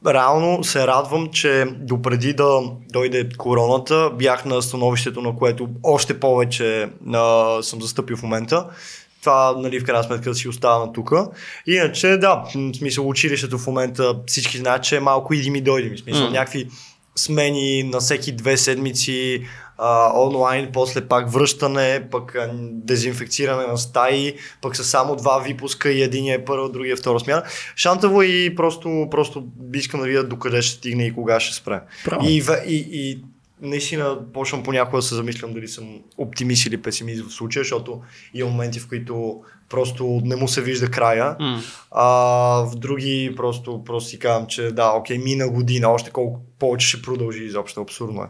[0.07, 2.61] реално се радвам, че допреди да
[2.93, 8.67] дойде короната, бях на становището, на което още повече а, съм застъпил в момента.
[9.21, 11.13] Това, нали, в крайна сметка си остана тук.
[11.67, 15.91] Иначе, да, в смисъл, училището в момента всички знаят, че е малко иди ми дойде
[15.91, 15.99] ми.
[15.99, 16.31] Смисъл, М.
[16.31, 16.69] някакви
[17.17, 19.43] смени на всеки две седмици,
[19.79, 22.37] а, онлайн, после пак връщане, пък
[22.73, 27.21] дезинфекциране на стаи, пък са само два випуска и един е първа, другия е втора
[27.21, 27.43] смяна.
[27.77, 31.81] Шантаво и просто, просто искам да видя докъде ще стигне и кога ще спре.
[32.23, 33.23] И, и, и
[33.63, 38.01] наистина почвам понякога да се замислям дали съм оптимист или песимист в случая, защото
[38.35, 41.37] има моменти, в които просто не му се вижда края.
[41.41, 41.61] М.
[41.91, 42.07] А
[42.63, 47.03] в други просто, просто си казвам, че да, окей, мина година, още колко повече ще
[47.03, 48.27] продължи изобщо, абсурдно е.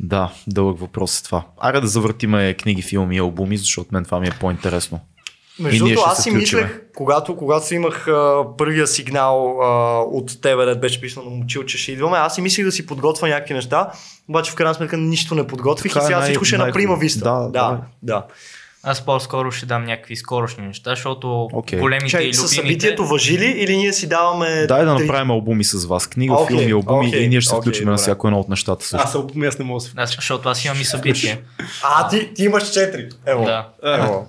[0.00, 1.44] Да, дълъг въпрос е това.
[1.60, 5.00] Аре да завъртиме книги, филми и албуми, защото мен това ми е по-интересно.
[5.60, 6.62] Между другото, аз си включиме.
[6.62, 11.64] мислех, когато, когато имах а, първия сигнал а, от тебе, да беше писано на момчил,
[11.64, 13.90] че ще идваме, аз си мислех да си подготвя някакви неща,
[14.28, 16.58] обаче в крайна сметка нищо не подготвих Така и е сега най- всичко ще е
[16.58, 17.24] най- на прима виста.
[17.24, 17.78] Да, да, давай.
[18.02, 18.26] да.
[18.82, 21.78] Аз по-скоро ще дам някакви скорошни неща, защото Окей.
[21.78, 22.48] големите Чай, и любимите...
[22.48, 24.66] събитието въжи ли или ние си даваме...
[24.66, 26.06] Дай да направим албуми с вас.
[26.06, 28.02] Книга, Окей, филми, албуми окей, и ние ще се окей, включим на добре.
[28.02, 29.06] всяко едно от нещата също.
[29.08, 31.40] Аз албум аз не мога да се Аз, защото аз имам и събитие.
[31.82, 33.08] А, ти, ти имаш четири.
[33.26, 33.44] Ево.
[33.44, 33.68] да.
[33.84, 34.28] Ево.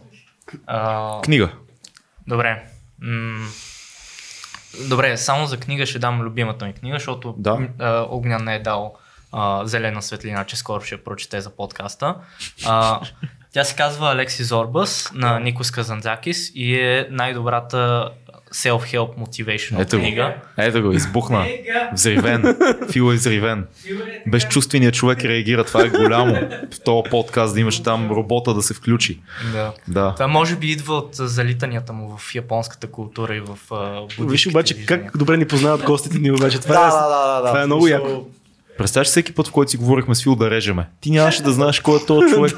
[0.67, 1.49] А, Книга.
[2.27, 2.63] Добре.
[3.01, 3.47] М-
[4.79, 7.57] Добре, само за книга ще дам любимата ми книга, защото Да.
[7.79, 8.93] а, Огнян не е дал
[9.31, 12.15] а, зелена светлина, че скоро ще прочете за подкаста.
[12.65, 12.99] А,
[13.53, 18.09] тя се казва Алекси Зорбас на Никос Казанзакис и е най-добрата
[18.53, 20.01] self-help motivational Ето го.
[20.01, 20.35] книга.
[20.57, 21.45] Ето го, избухна.
[21.93, 22.57] Взривен.
[22.91, 23.67] Фил е взривен.
[24.27, 25.63] Безчувственият човек реагира.
[25.63, 26.33] Това е голямо.
[26.71, 29.19] В този подкаст да имаш там робота да се включи.
[29.53, 29.73] Да.
[29.87, 30.13] Да.
[30.13, 34.49] Това може би идва от залитанията му в японската култура и в а, Виж буддийските
[34.49, 35.03] обаче виждания.
[35.03, 36.59] как добре ни познават гостите ни обаче.
[36.59, 36.91] Това Да, е...
[36.91, 37.47] да, да, да, да.
[37.47, 38.25] това е много яко.
[38.79, 40.87] Представяш всеки път, в който си говорихме с Фил да режеме.
[41.01, 42.53] Ти нямаше да знаеш кой е този човек.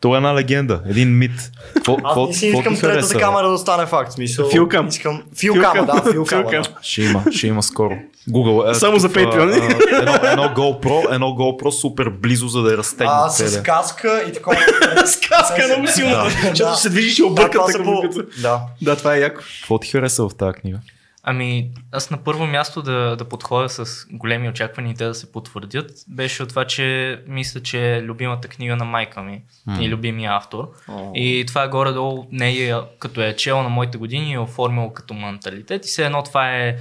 [0.00, 1.50] Той е една легенда, един мит.
[1.74, 4.12] Какво, Аз какво, не си искам третата камера да стане факт.
[4.12, 4.88] Смисъл, Филкам.
[4.88, 5.22] Искам...
[5.38, 6.12] Филкама, да.
[6.12, 6.44] Филкам.
[6.50, 6.62] да.
[6.82, 7.94] Ще има, ще има скоро.
[8.30, 8.70] Google.
[8.70, 9.60] Е, Само за такъв, Patreon.
[9.60, 13.62] а, а, едно, едно GoPro, едно GoPro супер близо, за да я разтегне А, с
[13.62, 14.56] каска и такова.
[15.06, 16.30] С каска е много силно, Да.
[16.30, 16.76] защото Да.
[16.76, 18.02] се движиш и Да, объркат това.
[18.42, 18.60] Да.
[18.82, 19.42] Да, това е яко.
[19.60, 20.78] Какво ти хареса в тази книга?
[21.24, 25.32] Ами, аз на първо място да, да подходя с големи очаквания и те да се
[25.32, 29.42] потвърдят, беше от това, че мисля, че е любимата книга на майка ми
[29.80, 30.70] и любимия автор.
[31.14, 35.14] И това е горе-долу нея, като е чела на моите години и е оформила като
[35.14, 35.84] менталитет.
[35.84, 36.76] И все едно това е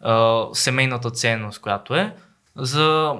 [0.00, 2.14] а, семейната ценност, която е
[2.56, 3.14] за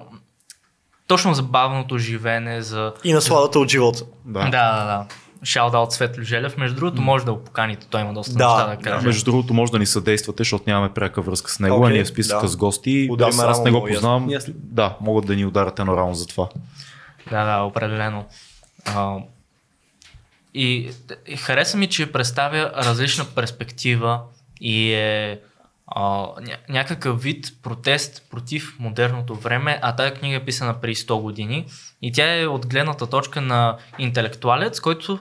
[1.06, 2.93] точно за бавното живеене, за...
[3.05, 4.05] И насладата от живота.
[4.24, 5.06] Да, да, да.
[5.06, 5.06] Шалда
[5.56, 6.56] от Светло Желев.
[6.56, 8.82] Между другото, може да го поканите, той има доста Да, неща да да.
[8.82, 9.06] каже.
[9.06, 12.04] Между другото, може да ни съдействате, защото нямаме пряка връзка с него, Окей, а ние
[12.04, 12.48] в списъка да.
[12.48, 13.08] с гости.
[13.10, 13.94] Удари Аз, не го ясно.
[13.94, 14.28] познавам.
[14.30, 14.38] Ли?
[14.48, 16.48] Да, могат да ни ударят едно рамо за това.
[17.30, 18.24] Да, да, определено.
[18.84, 19.16] А,
[20.54, 20.90] и,
[21.26, 24.20] и хареса ми, че представя различна перспектива
[24.60, 25.40] и е
[25.86, 31.20] а, ня- някакъв вид протест против модерното време, а тази книга е писана преди 100
[31.20, 31.66] години
[32.02, 35.18] и тя е от гледната точка на интелектуалец, който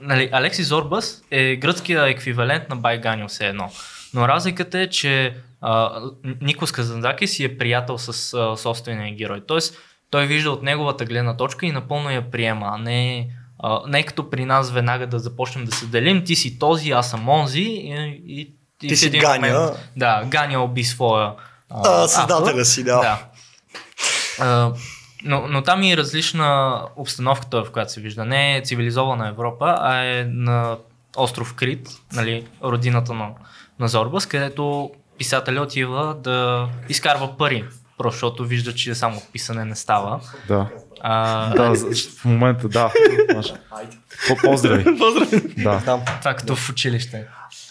[0.00, 3.70] нали, Алекси Зорбас е гръцкия еквивалент на Байганил все едно.
[4.14, 6.02] Но разликата е, че а,
[6.40, 9.42] Никос Казандакис си е приятел с а, собствения герой.
[9.46, 9.78] Тоест,
[10.10, 13.28] той вижда от неговата гледна точка и напълно я приема, а не,
[13.58, 17.10] а, не като при нас веднага да започнем да се делим, ти си този, аз
[17.10, 19.52] съм онзи и, и, Ти в си един Ганя.
[19.52, 21.32] момент, да, Ганя уби своя
[21.70, 22.62] А, създателя автор.
[22.62, 23.00] си, да.
[23.00, 23.18] да.
[24.40, 24.72] А,
[25.24, 28.24] но, но там е различна обстановката, в която се вижда.
[28.24, 30.76] Не е цивилизована Европа, а е на
[31.16, 33.28] остров Крит, нали, родината на,
[33.78, 37.64] на Зорбас, където писателя отива да изкарва пари.
[37.98, 40.20] Просто защото вижда, че само писане не става.
[40.48, 40.68] Да.
[41.00, 41.74] А, Да,
[42.14, 42.92] в момента, да.
[44.28, 44.84] По- Поздрави.
[44.98, 45.54] Поздрави.
[45.56, 45.80] Да.
[46.20, 47.26] Това като в училище.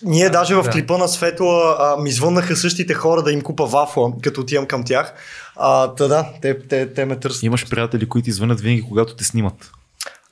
[0.05, 0.69] Ние даже в Да.
[0.69, 4.84] клипа на Светла а, ми звъннаха същите хора да им купа вафла, като отивам към
[4.84, 5.13] тях.
[5.55, 7.43] А, та да, те, те, те ме търсят.
[7.43, 9.71] Имаш приятели, които извънят винаги, когато те снимат.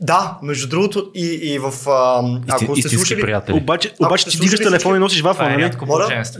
[0.03, 1.89] Да, между другото и, и в...
[1.89, 3.21] А, Исти, ако сте слушали...
[3.21, 3.57] приятели.
[3.57, 5.71] Обаче, Ако обаче ти дигаш телефон и носиш вафа, е нали?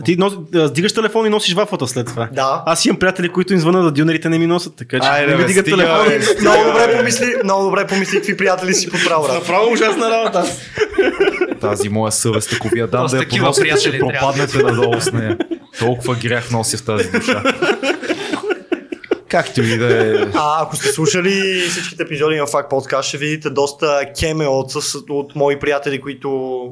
[0.04, 2.28] Ти нос, а, дигаш телефон и носиш вафата след това.
[2.32, 2.62] Да.
[2.66, 5.38] Аз имам приятели, които им звънат да дюнерите не ми носят, така че Айде, не
[5.38, 6.06] ми дигат телефон.
[6.40, 9.34] Много добре помисли, много добре помисли какви приятели си подправил.
[9.34, 10.44] Направо ужасна работа.
[11.62, 15.12] Тази моя съвест, ако ви я дам да я такива поносите, ще пропаднете надолу с
[15.12, 15.38] нея.
[15.78, 17.42] Толкова грях нося в тази душа.
[19.28, 20.26] Както и да е.
[20.34, 21.30] А ако сте слушали
[21.60, 26.30] всичките епизоди на Факт подкаст, ще видите доста кемеоца с- от мои приятели, които,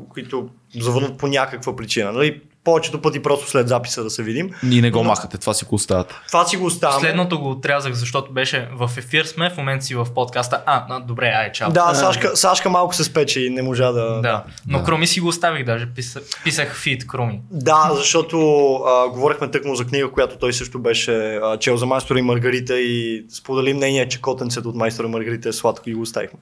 [0.09, 2.13] които завърнат по някаква причина.
[2.13, 2.41] Нали?
[2.65, 4.51] Повечето пъти просто след записа да се видим.
[4.71, 6.15] И не го Но- махате, това си го оставате.
[6.27, 7.01] Това си го оставяме.
[7.01, 10.63] Следното го отрязах, защото беше в ефир сме, в момента си в подкаста.
[10.67, 11.73] А, а добре, ай, чао.
[11.73, 14.21] Да, Сашка, Сашка малко се спече и не можа да...
[14.21, 14.85] Да, но Да.
[14.85, 17.41] Кроми си го оставих даже, писах, писах фит Кроми.
[17.51, 18.39] Да, защото
[18.77, 22.81] а, говорихме тъкмо за книга, която той също беше а, чел за майстора и Маргарита
[22.81, 26.39] и сподели мнение, че котенцето от майстора и Маргарита е сладко и го оставихме.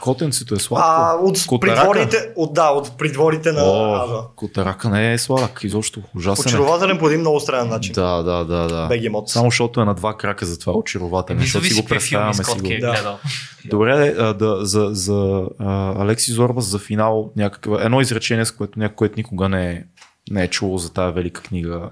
[0.00, 0.88] Котенцето е сладко.
[0.90, 1.80] А, от Котарака?
[1.80, 6.48] придворите, от, да, от придворите на О, котарака не е сладък, изобщо ужасен е.
[6.48, 7.92] Очарователен по един много странен начин.
[7.92, 8.86] Да, да, да, да.
[8.88, 9.28] Бегемот.
[9.28, 11.38] Само защото е на два крака, затова е очарователен.
[11.38, 12.86] Не Защото си го представяме си котки е го.
[12.86, 12.92] Да.
[12.92, 13.18] гледал.
[13.64, 18.78] Добре, а, да, за, за а, Алекси Зорбас за финал някаква, едно изречение, с което
[18.78, 19.84] някой, никога не е,
[20.30, 21.90] не е чуло за тази велика книга,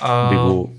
[0.00, 0.70] А, би го...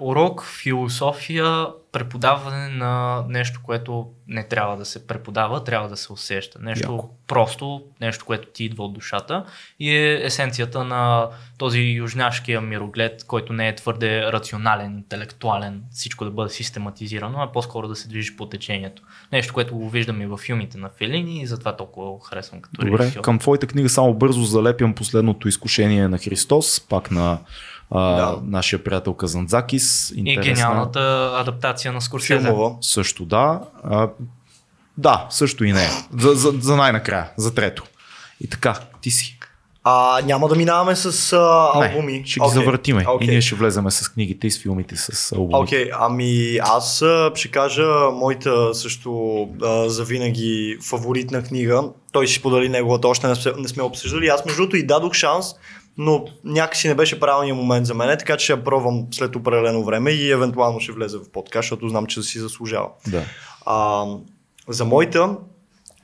[0.00, 6.58] Урок, философия, преподаване на нещо, което не трябва да се преподава, трябва да се усеща.
[6.62, 7.10] Нещо Яко.
[7.26, 9.44] просто, нещо, което ти идва от душата
[9.80, 11.28] и е есенцията на
[11.58, 17.88] този южняшкия мироглед, който не е твърде рационален, интелектуален, всичко да бъде систематизирано, а по-скоро
[17.88, 19.02] да се движи по течението.
[19.32, 22.84] Нещо, което го виждаме и в филмите на Фелини и затова толкова го харесвам като
[22.84, 23.20] Добре, режисьор.
[23.20, 27.38] към твоята книга само бързо залепям последното изкушение на Христос, пак на
[27.90, 28.38] а, Да.
[28.42, 30.12] нашия приятел Казанзакис.
[30.16, 31.00] И гениалната
[31.34, 32.40] адаптация на Скорсезе.
[32.40, 32.76] Филмова.
[32.80, 33.60] Също да.
[33.84, 34.08] А,
[34.98, 35.88] да, също и не.
[36.18, 37.84] За, за, за най-накрая, за трето.
[38.40, 39.36] И така, ти си.
[39.84, 41.38] А, няма да минаваме с а,
[41.74, 42.12] албуми.
[42.12, 42.54] Не, ще ги Окей.
[42.54, 43.04] завъртиме.
[43.08, 43.28] Окей.
[43.28, 45.56] И ние ще влеземе с книгите и с филмите с албумите.
[45.58, 47.04] Окей, ами аз
[47.34, 51.82] ще кажа моята също а, за винаги фаворитна книга.
[52.12, 54.26] Той си сподели неговата, още не, сме- не сме обсъждали.
[54.26, 55.46] Аз между другото и дадох шанс,
[56.00, 59.84] но някакси не беше правилният момент за мен, така че ще я пробвам след определено
[59.84, 62.88] време и евентуално ще влезе в подкаст, защото знам, че си заслужава.
[63.06, 63.22] Да.
[63.66, 64.04] А,
[64.68, 65.36] за моята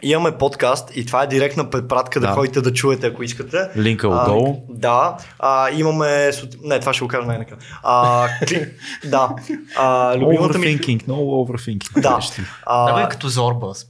[0.02, 2.32] имаме подкаст и това е директна препратка да, Да.
[2.32, 3.68] ходите да чуете, ако искате.
[3.77, 4.62] Линка А, отдолу.
[4.68, 6.31] да, а, имаме...
[6.62, 7.60] Не, това ще го кажа най-накрая.
[7.82, 8.68] А, кли...
[9.05, 9.31] Да.
[9.77, 10.66] А, любимата ми...
[10.66, 12.01] Overthinking, много overthinking.
[12.01, 12.20] Да.
[12.66, 13.85] А, като зорба, с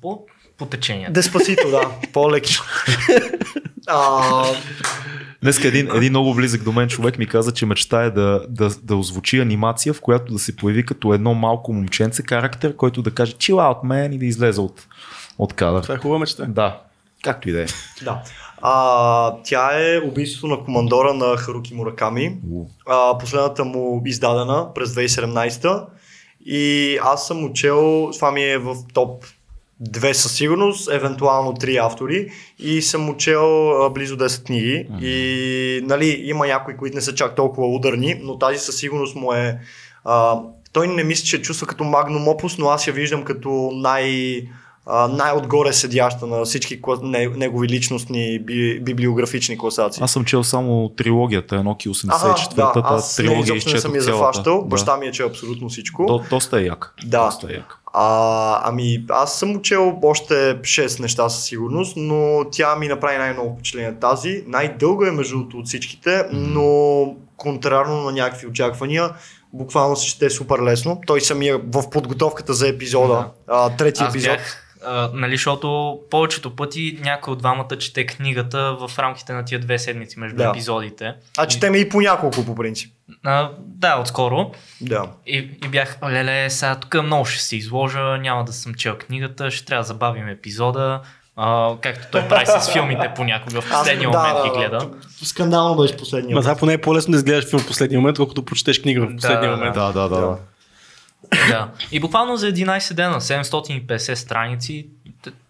[0.58, 1.12] по, течението.
[1.12, 1.90] Деспасито, да.
[2.12, 2.56] По-леки.
[3.86, 4.44] А,
[5.42, 8.70] Днес един, един много близък до мен човек ми каза, че мечта е да, да,
[8.82, 13.10] да озвучи анимация, в която да се появи като едно малко момченце характер, който да
[13.10, 14.86] каже chill out man и да излезе от,
[15.38, 15.82] от кадър.
[15.82, 16.44] Това е хубава мечта.
[16.44, 16.80] Да,
[17.22, 17.66] както и да е.
[18.04, 18.22] да.
[18.62, 22.36] А, тя е убийството на командора на Харуки Мураками.
[22.86, 25.86] А, последната му издадена през 2017
[26.46, 29.24] и аз съм учел, това ми е в топ
[29.80, 32.30] две със сигурност, евентуално три автори.
[32.58, 34.86] И съм учел а, близо 10 книги.
[35.00, 39.32] И нали, има някои, които не са чак толкова ударни, но тази със сигурност му
[39.32, 39.58] е
[40.04, 40.40] а,
[40.72, 44.48] той не мисля, че чувства като магнум опус, но аз я виждам като най-
[44.86, 50.02] най-отгоре седяща на всички кла- не, негови личностни би, библиографични класации.
[50.02, 53.94] Аз съм чел само трилогията, Еноки Ага, 84-та, да, аз не, трилогия изобщо не съм
[53.94, 54.44] я захващал.
[54.44, 54.66] цялата.
[54.66, 56.06] Баща ми е чел абсолютно всичко.
[56.06, 56.94] До, доста е як.
[57.04, 57.24] Да.
[57.24, 57.78] Доста е як.
[57.92, 63.54] А, ами аз съм учел още 6 неща със сигурност, но тя ми направи най-много
[63.54, 64.44] впечатление тази.
[64.46, 69.10] Най-дълга е между другото от всичките, но контрарно на някакви очаквания,
[69.52, 71.00] буквално се чете супер лесно.
[71.06, 74.30] Той самия в подготовката за епизода, а, трети Аз епизод.
[74.32, 79.60] бях, а, нали, защото повечето пъти някой от двамата чете книгата в рамките на тия
[79.60, 80.48] две седмици между Да.
[80.48, 81.14] епизодите.
[81.38, 82.92] А четеме и по няколко по принцип.
[83.24, 84.50] А, да, отскоро.
[84.80, 85.06] Да.
[85.26, 89.50] И, и бях, леле, сега тук много ще се изложа, няма да съм чел книгата,
[89.50, 91.00] ще трябва да забавим епизода.
[91.36, 94.90] А, както той прави с филмите понякога, в последния момент ги гледа.
[95.22, 96.36] Скандално беше последния.
[96.36, 99.50] Ма поне е по-лесно да изгледаш филм в последния момент, колкото прочетеш книга в последния
[99.50, 99.74] Да, момент.
[99.74, 100.20] Да, да, да.
[100.20, 100.38] да.
[101.48, 101.70] Да.
[101.92, 104.88] И буквално за 11 дена, 750 страници,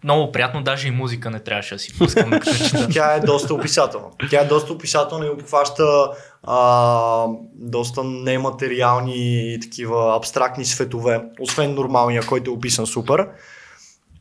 [0.03, 2.87] много приятно, даже и музика не трябваше да си пускам чета.
[2.91, 4.07] Тя е доста описателна.
[4.29, 6.09] Тя е доста описателна и обхваща
[6.43, 13.27] а, доста нематериални и такива абстрактни светове, освен нормалния, който е описан супер.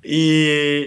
[0.05, 0.23] И,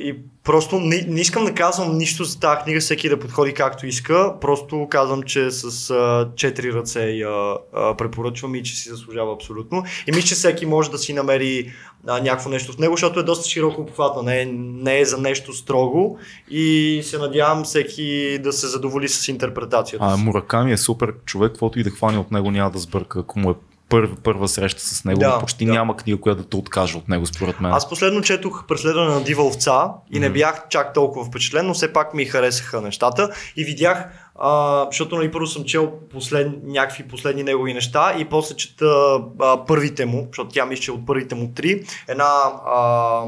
[0.04, 0.16] и
[0.50, 4.34] просто не, не искам да казвам нищо за тази книга, всеки да подходи както иска.
[4.42, 9.84] Просто казвам, че с а, четири ръце я а, препоръчвам и че си заслужава абсолютно.
[10.08, 11.74] И мисля, че всеки може да си намери
[12.08, 15.18] а, някакво нещо в него, защото е доста широко обхватна, не е, не е за
[15.18, 16.18] нещо строго
[16.50, 20.06] и се надявам всеки да се задоволи с интерпретацията.
[20.08, 20.18] А.
[20.18, 23.52] Мураками е супер човек, каквото и да хване от него няма да сбърка, ако му
[23.52, 23.56] е
[23.90, 25.20] първа, първа среща с него.
[25.20, 25.72] Да, Почти да.
[25.72, 27.74] няма книга, която да те откаже от него, според мен.
[27.74, 31.94] Аз последно четох преследване на дива овца и не бях чак толкова впечатлен, но все
[31.94, 34.06] пак ми харесаха нещата и видях,
[34.36, 39.66] а, защото нали, първо съм чел послед, някакви последни негови неща и после чета а,
[39.66, 42.30] първите му, защото тя мисля, че от първите му три, една
[42.66, 43.24] а,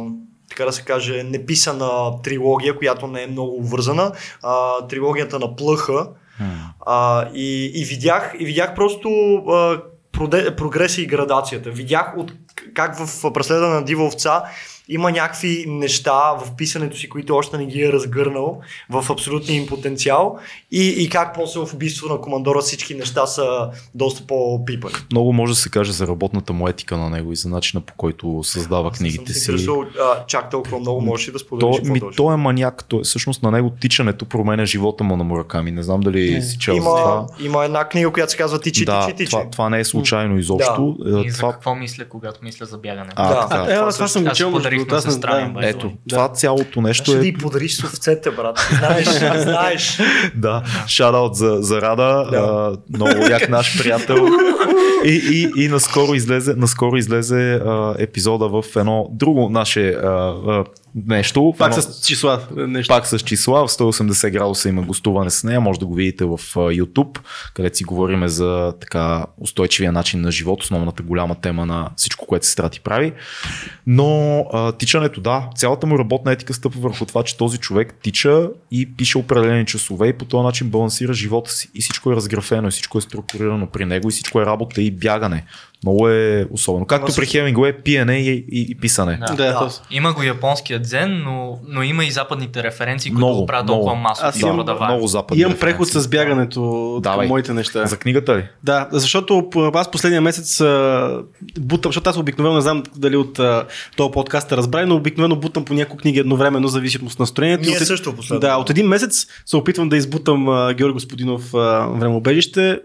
[0.50, 4.12] така да се каже, неписана трилогия, която не е много вързана.
[4.44, 6.08] А, трилогията на Плъха,
[6.86, 9.82] А, и, и, видях, и видях просто а,
[10.58, 11.72] прогреса и градацията.
[11.72, 12.34] Видях от,
[12.74, 14.44] как в преследване на дива овца
[14.92, 18.60] има някакви неща в писането си, които още не ги е разгърнал
[18.90, 20.38] в абсолютния им потенциал
[20.72, 24.94] и, и как после в убийство на командора всички неща са доста по-пипани.
[25.12, 27.94] Много може да се каже за работната му етика на него и за начина по
[27.94, 29.40] който създава Аз книгите си.
[29.40, 29.52] се
[30.02, 33.52] а, чак толкова много, можеш да споделиш То, ми, той е маняк, той, всъщност на
[33.52, 35.72] него тичането променя живота му на Мураками.
[35.72, 37.26] Не знам дали си чел за това.
[37.40, 39.30] Има, има една книга, която се казва Тичи, да, тичи, тичи.
[39.30, 40.98] това, това не е случайно изобщо.
[41.06, 43.10] Е, И за това, какво мисля, когато мисля за бягане?
[43.16, 43.48] а, Да.
[43.50, 43.62] така.
[43.62, 44.52] А, е, аз това съм го чел,
[44.90, 45.54] на аз ми, знам.
[45.54, 45.70] бе.
[45.70, 46.16] Ето, Да.
[46.16, 47.28] това цялото нещо Ще да е...
[47.28, 48.70] й подариш с овцете, брат.
[48.80, 49.08] Знаеш,
[49.44, 50.00] знаеш.
[50.36, 52.38] Да, шараут за, за Рада, Да.
[52.38, 54.28] а, много як наш приятел.
[55.06, 60.64] И, и, и наскоро излезе, наскоро излезе а, епизода в едно друго наше а, а,
[60.96, 61.54] нещо.
[61.58, 62.48] Пак едно- с числа.
[62.56, 62.94] Нещо.
[62.94, 66.38] Пак с числа, в 180 градуса има гостуване с нея, може да го видите в
[66.56, 67.20] YouTube,
[67.54, 72.46] където си говориме за така устойчивия начин на живот, основната голяма тема на всичко, което
[72.46, 73.14] се страти прави.
[73.88, 78.50] Но а, тичането, да, цялата му работна етика стъпва върху това, че този човек тича
[78.72, 81.70] и пише определени часове и по този начин балансира живота си.
[81.76, 84.92] И всичко е разграфено, и всичко е структурирано при него, и всичко е работа и
[84.92, 85.46] бягане.
[85.86, 86.86] Много е особено.
[86.86, 89.20] Както при Хемингуей, пиене и, и, и писане.
[89.28, 89.36] Да.
[89.36, 89.60] Да, Да.
[89.60, 89.70] да.
[89.92, 93.96] Има го японския дзен, но, но има и западните референции, които Много, го правят толкова
[93.96, 94.92] масово Аз имам продаваем.
[94.92, 97.20] Много западни Имам преход с бягането Давай.
[97.20, 97.86] към моите неща.
[97.86, 98.44] За книгата ли?
[98.64, 100.62] Да, защото аз последния месец
[101.60, 103.40] бутам, защото аз обикновено не знам дали от
[103.98, 107.70] този подкаст сте разбрали, но обикновено бутам по няколко книги едновременно, зависимо от настроението.
[107.70, 108.40] Ние от, също последно.
[108.40, 110.46] Да, от един месец се опитвам да избутам
[110.78, 112.80] Георги Господинов времеобежище.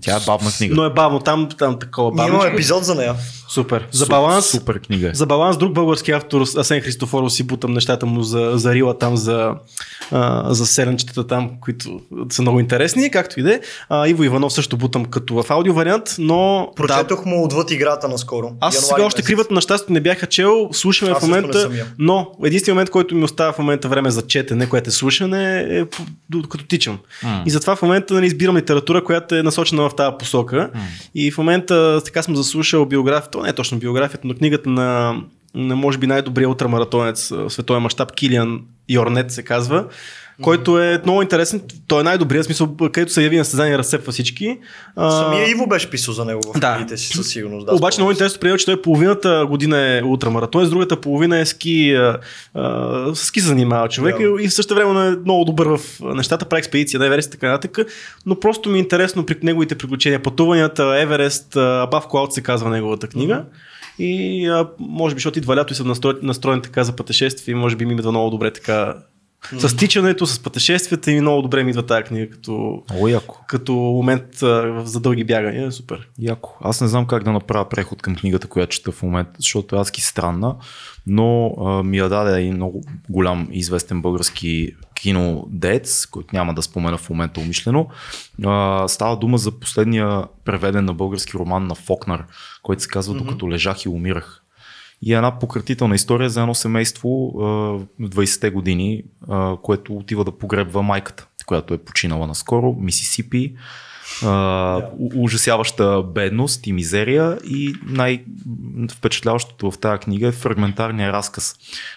[0.00, 0.74] Тя е бавна книга.
[0.74, 2.41] Но е бавно, там, там такова бавно.
[2.42, 3.14] Имаме епизод за нея.
[3.48, 3.88] Супер.
[3.90, 5.08] За баланс, Супер книга.
[5.08, 5.14] е.
[5.14, 9.16] за баланс, друг български автор, Асен Христофоров, си бутам нещата му за, за Рила там,
[9.16, 9.54] за,
[10.10, 12.00] а, за селенчетата там, които
[12.30, 13.60] са много интересни, както и да е.
[13.88, 16.68] А, Иво Иванов също бутам като в аудио вариант, но...
[16.68, 18.52] Да, Прочетох му отвъд играта наскоро.
[18.60, 19.26] аз сега още месец.
[19.26, 23.24] кривата на щастието не бяха чел, слушаме Аз в момента, но единственият момент, който ми
[23.24, 25.84] остава в момента време за четене, което е слушане, е
[26.30, 26.98] докато тичам.
[27.22, 27.42] М.
[27.46, 30.70] И затова в момента нали, избирам литература, която е насочена в тази посока.
[31.14, 35.16] И в момента така съм заслушал биографията, не е точно биографията, но книгата на,
[35.54, 39.86] на може би най-добрия ултрамаратонец в световен мащаб, Килиан Йорнет се казва,
[40.42, 41.62] който е много интересен.
[41.88, 44.58] Той е най-добрият, смисъл, където се яви на състезание, разсепва всички.
[44.96, 46.74] Самия Иво беше писал за него в Да.
[46.74, 47.66] книгите си със сигурност.
[47.66, 51.46] Да, Обаче много интересно приема, че той половината година е ултрамаратон, с другата половина е
[51.46, 52.18] ски, а,
[52.54, 54.42] а, ски се занимава човек Да.
[54.42, 57.50] и в същото време е много добър в нещата, прави експедиция на Еверест и така
[57.50, 57.86] нататък,
[58.26, 63.06] но просто ми е интересно при неговите приключения, пътуванията, Еверест, Above Cloud се казва неговата
[63.06, 63.44] книга.
[63.98, 67.76] И а, може би, защото идва лято и съм настроен, настроен така за пътешествие, може
[67.76, 68.94] би ми идва много добре така
[69.58, 73.44] с тичането, с пътешествията и много добре ми идва тази книга като, Много яко.
[73.48, 74.24] като момент
[74.84, 75.66] за дълги бягания.
[75.66, 76.08] Е Супер.
[76.18, 76.56] Яко.
[76.60, 79.80] Аз не знам как да направя преход към книгата, която чета в момента, защото е
[79.80, 80.56] адски странна,
[81.06, 86.98] но а, ми я даде и много голям известен български кинодец, който няма да спомена
[86.98, 87.88] в момента умишлено.
[88.44, 92.24] А, става дума за последния преведен на български роман на Фокнар,
[92.62, 94.41] който се казва Докато лежах и умирах.
[95.02, 99.02] И една пократителна история за едно семейство в 20-те години,
[99.62, 103.54] което отива да погребва майката, която е починала наскоро, Мисисипи.
[104.22, 111.56] Uh, ужасяваща бедност и мизерия и най-впечатляващото в тази книга е фрагментарния разказ.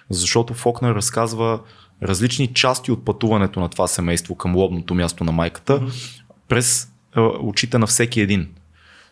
[0.10, 1.60] Защото Фокнер разказва
[2.04, 5.82] различни части от пътуването на това семейство към лобното място на майката
[6.48, 8.48] през а, очите на всеки един.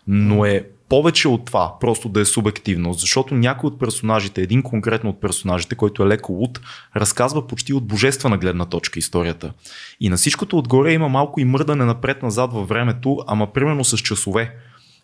[0.08, 5.10] Но е повече от това, просто да е субективно, защото някой от персонажите, един конкретно
[5.10, 6.60] от персонажите, който е леко луд,
[6.96, 9.54] разказва почти от божествена гледна точка историята.
[10.00, 14.56] И на всичкото отгоре има малко и мърдане напред-назад във времето, ама примерно с часове.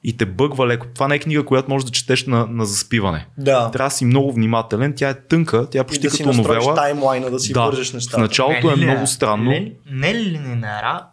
[0.04, 0.88] И те бъгва леко.
[0.96, 3.28] Това не е книга, която можеш да четеш на, на заспиване.
[3.38, 3.72] Да.
[3.72, 4.94] Трябва да си много внимателен.
[4.96, 6.76] Тя е тънка, тя е И почти да си като настроиш новела.
[6.76, 8.22] таймлайна, да си Да, вържеш в нещата.
[8.22, 9.50] началото е ли много странно.
[9.50, 11.06] Не, не ли линеара?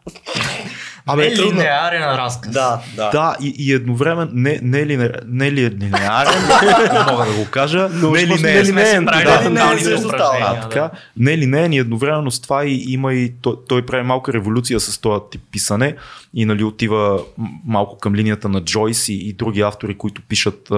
[1.09, 1.61] Абе, не трудно.
[1.61, 2.53] линеарен разказ.
[2.53, 3.11] Да, да.
[3.11, 6.43] Да, и, и едновременно не, не, е лине, не ли е линеарен,
[6.93, 8.74] не мога да го кажа, Но не е линеен.
[8.74, 9.51] не е Да,
[11.16, 14.81] не, е линеен и едновременно с това и, има и той, той прави малка революция
[14.81, 15.97] с този тип писане
[16.35, 17.20] и нали отива
[17.66, 20.69] малко към линията на Джойс и, и други автори, които пишат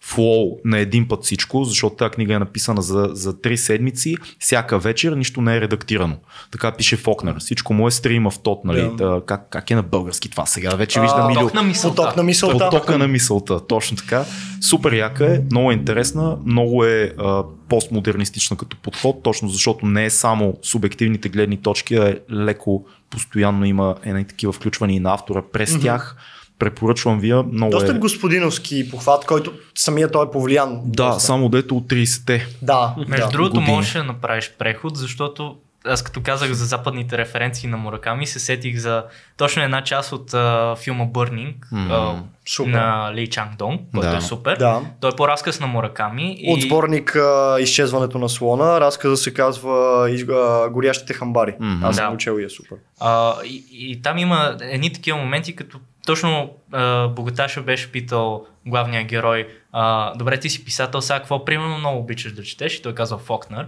[0.00, 4.78] флоу на един път всичко, защото тази книга е написана за, за три седмици, всяка
[4.78, 6.16] вечер нищо не е редактирано.
[6.50, 7.38] Така пише Фокнер.
[7.38, 9.22] Всичко му е стрима в тот, нали, да.
[9.26, 10.74] как, как Как е на български това сега?
[10.74, 11.40] Вече виждам Илю.
[11.40, 12.02] Поток на мисълта.
[12.02, 12.70] Поток на мисълта.
[12.70, 14.24] Потока на мисълта, точно така.
[14.60, 20.04] Супер яка е, много е интересна, много е а, постмодернистична като подход, точно защото не
[20.04, 25.14] е само субективните гледни точки, а е леко постоянно има едни такива включвания и на
[25.14, 25.82] автора през mm-hmm.
[25.82, 26.16] тях.
[26.58, 27.98] Препоръчвам ви, я, много Доста е...
[27.98, 30.80] господиновски похват, който самия той е повлиян.
[30.84, 31.22] Да, доста.
[31.22, 32.46] само дето от 30-те.
[32.62, 33.32] Да, Между да.
[33.32, 33.76] другото, години.
[33.76, 38.76] можеш да направиш преход, защото аз като казах за западните референции на Мураками, се сетих
[38.78, 39.04] за
[39.36, 42.70] точно една част от а, филма Burning а, Супер.
[42.70, 44.16] на Ли Чанг Донг, който Да.
[44.16, 44.56] е супер.
[44.56, 44.80] Да.
[45.00, 46.38] Той е по-разказ на Мураками.
[46.46, 46.62] От и...
[46.62, 51.54] сборник а, Изчезването на слона, разказа се казва из, а, Горящите хамбари.
[51.60, 51.84] Мгм.
[51.84, 52.10] Аз съм Да.
[52.10, 52.78] го чел и е супер.
[53.00, 59.04] А, и, и там има едни такива моменти, като точно а, Богаташа беше питал главния
[59.04, 62.74] герой, а, добре ти си писател, сега какво примерно много обичаш да четеш?
[62.74, 63.66] И той казва Фокнер.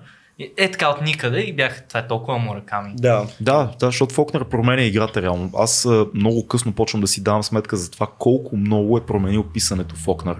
[0.56, 2.92] Е така от никъде и бях, това е толкова Мураками.
[2.96, 3.26] Да.
[3.40, 5.50] Да, да, защото Фокнер променя играта реално.
[5.56, 9.96] Аз много късно почвам да си давам сметка за това колко много е променил писането
[9.96, 10.36] Фокнер.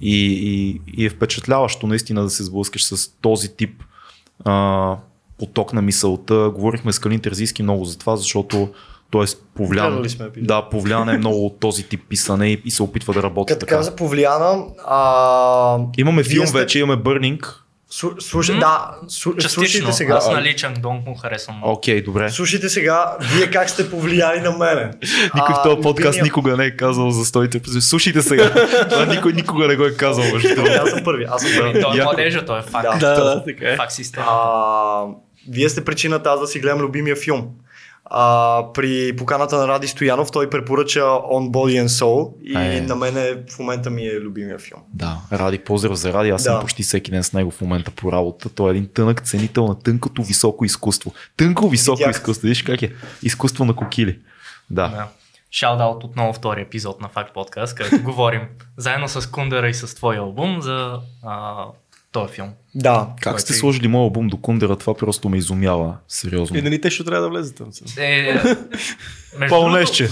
[0.00, 3.82] И, и, и е впечатляващо наистина да се сблъскаш с този тип
[4.44, 4.96] а,
[5.38, 6.50] поток на мисълта.
[6.54, 8.68] Говорихме с Калин Терзийски много за това, защото
[9.10, 10.04] той е повлиян,
[10.36, 13.66] да, повлиян е много от този тип писане и, и се опитва да работи Като
[13.66, 13.76] така.
[13.76, 17.46] каза повлияна, а, Имаме филм сте- вече, имаме Burning.
[17.90, 20.14] Слу- да, слу, Частично, слушайте сега.
[20.14, 21.60] аз на Ли Чанг Донг му харесвам.
[21.64, 22.30] Окей, добре.
[22.30, 24.90] Слушайте сега, вие как сте повлияли на мене.
[25.34, 27.60] Никой в този подкаст любимия- никога не е казал за стоите.
[27.80, 28.50] Слушайте сега.
[28.90, 30.24] Това никой никога не го е казал.
[30.24, 30.62] Другото.
[30.82, 31.72] Аз съм първи, аз съм първи.
[31.72, 32.04] Той е яко.
[32.04, 32.88] младежа, той е факт.
[32.90, 33.14] Да.
[33.14, 33.76] Да, да, така е.
[33.76, 34.26] Факт система.
[34.28, 35.04] А,
[35.48, 37.48] вие сте причината аз да си гледам любимия филм.
[38.12, 42.80] А, при поканата на Ради Стоянов той препоръча On Body and Soul и Е.
[42.80, 43.14] на мен
[43.50, 44.80] в момента ми е любимия филм.
[44.94, 46.30] Да, Ради, поздрав за Ради.
[46.30, 46.60] Аз съм Да.
[46.60, 48.48] почти всеки ден с него в момента по работа.
[48.48, 51.12] Той е един тънък ценител на тънкото високо изкуство.
[51.36, 52.10] Тънко високо Видях.
[52.10, 52.46] изкуство.
[52.48, 52.92] Виж как е?
[53.22, 54.18] Изкуство на кокили.
[54.70, 54.88] Да.
[54.88, 55.08] Да.
[55.50, 58.42] Шаут отново втори епизод на Факт Подкаст, където говорим
[58.76, 61.64] заедно с Кундера и с твоя албум за а,
[62.12, 62.52] този филм.
[62.74, 63.06] Да.
[63.20, 64.76] Как сте сложили моят албум до Кундера?
[64.76, 65.94] Това просто ме изумява.
[66.08, 66.58] Сериозно.
[66.58, 67.66] И нали те ще трябва да влезе там.
[67.98, 68.32] Е,
[69.38, 70.08] между Пълнеще.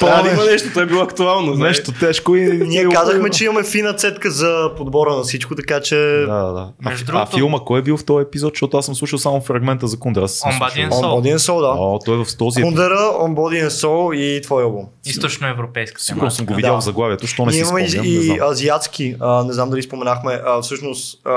[0.00, 1.54] Трябва да има нещо, то е било актуално.
[1.54, 1.76] знаеш.
[1.78, 2.40] Нещо тежко и...
[2.58, 6.72] Ние казахме, че имаме фина цетка за подбора на всичко, така че Да, да.
[6.84, 8.52] А, а другото- филма, кой е бил в този епизод?
[8.54, 10.28] Защото аз съм слушал само фрагмента за Кундера.
[10.28, 11.20] On Body and On Soul.
[11.20, 11.74] Body and Soul, да.
[11.78, 12.68] О, той е в този епизод.
[12.70, 14.86] Кундера, On Body and Soul и твой албум.
[15.04, 16.80] Източноевропейска Сигурно съм го видял Да.
[16.80, 18.06] в заглавието, що не си имаме спомням.
[18.06, 18.36] и, не знам.
[18.36, 21.36] и азиатски, а, не знам дали споменахме, а, всъщност а,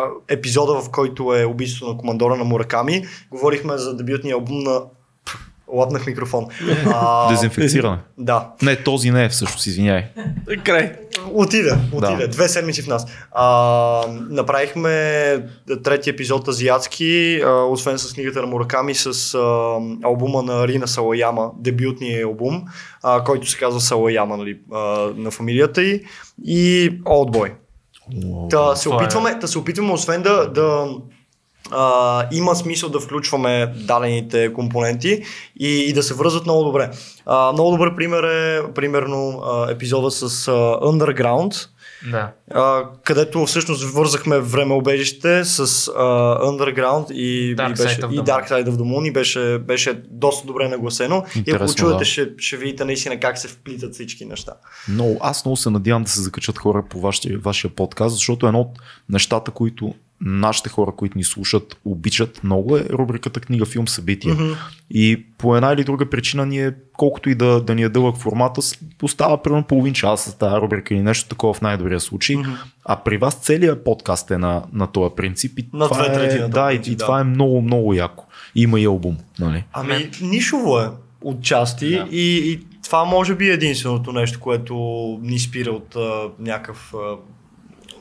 [0.59, 3.05] епизода, в който е убийството на командора на Мураками.
[3.31, 4.81] Говорихме за дебютния албум на...
[5.71, 6.47] Лапнах микрофон.
[6.85, 7.97] А, Дезинфекциране.
[8.17, 8.49] да.
[8.61, 10.05] Не, този не е всъщност, извиняй.
[10.63, 10.91] Край.
[11.33, 12.15] Отиде, отиде.
[12.15, 12.27] Да.
[12.27, 13.05] Две седмици в нас.
[13.31, 15.45] А, направихме
[15.83, 19.39] трети епизод азиатски, а, освен с книгата на Мураками, с а,
[20.03, 22.63] албума на Рина Салаяма, дебютния албум,
[23.03, 24.77] а, който се казва Салаяма нали, а,
[25.15, 26.01] на фамилията й
[26.45, 27.51] и Oldboy.
[28.49, 30.87] Та се, е- опитваме, да се опитваме, освен да, да
[31.71, 35.23] а, има смисъл да включваме дадените компоненти
[35.59, 36.91] и, и да се връзват много добре.
[37.25, 41.67] А, много добър пример е, примерно, а, епизода с а, Underground,
[42.11, 42.31] Да.
[42.51, 46.01] а, където всъщност вързахме времеобежище с а,
[46.43, 49.59] Underground и, Dark и, беше, Side of и Dark Side of the Moon и беше,
[49.67, 51.15] беше доста добре нагласено.
[51.15, 52.05] и ако Интересно, чуете, да.
[52.05, 54.53] ще, ще видите наистина как се вплитат всички неща.
[54.89, 58.59] Много, аз много се надявам да се закачат хора по вашия, вашия подкаст, защото едно
[58.59, 64.33] от нещата, които нашите хора, които ни слушат, обичат много е рубриката книга, филм, събитие.
[64.33, 64.51] Мгм.
[64.89, 68.61] И по една или друга причина ние, колкото и да, да ни е дълъг формата,
[69.03, 72.35] остава примерно половин час с тази рубрика или нещо такова в най-добрия случай.
[72.35, 72.51] Мгм.
[72.85, 75.59] А при вас целият подкаст е на, на този принцип.
[75.59, 76.97] И На това две трети е, да, и, и да.
[76.97, 78.25] това е много, много яко.
[78.55, 79.63] Има и албум, нали?
[79.73, 80.89] Ами, нишово е
[81.21, 82.07] отчасти Да.
[82.11, 84.75] и, и това може би е единственото нещо, което
[85.21, 87.15] ни спира от а, някакъв а,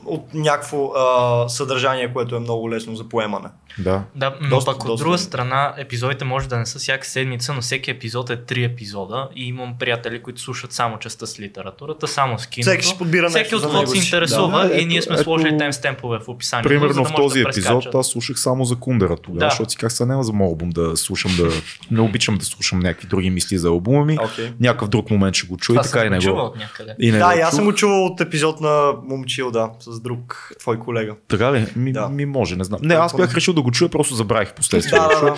[0.05, 3.49] от някакво а, съдържание, което е много лесно за поемане.
[3.77, 4.03] Да.
[4.15, 5.03] Да, но Доста- пък от доста.
[5.03, 9.29] друга страна, епизодите може да не са всяка седмица, но всеки епизод е три епизода
[9.35, 12.79] и имам приятели, които слушат само частта с литературата, само с киното.
[12.81, 16.19] Всеки подбира Всеки от него се интересува Да, и ето- ние сме ето- сложили темстемпове
[16.19, 16.69] в описанието.
[16.69, 17.95] Примерно да в този да епизод прескачат.
[17.95, 19.49] аз слушах само за Кундера тогава, Да.
[19.49, 21.49] защото си как се няма за моят албум да слушам да...
[21.91, 24.17] Не обичам да слушам някакви други мисли за албума ми.
[24.23, 24.51] Окей.
[24.59, 26.53] Някакъв друг момент ще го чуя, Това така и не го.
[26.99, 30.51] И не Да, и аз съм го чувал от епизод на Момчил, да, с друг
[30.59, 31.15] твой колега.
[31.27, 31.65] Така ли?
[32.09, 32.79] Ми, може, не знам.
[32.83, 34.99] Не, аз бях решил да го чуя, просто забравих последствие.
[34.99, 35.35] Да, да, да.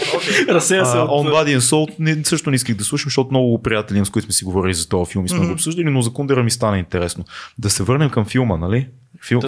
[0.53, 1.09] Разсея се от...
[1.09, 4.25] On Body and Soul не, също не исках да слушам, защото много приятели, с които
[4.25, 5.47] сме си говорили за този филм и сме Мгм.
[5.47, 7.25] го обсъждали, но за Кундера ми стана интересно.
[7.57, 8.87] Да се върнем към филма, нали?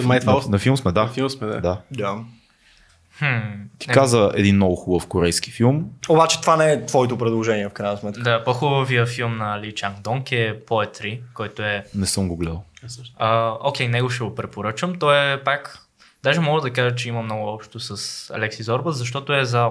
[0.04, 1.02] Май това на, на филм сме, да.
[1.02, 1.60] На филм сме, да.
[1.60, 1.80] да.
[1.90, 2.16] Да.
[3.18, 3.24] Хм,
[3.78, 5.84] Ти е, каза един много хубав корейски филм.
[6.08, 8.20] Обаче това не е твоето предложение в крайна сметка.
[8.22, 11.84] Да, по-хубавия филм на Ли Чанг Донг е Poetry, който е...
[11.94, 12.64] Не съм го гледал.
[13.18, 14.94] А, окей, него ще го препоръчам.
[14.98, 15.78] Той е пак...
[16.24, 19.70] Даже мога да кажа, че има много общо с Алекси Зорба, защото е за...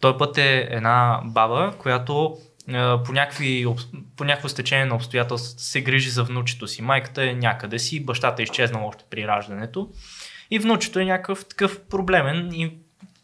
[0.00, 2.36] Той път е една баба, която
[2.72, 3.66] а, по, някакви,
[4.16, 6.82] по някакво стечение на обстоятелствата се грижи за внучето си.
[6.82, 9.90] Майката е някъде си, бащата е изчезнал още при раждането.
[10.50, 12.78] И внучето е някакъв такъв проблемен и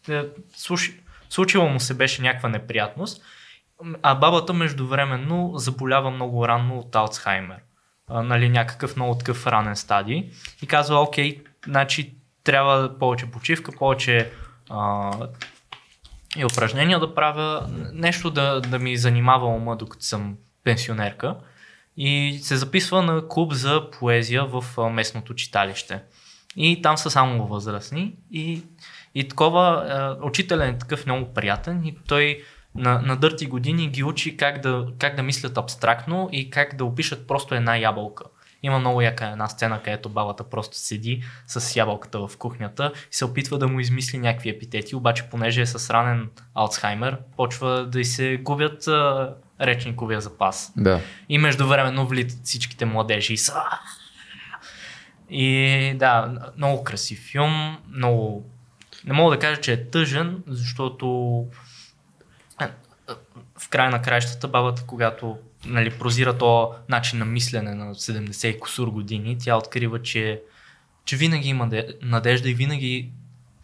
[0.08, 0.22] е,
[0.56, 1.00] слуши,
[1.30, 3.22] случила му се беше някаква неприятност,
[4.02, 7.58] а бабата междувременно заболява много рано от Алцхаймер.
[8.08, 10.30] А, нали, някакъв много такъв ранен стадий
[10.62, 14.30] и казва, окей, значи трябва повече почивка, повече
[14.70, 15.12] а,
[16.36, 21.36] и упражнения да правя, нещо да, да ми занимава ума, докато съм пенсионерка.
[21.96, 26.02] И се записва на клуб за поезия в местното читалище.
[26.56, 28.16] И там са само възрастни.
[28.30, 28.62] И,
[29.14, 32.42] и такова, а, учителен е такъв много приятен и той
[32.74, 36.84] на, на дърти години ги учи как да, как да мислят абстрактно и как да
[36.84, 38.24] опишат просто една ябълка.
[38.64, 43.24] Има много яка една сцена, където бабата просто седи с ябълката в кухнята и се
[43.24, 48.04] опитва да му измисли някакви епитети, обаче понеже е с ранен Алцхаймер, почва да й
[48.04, 50.72] се губят а, речниковия запас.
[50.76, 51.00] Да.
[51.28, 53.62] И междувременно влитат всичките младежи и са...
[55.30, 58.50] И да, много красив филм, много...
[59.04, 61.06] Не мога да кажа, че е тъжен, защото
[62.62, 62.68] е,
[63.58, 68.60] в края на краищата бабата, когато нали, прозира то начин на мислене на 70 и
[68.60, 70.42] косур години, тя открива, че,
[71.04, 73.10] че винаги има де- надежда и винаги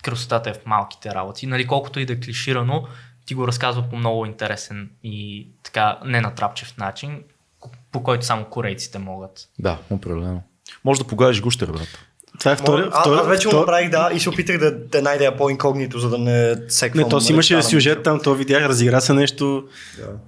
[0.03, 1.47] красотата е в малките работи.
[1.47, 2.87] Нали, колкото и да е клиширано,
[3.27, 7.23] ти го разказва по много интересен и така ненатрапчев начин,
[7.93, 9.49] по който само корейците могат.
[9.59, 10.43] Да, определено.
[10.85, 11.99] Може да погадиш гущер, брат.
[12.41, 12.83] Това е втори.
[12.93, 16.19] а, аз вече го направих, да, и се опитах да, да найда по-инкогнито, за да
[16.19, 17.05] не секвам.
[17.05, 19.65] Не, то си имаше сюжет там, то видях, разигра се нещо.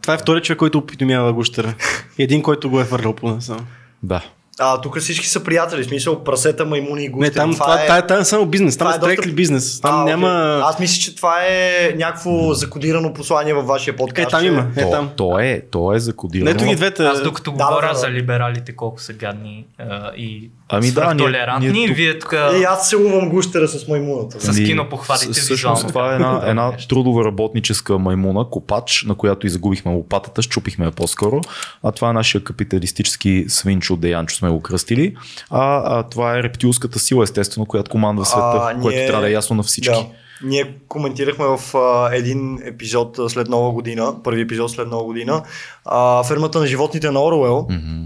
[0.02, 1.74] Това е втори човек, който опитомява гущера.
[2.18, 3.66] И един, който го е върлял по насам.
[4.02, 4.22] Да.
[4.58, 7.30] А, тук всички са приятели, в смисъл прасета, маймуни и гущери.
[7.30, 9.80] Не, там, това, това, е, там е само бизнес, там това е е доста- бизнес.
[9.80, 10.28] Там а, няма...
[10.28, 10.68] окей.
[10.70, 14.28] Аз мисля, че това е някакво закодирано послание във вашия подкаст.
[14.28, 14.66] Е, там има.
[14.76, 15.10] Е, То, там.
[15.16, 16.50] то, е, то е закодирано.
[16.50, 17.04] Ето ги двете.
[17.04, 17.98] Аз докато да, говоря да, да.
[17.98, 22.32] за либералите колко са гадни а, и Ами да, ние- толерантни, ние тук- вие тук
[22.54, 24.40] И аз целувам гущера с маймуната.
[24.42, 25.76] с Ни- кинопохвалите с- визуално.
[25.76, 30.84] Всъщност това е една, една трудова работническа маймуна, копач, на която и загубихме лопатата, щупихме
[30.84, 31.40] я по-скоро.
[31.82, 35.16] А това е нашия капиталистически свинчо Деянчо сме го кръстили.
[35.50, 39.28] А, а това е рептилската сила, естествено, която командва света, А, което ние- трябва да
[39.28, 39.92] е ясно на всички.
[39.92, 40.06] Да.
[40.44, 45.42] Ние коментирахме в а, един епизод след нова година, първи епизод след нова година,
[45.84, 48.02] а, фермата на животните на Оруел, Мгм.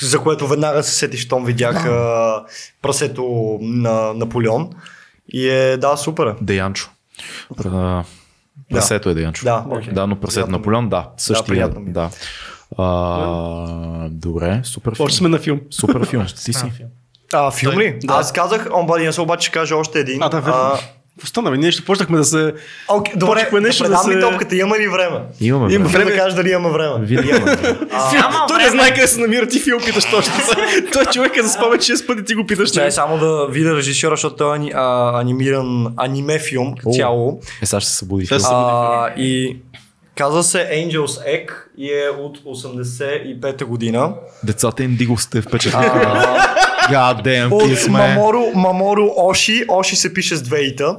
[0.00, 2.44] За което веднага се сетих, щом видях а,
[2.82, 4.70] прасето на Наполеон.
[5.32, 6.26] И е, да, супер.
[6.26, 6.34] е.
[6.40, 6.90] Деянчо.
[8.70, 9.44] Прасето е Деянчо.
[9.44, 9.92] Да, окей.
[9.92, 10.52] да но прасето ми.
[10.52, 11.08] Наполеон, да.
[11.16, 11.92] Същия, приятно ми.
[11.92, 12.10] да.
[12.78, 15.04] А, добре, супер филм.
[15.06, 15.60] Още сме на филм.
[15.70, 16.26] Супер филм.
[16.44, 16.72] Ти си.
[17.32, 17.78] А, филм.
[17.78, 17.98] Ли?
[18.02, 18.14] да.
[18.14, 18.68] Аз казах,
[19.18, 20.22] обаче ще кажа още един.
[20.22, 20.78] А, да, верно.
[21.24, 22.54] Остана, бе, ние ще почнахме да се...
[22.88, 25.18] окей, добре, Почнахме да нещо да ли се- топката, има ли време?
[25.40, 25.88] Имаме Има време.
[25.88, 26.10] Време време.
[26.10, 26.94] да кажеш дали имаме време.
[26.98, 27.56] Винаги имаме.
[28.12, 30.32] Няма Той не знае къде се намира ти филм, питаш точно.
[30.92, 32.70] Той човек е заспава 6 пъти, ти го питаш.
[32.70, 37.40] Чай само да видя режисьора, защото той е ани, а, анимиран аниме филм цяло.
[37.62, 38.28] Е, сега ще се събуди.
[38.44, 39.56] А, и
[40.14, 40.94] казва се Angels
[41.26, 44.12] Egg и е от 85-та година.
[44.44, 45.90] Децата им диго сте впечатлени.
[46.88, 47.88] God damn, от.
[47.88, 49.64] Мамору, Мамору Оши.
[49.68, 50.96] Оши се пише с две ита.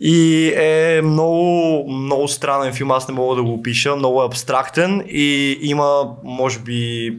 [0.00, 5.04] И е много, много странен филм, аз не мога да го опиша, много е абстрактен
[5.08, 7.12] и има, може би,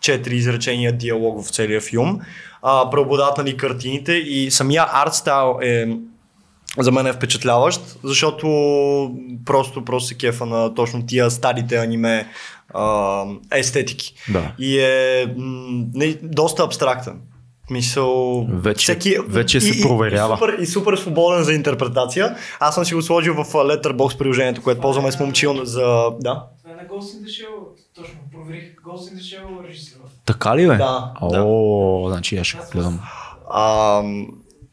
[0.00, 2.20] четири изречения диалог в целия филм.
[2.62, 5.86] А, преобладават нали, картините и самия арт стайл е
[6.78, 8.46] за мен е впечатляващ, защото
[9.44, 12.26] просто, просто се кефа на точно тия старите аниме
[12.74, 14.14] а, естетики.
[14.28, 14.52] Да.
[14.58, 17.20] И е м, не, доста абстрактен.
[17.70, 20.34] Мисъл, Вече- вече се и, проверява.
[20.34, 22.36] И, супер, и супер свободен за интерпретация.
[22.60, 25.82] Аз съм си го сложил в Letterbox приложението, което ползваме с момчил за...
[26.20, 26.46] Да.
[26.62, 27.54] Това е на Ghost in the Shell,
[27.96, 30.00] точно проверих Ghost in the Shell режисьор.
[30.26, 30.76] Така ли бе?
[30.76, 33.00] Да, О, значи аз ще го гледам.
[33.50, 34.02] А,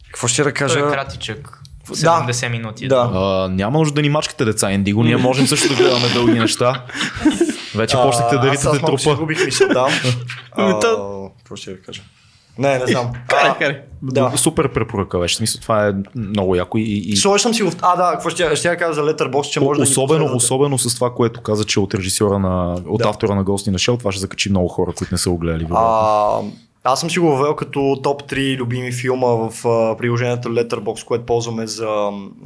[0.05, 0.79] какво ще да Той кажа?
[0.79, 1.55] е кратичък.
[1.89, 1.93] Да.
[2.27, 2.85] 70 минути.
[2.85, 3.11] е Да.
[3.13, 6.85] А, няма нужда да ни мачкате деца Индиго, ние можем също да гледаме дълги неща.
[7.75, 9.15] Вече почнахте да А, аз- ритате Аз малко си трупа.
[9.15, 9.85] загубих мисълта.
[10.51, 12.01] Ами А, то- Какво ще да кажа?
[12.57, 13.11] Не, не знам.
[13.27, 13.81] Карай, А, карай.
[14.01, 14.31] Да.
[14.35, 15.35] Супер препоръка беше.
[15.35, 17.71] Смисъл това е много яко и, и, съм си в...
[17.81, 20.35] А, да, какво ще, ще я кажа за Letterbox, че може да особено, последвате.
[20.35, 23.09] особено с това, което каза, че от режисьора на, от Да.
[23.09, 25.37] автора на Ghost in the Shell, това ще закачи много хора, които не са го
[25.37, 25.63] гледали.
[25.63, 25.87] вероятно.
[25.87, 26.41] А,
[26.83, 31.25] Аз съм си го въвел като топ 3 любими филма в а, приложението Letterboxd, което
[31.25, 31.87] ползваме за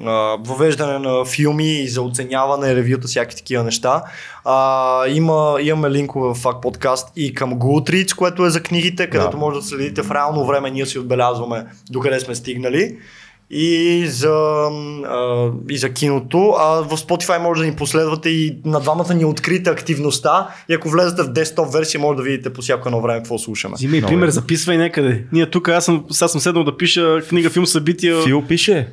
[0.06, 0.12] а,
[0.46, 4.04] въвеждане на филми и за оценяване, ревюта, всякакви такива неща.
[4.46, 9.32] А, има, имаме линкове в Факт подкаст и към Goodreads, което е за книгите, където
[9.32, 9.38] Да.
[9.38, 12.98] може да следите в реално време, ние си отбелязваме докъде сме стигнали
[13.56, 14.30] и за,
[15.06, 16.56] а, и за киното.
[16.60, 20.74] А в Spotify може да ни последвате и на двамата ни е открита активността и
[20.74, 23.76] ако влезете в десктоп версия, може да видите по всяко едно време какво слушаме.
[23.88, 24.32] Много пример, е.
[24.32, 25.26] записвай някъде.
[25.32, 28.22] Ние тук, аз съм, сега съм седнал да пиша книга, филм, събития.
[28.22, 28.88] Фил пише.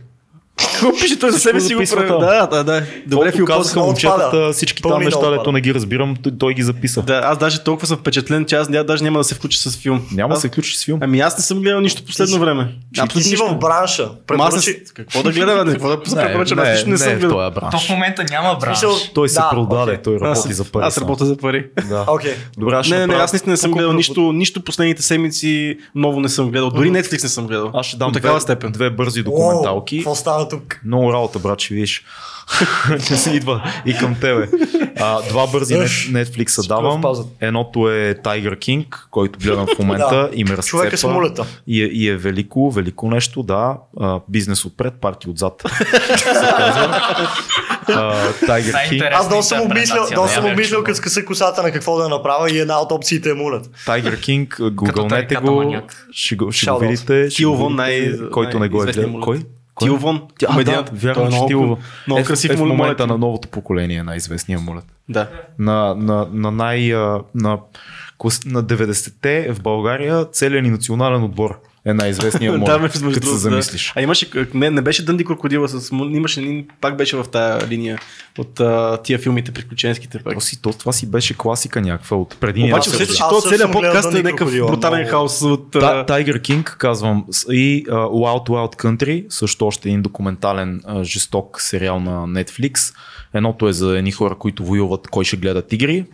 [0.80, 2.08] Какво пише той за себе си го прави?
[2.08, 2.82] Да, да, да.
[3.06, 7.02] Добре, Фил, казаха момчетата, всички там неща, дето не ги разбирам, той, ги записа.
[7.02, 10.02] Да, аз даже толкова съм впечатлен, че аз даже няма да се включа с филм.
[10.12, 10.98] Няма да се включи с филм.
[11.02, 12.74] Ами аз не съм гледал нищо последно време.
[13.12, 14.10] Ти си в бранша.
[14.94, 15.68] Какво да гледам?
[15.68, 16.58] Какво да препоръчам?
[16.58, 17.50] Аз нищо не съм е в гледал.
[17.50, 18.80] този То в момента няма бранш.
[19.14, 20.84] Той се да, продаде, той работи за пари.
[20.84, 21.66] аз работя за пари.
[22.58, 26.50] Добре, Не, не, аз наистина не съм гледал нищо, нищо последните седмици ново не съм
[26.50, 26.70] гледал.
[26.70, 27.70] Дори Netflix не съм гледал.
[27.74, 28.72] Аз ще дам такава степен.
[28.72, 29.96] две бързи документалки.
[29.96, 30.69] Какво стана тук?
[30.84, 32.04] Много работа, брат, ще видиш.
[33.06, 34.48] че се идва и към тебе.
[35.00, 37.02] А, два бързи Netflix давам.
[37.40, 40.78] Едното е Tiger King, който гледам в момента и ме разцепва.
[40.78, 41.46] Човека с мулета.
[41.66, 43.76] И е, и е велико, велико нещо, да.
[44.00, 45.62] А, бизнес отпред, парти отзад.
[48.40, 48.92] Това е King.
[48.92, 52.08] интересна Аз доста съм обмислял, доста съм не обмислял като скъса косата на какво да
[52.08, 53.66] направя и една от опциите е мулет.
[53.86, 55.74] Tiger King, гугълнете го,
[56.12, 57.30] ще го, ще го видите.
[57.30, 59.20] ще Тил го Вон, видите, най- който не го е гледал.
[59.20, 59.42] Кой?
[59.70, 59.74] Лет.
[59.74, 59.88] Кой?
[59.88, 60.86] Тил Вон, Тя- а, комедиант.
[60.92, 61.76] да, вярно, е че много, Тил Вон.
[62.06, 64.84] много е, красив е в момента на новото поколение е най-известният мулет.
[65.08, 65.28] Да.
[65.58, 66.80] на, на, на, най,
[67.34, 67.58] на,
[68.46, 73.36] на 90-те в България целият ни национален отбор е най-известният мулет, да, като се другото,
[73.36, 73.92] замислиш.
[73.94, 74.00] Да.
[74.00, 77.98] А имаше, не, не беше Дънди крокодила, с, имаше един, пак беше в тая линия
[78.38, 80.34] от а, тия филмите приключенските пак.
[80.34, 83.72] То си, то, това си беше класика някаква от преди Обаче усещаш, че този целият
[83.72, 85.10] подкаст е някакъв брутален много.
[85.10, 85.70] хаос от...
[85.70, 91.02] Та, а, Tiger King, казвам, и uh, Wild Wild Country, също още един документален uh,
[91.02, 92.94] жесток сериал на Netflix.
[93.34, 96.04] Едното е за едни хора, които воюват кой ще гледа тигри,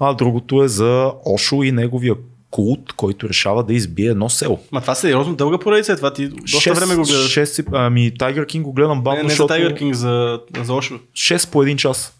[0.00, 2.14] а другото е за Ошо и неговия
[2.50, 4.60] култ, който решава да избие едно село.
[4.72, 7.34] Ма това сериозно дълга поредица, е това ти доста време го гледаш.
[7.34, 10.74] 6, ами Tiger King го гледам бавно, не, не за защото Tiger King, за, за
[10.74, 10.94] Ошо.
[11.14, 12.12] 6 по един час.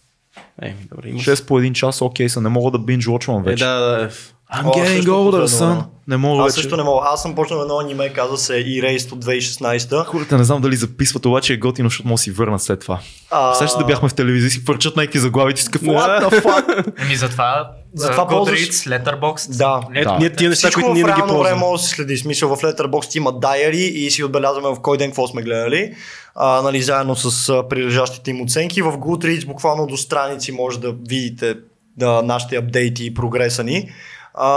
[0.62, 3.44] Е, добре, има 6 по един час, окей са, не мога да binge watchвам Е,
[3.44, 3.64] вече.
[3.64, 4.10] да, да.
[4.54, 5.58] I'm О, getting older, son.
[5.68, 5.84] да.
[6.08, 6.62] Не мога Аз вече.
[6.62, 7.00] също не мога.
[7.04, 10.04] Аз съм почнал едно аниме, казва се Erased от 2016.
[10.04, 13.00] Хората не знам дали записват, обаче е готино, защото може да си върнат след това.
[13.30, 15.88] А, Сега да бяхме в телевизия, си върчат някакви заглави, ти си такъв, Да.
[15.88, 16.92] what the fuck?
[16.98, 19.56] Ами затова, Затова затова ползваш- Goodreads, Letterboxd.
[19.56, 19.80] Да.
[19.94, 20.18] Ето, Да.
[20.18, 21.60] ние тия неща, Всичко които ние не ги реално време ползваме.
[21.62, 22.16] може да се следи.
[22.18, 25.94] Смисъл в Letterboxd има дайари и си отбелязваме в кой ден какво сме гледали.
[26.34, 28.82] А, нали, заедно с а, прилежащите им оценки.
[28.82, 31.54] В Goodreads буквално до страници може да видите
[31.96, 33.90] да, нашите апдейти и прогреса ни.
[34.34, 34.48] А,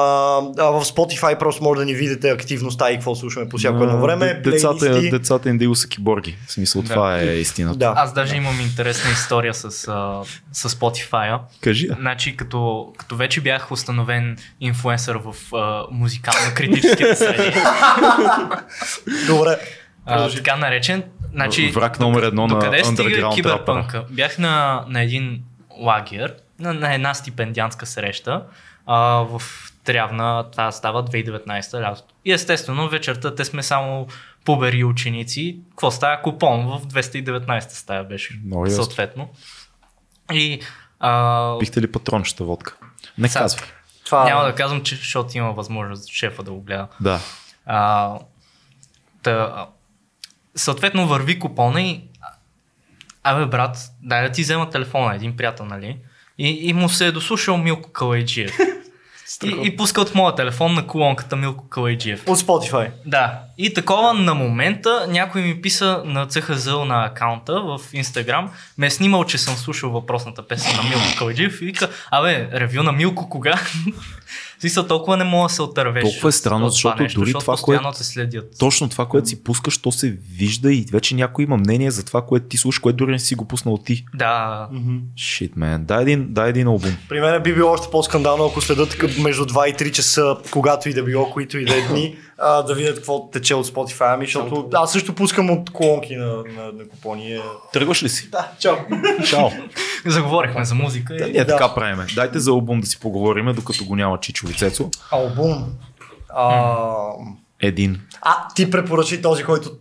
[0.57, 4.01] а в Spotify просто може да ни видите активността и какво слушаме по всяко едно
[4.01, 4.33] време.
[4.33, 6.37] Децата, децата им да са киборги.
[6.47, 6.89] В смисъл, Да.
[6.89, 7.77] това е истината.
[7.77, 7.93] Да.
[7.97, 10.21] Аз даже имам интересна история с, а,
[10.51, 11.39] с Spotify.
[11.61, 11.87] Кажи.
[11.99, 17.53] Значи, като, като вече бях установен инфлуенсър в а, музикално-критическите среди,
[19.27, 19.57] Добре.
[20.05, 24.03] а, така наречен, значи, Враг номер едно на докъде стига underground киберпънка?
[24.09, 25.41] Бях на, на един
[25.79, 28.41] лагер, на, на една стипендиантска среща
[28.85, 28.97] а,
[29.29, 29.41] в
[29.83, 32.13] Трявна, това става 2019 лятото.
[32.25, 34.07] И естествено вечерта те сме само
[34.45, 35.59] пубери ученици.
[35.69, 36.21] Какво става?
[36.21, 39.29] Купон в 219 стая беше Много съответно.
[40.33, 40.61] И
[40.99, 42.77] а, Пихте ли патрончета водка?
[43.17, 43.67] Не Сега- казвай.
[44.05, 46.87] Това няма да казвам, че защото има възможност шефа да го гледа.
[47.01, 47.19] Да.
[47.65, 48.13] А,
[49.23, 49.65] та,
[50.55, 52.01] съответно върви купона и
[53.23, 55.97] Абе, брат, дай да ти взема телефона, един приятел, нали?
[56.37, 58.57] И, и му се е дослушал Милко Калайджиев.
[59.43, 62.23] и, и пуска от моя телефон на колонката Милко Калайджиев.
[62.27, 62.89] От Spotify.
[63.05, 63.39] Да.
[63.57, 68.89] И такова на момента някой ми писа на CHZL на акаунта в Инстаграм, ме е
[68.89, 73.29] снимал, че съм слушал въпросната песен на Милко Калайджиев и вика, абе, ревю на Милко
[73.29, 73.59] кога?
[74.63, 76.03] В Смисъл, толкова не мога да се отървеш.
[76.03, 78.57] Толкова е странно, от защото нещо, дори защото това, което- те следят.
[78.59, 82.21] Точно това, което си пускаш, то се вижда и вече някой има мнение за това,
[82.21, 84.05] което ти слушаш, което дори не си го пуснал ти.
[84.15, 84.67] Да,
[85.17, 85.77] Shit, man.
[85.77, 86.91] Дай един, дай един албум.
[87.09, 90.93] При мен би било още по-скандално, ако следят между 2 и 3 часа, когато и
[90.93, 94.25] да било, които и да е дни, а, да видят какво тече от Spotify, ами,
[94.25, 97.39] защото аз също пускам от колонки на, на, на купони.
[97.73, 98.29] Тръгваш ли си?
[98.29, 98.75] Да, чао.
[99.29, 99.49] Чао.
[100.05, 101.15] заговорихме за музика.
[101.15, 101.31] Да, И...
[101.31, 101.57] ние Да.
[101.57, 102.05] така правиме.
[102.15, 104.89] Дайте за албум да си поговорим, докато го няма Чичо лицецо.
[105.11, 105.65] Албум.
[106.35, 106.75] А,
[107.61, 108.01] Един.
[108.21, 109.71] а, ти препоръчи този, който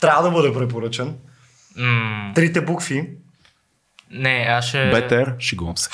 [0.00, 1.14] трябва да бъде препоръчен.
[2.34, 3.10] Трите букви.
[4.10, 4.90] Не, аз ще...
[4.90, 5.90] Бетер, шегувам се.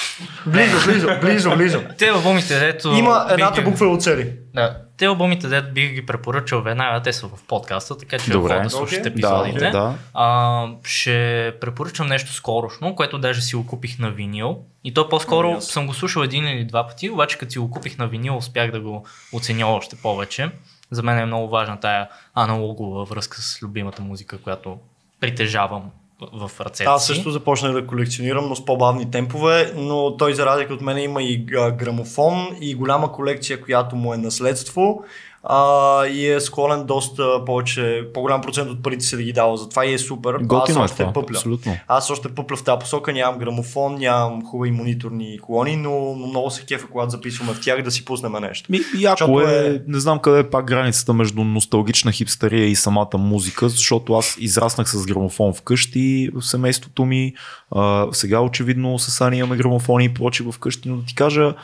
[0.47, 1.83] Близо, близо, близо, близо.
[1.99, 2.89] Те албумите, дето...
[2.89, 4.33] Има едната буква е от цели.
[4.55, 8.61] Да, те албумите, дето бих ги препоръчал веднага, те са в подкаста, така че Добре.
[8.61, 9.59] да слушате епизодите.
[9.59, 9.95] Да, да.
[10.15, 14.59] А, ще препоръчам нещо скорошно, което даже си го купих на винил.
[14.85, 15.67] И то по-скоро аз.
[15.67, 18.71] съм го слушал един или два пъти, обаче като си го купих на винил, успях
[18.71, 20.51] да го оценя още повече.
[20.91, 24.79] За мен е много важна тая аналогова връзка с любимата музика, която
[25.21, 25.91] притежавам
[26.33, 30.75] в ръцете Аз също започнах да колекционирам, но с по-бавни темпове, но той за разлика
[30.75, 31.47] от мен има и
[31.77, 35.05] грамофон и голяма колекция, която му е наследство
[35.45, 39.57] а, и е склонен доста повече, по-голям процент от парите си да ги дава.
[39.57, 40.35] Затова и е супер.
[40.35, 41.37] Готино е Аз още това, пъпля.
[41.37, 41.77] абсолютно.
[41.89, 46.51] Аз още пъпля в тази посока, нямам грамофон, нямам хубави мониторни колони, но, но много
[46.51, 48.73] се кефа, когато записваме в тях да си пуснем нещо.
[48.73, 53.19] Ми, яко е, е- не знам къде е пак границата между носталгична хипстерия и самата
[53.19, 57.35] музика, защото аз израснах с грамофон вкъщи в семейството ми.
[57.71, 61.55] А, сега очевидно с Ани имаме грамофони и прочи вкъщи, но да ти кажа,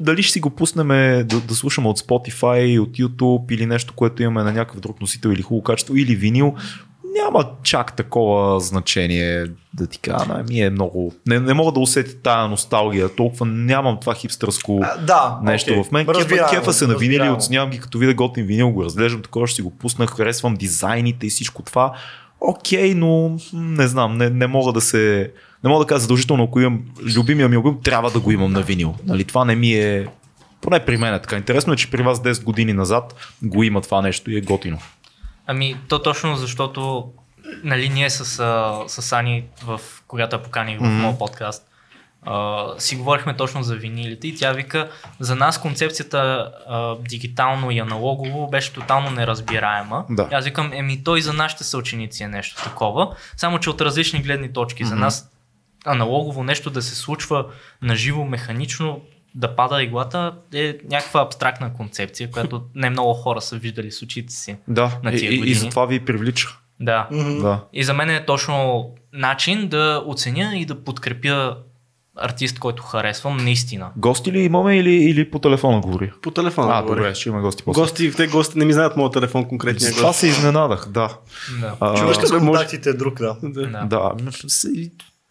[0.00, 0.88] дали ще си го пуснем
[1.26, 5.28] да, да слушаме от Spotify, от YouTube или нещо, което имаме на някакъв друг носител
[5.28, 6.54] или хубаво качество, или винил,
[7.22, 10.34] няма чак такова значение да ти кажа.
[10.36, 11.12] Не, ми е много...
[11.26, 13.08] Не, не мога да усетя тая носталгия.
[13.08, 15.82] Толкова нямам това хипстърско А, да, нещо окей.
[15.82, 16.06] в мен.
[16.06, 19.56] Кефа, кефа се на винили, оценявам ги като видя готин винил, го разглеждам, такова ще
[19.56, 21.92] си го пуснах, харесвам дизайните и всичко това.
[22.40, 25.32] Окей, но м, не знам, не, не мога да се...
[25.64, 26.82] Не мога да кажа задължително, ако имам
[27.16, 28.94] любимия ми албум, трябва да го имам на винил.
[29.04, 30.06] Нали, това не ми е...
[30.60, 31.36] Поне при мен е така.
[31.36, 34.78] Интересно е, че при вас 10 години назад го има това нещо и е готино.
[35.46, 37.10] Ами, то точно защото
[37.62, 38.24] нали, ние с,
[38.88, 40.92] с Ани, в, когато я поканих в Мгм.
[40.92, 41.66] моят подкаст,
[42.22, 46.18] а, си говорихме точно за винилите и тя вика, за нас концепцията
[46.68, 50.04] а, дигитално и аналогово беше тотално неразбираема.
[50.10, 50.28] Да.
[50.32, 54.22] И аз викам, еми той за нашите съученици е нещо такова, само че от различни
[54.22, 54.84] гледни точки.
[54.84, 55.04] За Мгм.
[55.04, 55.30] нас
[55.86, 57.46] аналогово нещо да се случва
[57.82, 59.00] наживо, механично,
[59.34, 64.32] да пада иглата е някаква абстрактна концепция, която не много хора са виждали с очите
[64.32, 64.56] си.
[64.68, 65.54] Да, На и, тия и, и години.
[65.54, 66.48] затова ви привлича.
[66.80, 67.08] Да.
[67.10, 67.38] Мгм.
[67.42, 67.64] Да.
[67.72, 71.56] И за мен е точно начин да оценя и да подкрепя
[72.18, 73.90] артист, който харесвам, наистина.
[73.96, 76.12] Гости ли имаме или, или по телефона говори?
[76.22, 76.72] По телефона.
[76.72, 77.00] А, говори.
[77.00, 77.80] добре, ще има гости после.
[77.80, 80.18] Гости, те гости не ми знаят моят телефон конкретния Това гост.
[80.20, 81.16] се изненадах, да.
[81.60, 81.74] Да.
[81.80, 83.36] А, да може- контактите друг, да.
[83.42, 83.62] Да.
[83.62, 83.84] да.
[83.84, 84.12] Да,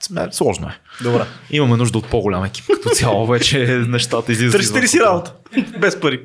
[0.06, 1.04] сме- сложно е.
[1.04, 1.26] Добре.
[1.52, 2.66] Имаме нужда от по-голям екип.
[2.68, 3.58] Като цяло вече
[3.88, 4.60] нещата излизат.
[4.60, 5.34] Търсите ли си работа?
[5.80, 6.22] Без пари.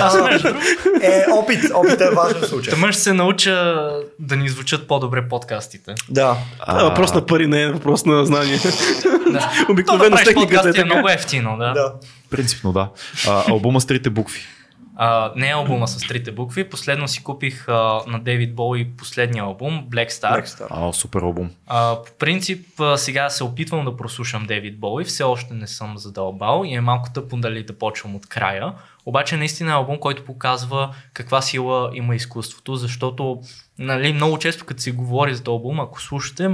[0.00, 0.38] А,
[1.02, 2.70] е, опит, опит е важен случай.
[2.70, 3.88] Та мъж се науча
[4.18, 5.94] да ни звучат по-добре подкастите.
[6.08, 6.36] Да.
[6.60, 8.58] А, въпрос на пари не е въпрос на знание.
[9.32, 9.50] Да.
[9.68, 11.72] Обикновено То да правиш техниката подкасти е е много ефтино, да.
[11.72, 11.92] Да.
[12.30, 12.88] Принципно да.
[13.28, 14.40] А, албума с трите букви.
[15.02, 16.70] А, не е албума с трите букви.
[16.70, 20.42] Последно си купих а, на Дейвид Боуи последния албум, Black Star.
[20.42, 20.66] Black Star.
[20.70, 21.50] А, супер албум.
[21.66, 25.98] А, по принцип, а, сега се опитвам да прослушам Дейвид Боуи, все още не съм
[25.98, 28.72] задълбал и е малко тъпо дали да почвам от края.
[29.06, 33.40] Обаче наистина е албум, който показва каква сила има изкуството, защото
[33.78, 36.48] нали, много често като се говори за този албум, ако слушате,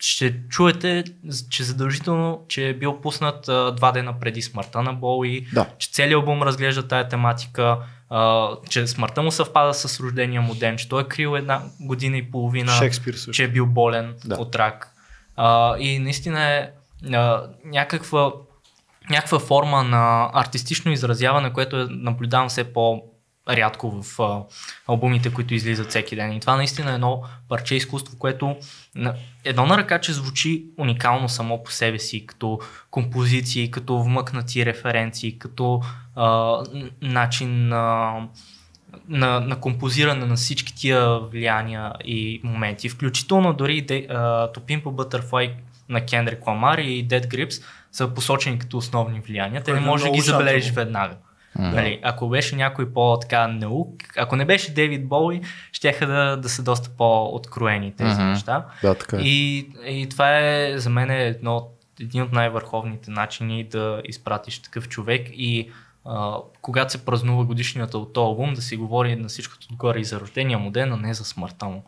[0.00, 1.04] ще чуете,
[1.50, 5.66] че задължително, че е бил пуснат а, два дена преди смъртта на Боуи, Да.
[5.78, 7.78] че целият албум разглежда тая тематика,
[8.10, 12.16] а, че смъртта му съвпада с рождения му ден, че той е крил една година
[12.16, 13.30] и половина Шекспир също.
[13.30, 14.34] че е бил болен Да.
[14.34, 14.94] от рак.
[15.36, 16.70] А, и наистина е
[17.06, 18.32] а, някаква,
[19.10, 23.02] някаква форма на артистично изразяване, което е, наблюдавам все по
[23.48, 24.42] рядко в а,
[24.86, 26.32] албумите, които излизат всеки ден.
[26.32, 28.56] И това наистина е едно парче изкуство, което
[28.94, 29.14] на,
[29.44, 32.60] едно на ръка, че звучи уникално само по себе си, като
[32.90, 35.82] композиции, като вмъкнати референции, като
[36.16, 36.56] а,
[37.02, 38.12] начин на
[39.08, 45.52] на, на композиране на всички тия влияния и моменти, включително дори Pimp a Butterfly
[45.88, 47.62] на Kendrick Lamar и Dead Grips
[47.92, 49.62] са посочени като основни влияния.
[49.62, 51.14] Те не е можеш да ги забележиш шантаво.
[51.58, 51.76] Веднага.
[51.82, 55.40] Нали, ако беше някой по-така наук, ако не беше Дейвид Боуи,
[55.72, 58.24] щяха да, да са доста по-откроени тези Мгм.
[58.30, 58.66] неща.
[58.82, 59.20] Да, така е.
[59.20, 64.58] И, и това е за мен е едно, от- един от най-върховните начини да изпратиш
[64.58, 65.70] такъв човек и
[66.04, 70.04] а, когато се празнува годишнията от този албум, да си говори на всичкото отгоре и
[70.04, 71.84] за рождения му ден, а не за смъртта му.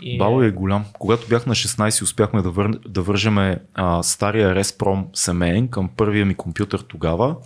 [0.00, 0.84] И, Бао е голям.
[0.92, 2.68] Когато бях на 16, успяхме да, вър...
[2.88, 7.36] да вържеме а, стария Resprом семейен към първия ми компютър тогава.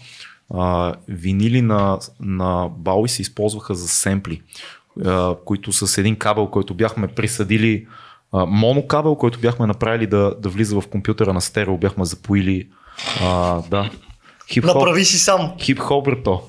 [0.55, 4.43] А, винили на, на Бауи се използваха за семпли,
[5.05, 7.87] а, които с един кабел, който бяхме присъдили,
[8.33, 12.69] а, монокабел, който бяхме направили да, да влиза в компютъра на стерео, бяхме запоили.
[13.23, 13.91] А, да.
[14.53, 15.53] Хип-хоп, Направи си сам.
[15.59, 16.43] хип-хоп, брато.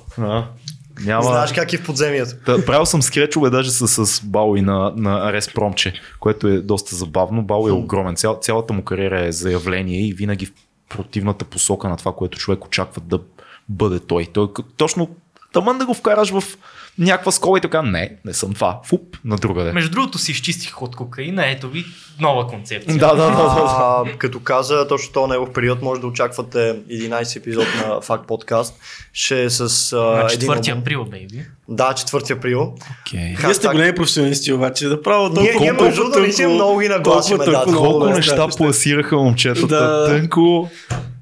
[1.04, 1.22] Няма...
[1.22, 2.30] Знаеш как е в подземието.
[2.46, 6.96] Та, правил съм скречове даже с, с Бауи на, на Арес Промче, което е доста
[6.96, 7.42] забавно.
[7.42, 8.16] Бауи е огромен.
[8.16, 10.52] Цял, цялата му кариера е заявление и винаги в
[10.88, 13.20] противната посока на това, което човек очаква да
[13.68, 14.26] бъде той.
[14.32, 15.08] Той е точно
[15.52, 16.42] тъмън да го вкараш в
[16.98, 18.80] някаква скола и така, не, не съм това.
[18.84, 19.72] Фуп, на другаде.
[19.72, 21.84] Между другото си изчистих от кокаина, ето ви
[22.20, 22.98] нова концепция.
[22.98, 23.62] Да, да, да, да.
[23.78, 26.58] А, като каза точно този негов период, може да очаквате
[26.90, 28.74] 11 епизод на Факт подкаст.
[29.12, 30.80] Ще е с а, На един 4 албум.
[30.82, 31.44] април, бейби.
[31.68, 32.74] Да, 4 април.
[33.06, 33.46] Okay.
[33.46, 36.88] Вие сте големи професионалисти, обаче да право Ние, ние толкова, между другото наистина много ги
[36.88, 37.44] нагласиме.
[37.44, 38.58] толкова, Да, толкова много неща неща.
[38.58, 39.66] пласираха момчетата.
[39.66, 40.06] Да.
[40.06, 40.70] Тънко.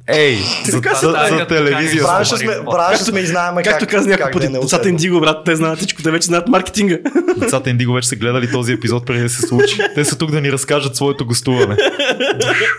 [0.08, 2.02] Ей, за, за, за телевизия.
[2.02, 4.88] Бранша сме, бранша сме и знаем как, Както каза някой път, е децата.
[4.88, 6.98] Индиго, брат, те знаят всичко, те вече знаят маркетинга.
[7.36, 9.78] Децата Индиго вече са гледали този епизод преди да се случи.
[9.94, 11.76] Те са тук да ни разкажат своето гостуване.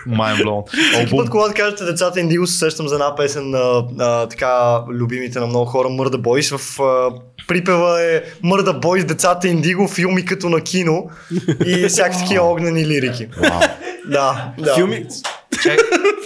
[0.08, 0.92] Mind blown.
[0.92, 5.46] Всеки път, когато кажете децата Индиго, се сещам за една песен на така любимите на
[5.46, 6.50] много хора, Мърда Бойс.
[6.50, 7.10] В а,
[7.48, 11.10] припева е Мърда Бойс, децата Индиго, филми като на кино
[11.66, 13.28] и всякакви огнени лирики.
[14.08, 14.74] Да, да.
[14.74, 15.06] Филми.
[15.62, 15.78] Чак,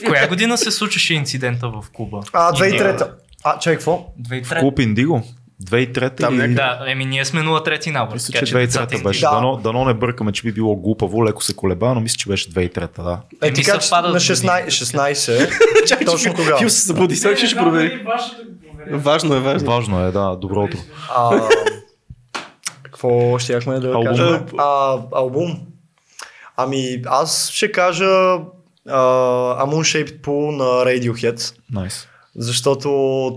[0.07, 2.21] коя година се случваше инцидента в Куба?
[2.33, 3.09] А, 2003-та.
[3.45, 4.07] А, чай, какво?
[4.23, 4.61] 2003.
[4.61, 5.23] Клуб Индиго.
[5.65, 6.41] 2003 Там или...
[6.41, 6.55] някъде.
[6.55, 8.13] Да, еми ние сме 03 набор.
[8.15, 9.21] Мисля, че децата 2003 Индиго- беше.
[9.21, 9.31] Да.
[9.31, 12.51] Дано, дано не бъркаме, че би било глупаво, леко се колеба, но мисля, че беше
[12.51, 13.21] 2003 да.
[13.43, 14.71] Е, Еми, така, че на 16, годините.
[14.71, 16.59] 16 Чакай, точно тогава.
[16.59, 17.99] Фил се събуди, сега ще провери.
[17.99, 18.99] го проверя?
[18.99, 19.71] Важно е, важно.
[19.71, 20.79] Важно е, да, добро утро.
[22.83, 24.47] Какво щяхме да кажем?
[25.15, 25.61] Албум.
[26.57, 28.37] Ами, аз ще кажа
[28.89, 28.97] а,
[29.57, 32.09] A Moon Shaped Pool на Radiohead, Найс.
[32.37, 32.89] защото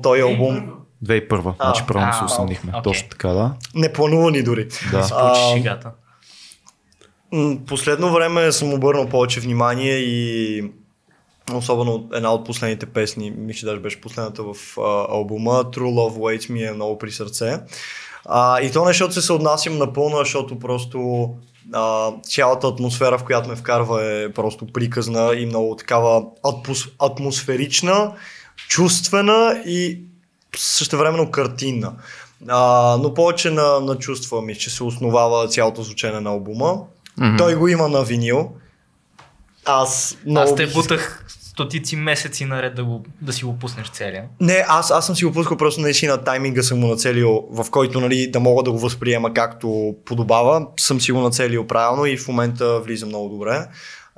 [0.04, 0.72] той албум
[1.06, 2.70] 2001, значи А, правилно а, се усъмнихме.
[2.72, 2.82] окей.
[2.84, 3.54] Точно така, да.
[3.76, 4.68] не планувани дори.
[4.92, 5.10] Да.
[5.14, 5.92] А, шегата.
[7.68, 10.64] Последно време съм обърнал повече внимание и
[11.54, 16.18] особено една от последните песни, мисля, че даже беше последната в а, албума, True Love
[16.18, 17.60] Waits ми е много при сърце.
[18.26, 21.30] А, и то не защото се съотнасям напълно, защото просто
[21.74, 28.14] а, цялата атмосфера, в която ме вкарва е просто приказна и много такава атмос, атмосферична,
[28.68, 30.02] чувствена и
[30.58, 31.94] същевременно картинна.
[32.48, 36.78] А, но повече на, на чувства ми, че се основава цялото звучене на албума.
[37.18, 37.38] Мгм.
[37.38, 38.52] Той го има на винил.
[39.66, 44.24] Аз много Аз те бутах стотици месеци наред да, го, да си го пуснеш целия.
[44.40, 48.00] Не, аз, аз съм си го пускал просто наистина тайминга съм му нацелил, в който
[48.00, 50.68] нали, да мога да го възприема както подобава.
[50.80, 53.68] Съм си го нацелил правилно и в момента влиза много добре.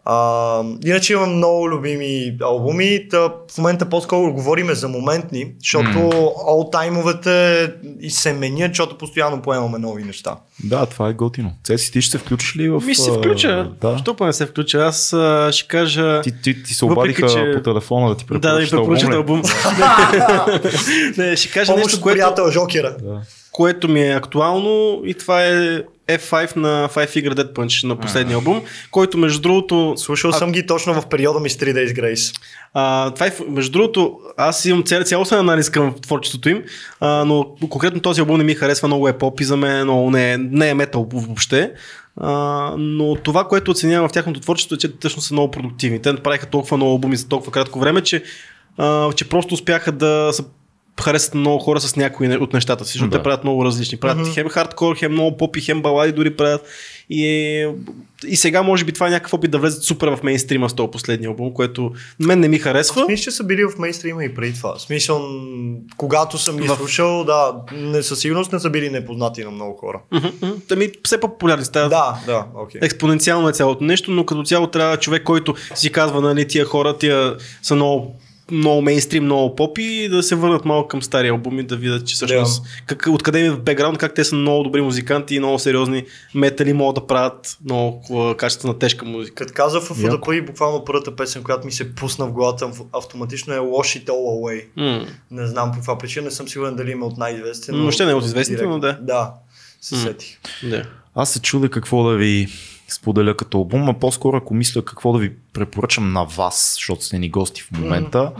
[0.07, 3.07] А, иначе имам много любими албуми.
[3.09, 6.09] Та, в момента по-скоро говориме за моментни, защото М.
[6.47, 7.67] олтаймовете
[7.99, 10.35] и се менят, защото постоянно поемаме нови неща.
[10.63, 11.51] Да, това е готино.
[11.63, 12.81] Цеци, ти ще се включиш ли в...
[12.81, 13.71] Ми ще се включа.
[13.81, 13.97] Да.
[13.97, 14.77] Що па не се включа?
[14.77, 16.21] Аз а, ще кажа...
[16.21, 19.13] Ти, ти, ти се Въпреки, обадиха че- по телефона да ти Да, да ми препоръчат
[19.13, 19.41] албум.
[21.17, 22.95] не, ще кажа Помощ нещо, което, приятел Жокера.
[23.03, 23.21] Да.
[23.51, 28.35] което ми е актуално и това е F5 на Five Finger Dead Punch на последния
[28.35, 28.61] албум,
[28.91, 32.39] който между другото Слушал съм ги точно в периода ми с 3 Days Grace.
[32.73, 36.63] А, това е, между другото, аз имам цял, цялостен анализ към творчеството им,
[36.99, 40.11] а, но конкретно този албум не ми харесва, много е поп и за мен, много
[40.11, 41.71] не е, не е метал въобще.
[42.17, 42.31] А,
[42.77, 46.01] но това, което оценявам в тяхното творчество е, че всъщност са много продуктивни.
[46.01, 48.23] Те направиха толкова много албуми за толкова кратко време, че,
[48.77, 50.43] а, че просто успяха да се
[51.01, 53.17] харесат на много хора с някои от нещата си, защото Да.
[53.17, 53.97] те правят много различни.
[53.97, 56.61] Правят хем хардкор, хем много попи, хем балади дори правят.
[57.09, 57.67] И,
[58.27, 60.91] и сега може би това е някакъв опит да влезат супер в мейнстрима с този
[60.91, 63.05] последния албум, което мен не ми харесва.
[63.07, 64.75] Мисля, че са били в мейнстрима и преди това.
[64.75, 65.27] В Смисъл,
[65.97, 69.77] когато съм ги В- слушал, да, не, със сигурност не са били непознати на много
[69.77, 70.01] хора.
[70.11, 70.27] Мгм.
[70.71, 71.89] Ами все по-популярни стават.
[71.89, 72.81] Да, да, окей.
[72.83, 76.97] Експоненциално е цялото нещо, но като цяло трябва човек, който си казва, нали, тия хора,
[76.97, 78.15] тия са много
[78.51, 82.15] много мейнстрим, много попи и да се върнат малко към стари албуми, да видят, че
[82.15, 85.59] всъщност как, откъде им е в бекграунд, как те са много добри музиканти и много
[85.59, 86.03] сериозни
[86.35, 89.35] метали, могат да правят много качествена тежка музика.
[89.35, 89.83] Като каза в.
[89.83, 94.05] ФДП и буквално първата песен, която ми се пусна в главата автоматично е Wash It
[94.05, 94.65] All Away.
[94.75, 95.05] М.
[95.31, 97.71] Не знам по каква причина, не съм сигурен дали има от най-известните.
[97.71, 98.97] Но въобще не е от известните, но да.
[99.01, 99.33] Да,
[99.81, 100.01] се М.
[100.01, 100.37] сетих.
[100.63, 100.83] Да.
[101.15, 102.47] Аз се чудя какво да ви
[102.87, 107.19] споделя като албум, а по-скоро ако мисля какво да ви препоръчам на вас, защото сте
[107.19, 108.31] ни гости в момента.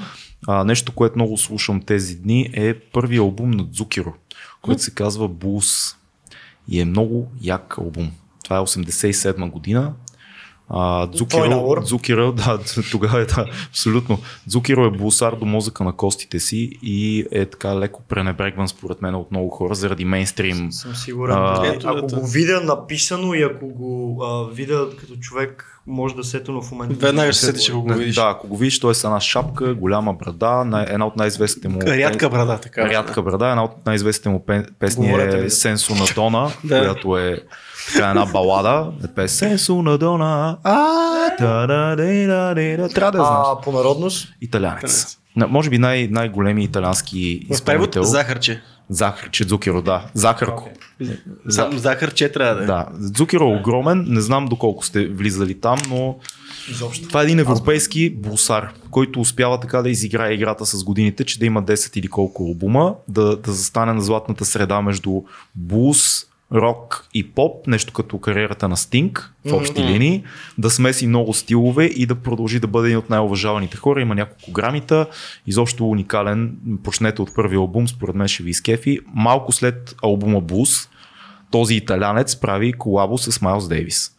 [0.48, 4.14] А, нещо, което много слушам тези дни е първият албум на Дзукиро,
[4.62, 5.96] който се казва Blues
[6.68, 8.12] и е много як албум.
[8.44, 9.94] Това е 87 година.
[10.70, 11.82] А, Дзукиро.
[11.82, 12.60] Дзукиро, да,
[12.92, 14.20] тогава е да, абсолютно.
[14.48, 19.16] Дзукиро е блусар до мозъка на костите си и е така леко пренебрегван според мен
[19.16, 20.72] от много хора заради мейнстрим.
[20.72, 21.36] Съм сигурен.
[21.36, 26.16] А, А, Ето, ако го видя написано и ако го а, видя като човек, може
[26.16, 26.96] да сето, но в момента...
[26.96, 28.16] Веднага ще се сетиш, ако го видиш.
[28.16, 31.82] Да, ако го видиш, той е с една шапка, голяма брада, една от най-известните му...
[31.82, 32.90] Рядка брада, така.
[32.90, 35.50] Рядка брада, една от най-известните му пе- песни Говорете е.
[35.50, 36.80] Сенсо на Дона, Да.
[36.80, 37.40] която е
[37.94, 38.92] така една балада.
[39.04, 40.58] Е пе Сенсо на Дона.
[40.64, 40.76] А,
[41.40, 42.90] да, да, да, да, да, да.
[42.90, 43.48] Трябва да я знаеш.
[43.58, 44.28] А по народност?
[44.42, 45.18] Италянец.
[45.38, 48.04] Може би най- най-големи италиански изпълнител.
[48.04, 48.62] захарче.
[48.90, 50.06] Захар Чедзукиро, да.
[50.14, 50.70] Захарко.
[51.50, 52.66] Сам захарче трябва да е.
[52.66, 52.86] Да.
[52.94, 54.06] Дзукиро е огромен.
[54.08, 56.16] Не знам доколко сте влизали там, но
[56.72, 57.08] Изобщо.
[57.08, 61.46] това е един европейски бусар, който успява така да изиграе играта с годините, че да
[61.46, 65.22] има 10 или колко албума, да, да застане на златната среда между
[65.56, 69.92] блуз, рок и поп, нещо като кариерата на Стинг в общи Мгм.
[69.92, 70.24] линии,
[70.58, 74.02] да смеси много стилове и да продължи да бъде един от най-уважаваните хора.
[74.02, 75.08] Има няколко грамита,
[75.48, 76.58] изобщо уникален.
[76.84, 79.00] Почнете от първия албум, според мен ще ви изкефи.
[79.14, 80.90] Малко след албума Блуз,
[81.52, 84.15] този италянец прави колабо с Майлз Дейвис.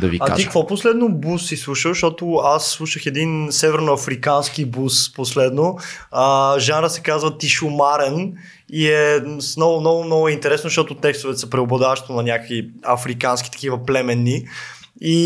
[0.00, 0.44] Да ви А ти кажа.
[0.44, 1.90] какво последно бус си слушал?
[1.92, 5.78] Защото аз слушах един северноафрикански бус последно.
[6.10, 8.34] А, жанра се казва Тишумарен
[8.72, 13.84] и е с много, много, много интересно, защото текстовете са преобладаващо на някакви африкански такива
[13.86, 14.44] племенни.
[15.00, 15.16] И,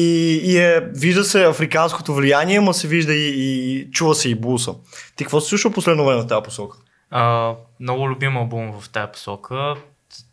[0.45, 4.75] и е, вижда се африканското влияние, ма се вижда и, и чува се и буса.
[5.17, 6.79] Ти какво си слушал последно време в тази посока?
[7.11, 9.75] А, много любим албум в тази посока.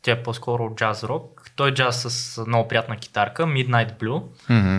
[0.01, 1.40] Тя е по-скоро джаз рок.
[1.55, 4.23] Той джаз с много приятна китарка, Midnight Blue,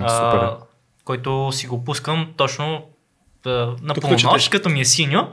[0.09, 0.45] супер.
[0.45, 0.57] а,
[1.05, 2.89] който си го пускам точно
[3.47, 3.51] а,
[3.83, 5.31] на полунощ, като ми е синьо.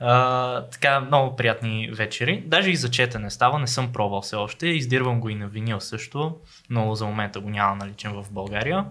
[0.00, 2.42] А, така много приятни вечери.
[2.46, 4.66] Даже и за четене става, не съм пробвал все още.
[4.66, 6.36] Издирвам го и на винил също,
[6.70, 8.84] но за момента го няма наличен в България.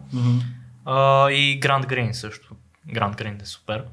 [0.86, 2.56] А, и Grand Grain също.
[2.90, 3.84] Grand Grain е супер.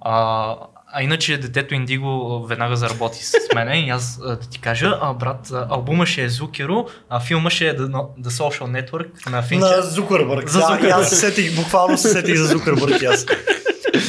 [0.00, 0.56] А,
[0.92, 5.14] а иначе детето Индиго веднага заработи с мене и аз а, да ти кажа, а,
[5.14, 7.88] брат, албума ще е Зукеро, а филма ще е The,
[8.20, 9.76] The Social Network на Финчер.
[9.76, 10.48] На Зукърбърг.
[10.48, 10.92] За да, Зукърбърг.
[10.92, 13.26] аз се сетих, буквално се сетих за Зукърбърг аз.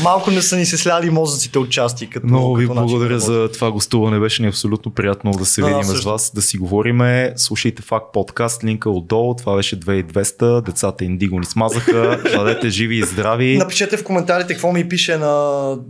[0.03, 2.09] Малко не са ни се сляли мозъците от части.
[2.09, 4.19] Като, Много ви като благодаря за това гостуване.
[4.19, 6.09] Беше ни абсолютно приятно да се Да, видим с също.
[6.09, 7.33] вас, да си говориме.
[7.35, 9.35] Слушайте Факт подкаст, линка отдолу.
[9.35, 10.61] Това беше 2200.
[10.61, 12.21] Децата Индиго ни смазаха.
[12.35, 13.57] Бъдете живи и здрави.
[13.57, 15.33] Напишете в коментарите какво ми пише на,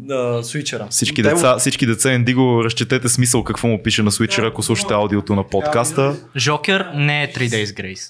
[0.02, 0.88] на свичера.
[0.90, 4.94] Всички му- деца, всички деца Индиго, разчетете смисъл какво му пише на свичера, ако слушате
[4.94, 6.16] аудиото на подкаста.
[6.38, 8.10] Жокер не е 3 Days Grace.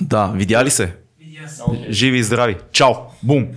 [0.00, 0.92] Да, видя ли се?
[1.88, 2.56] Живи и здрави.
[2.72, 2.94] Чао!
[3.22, 3.48] Бум!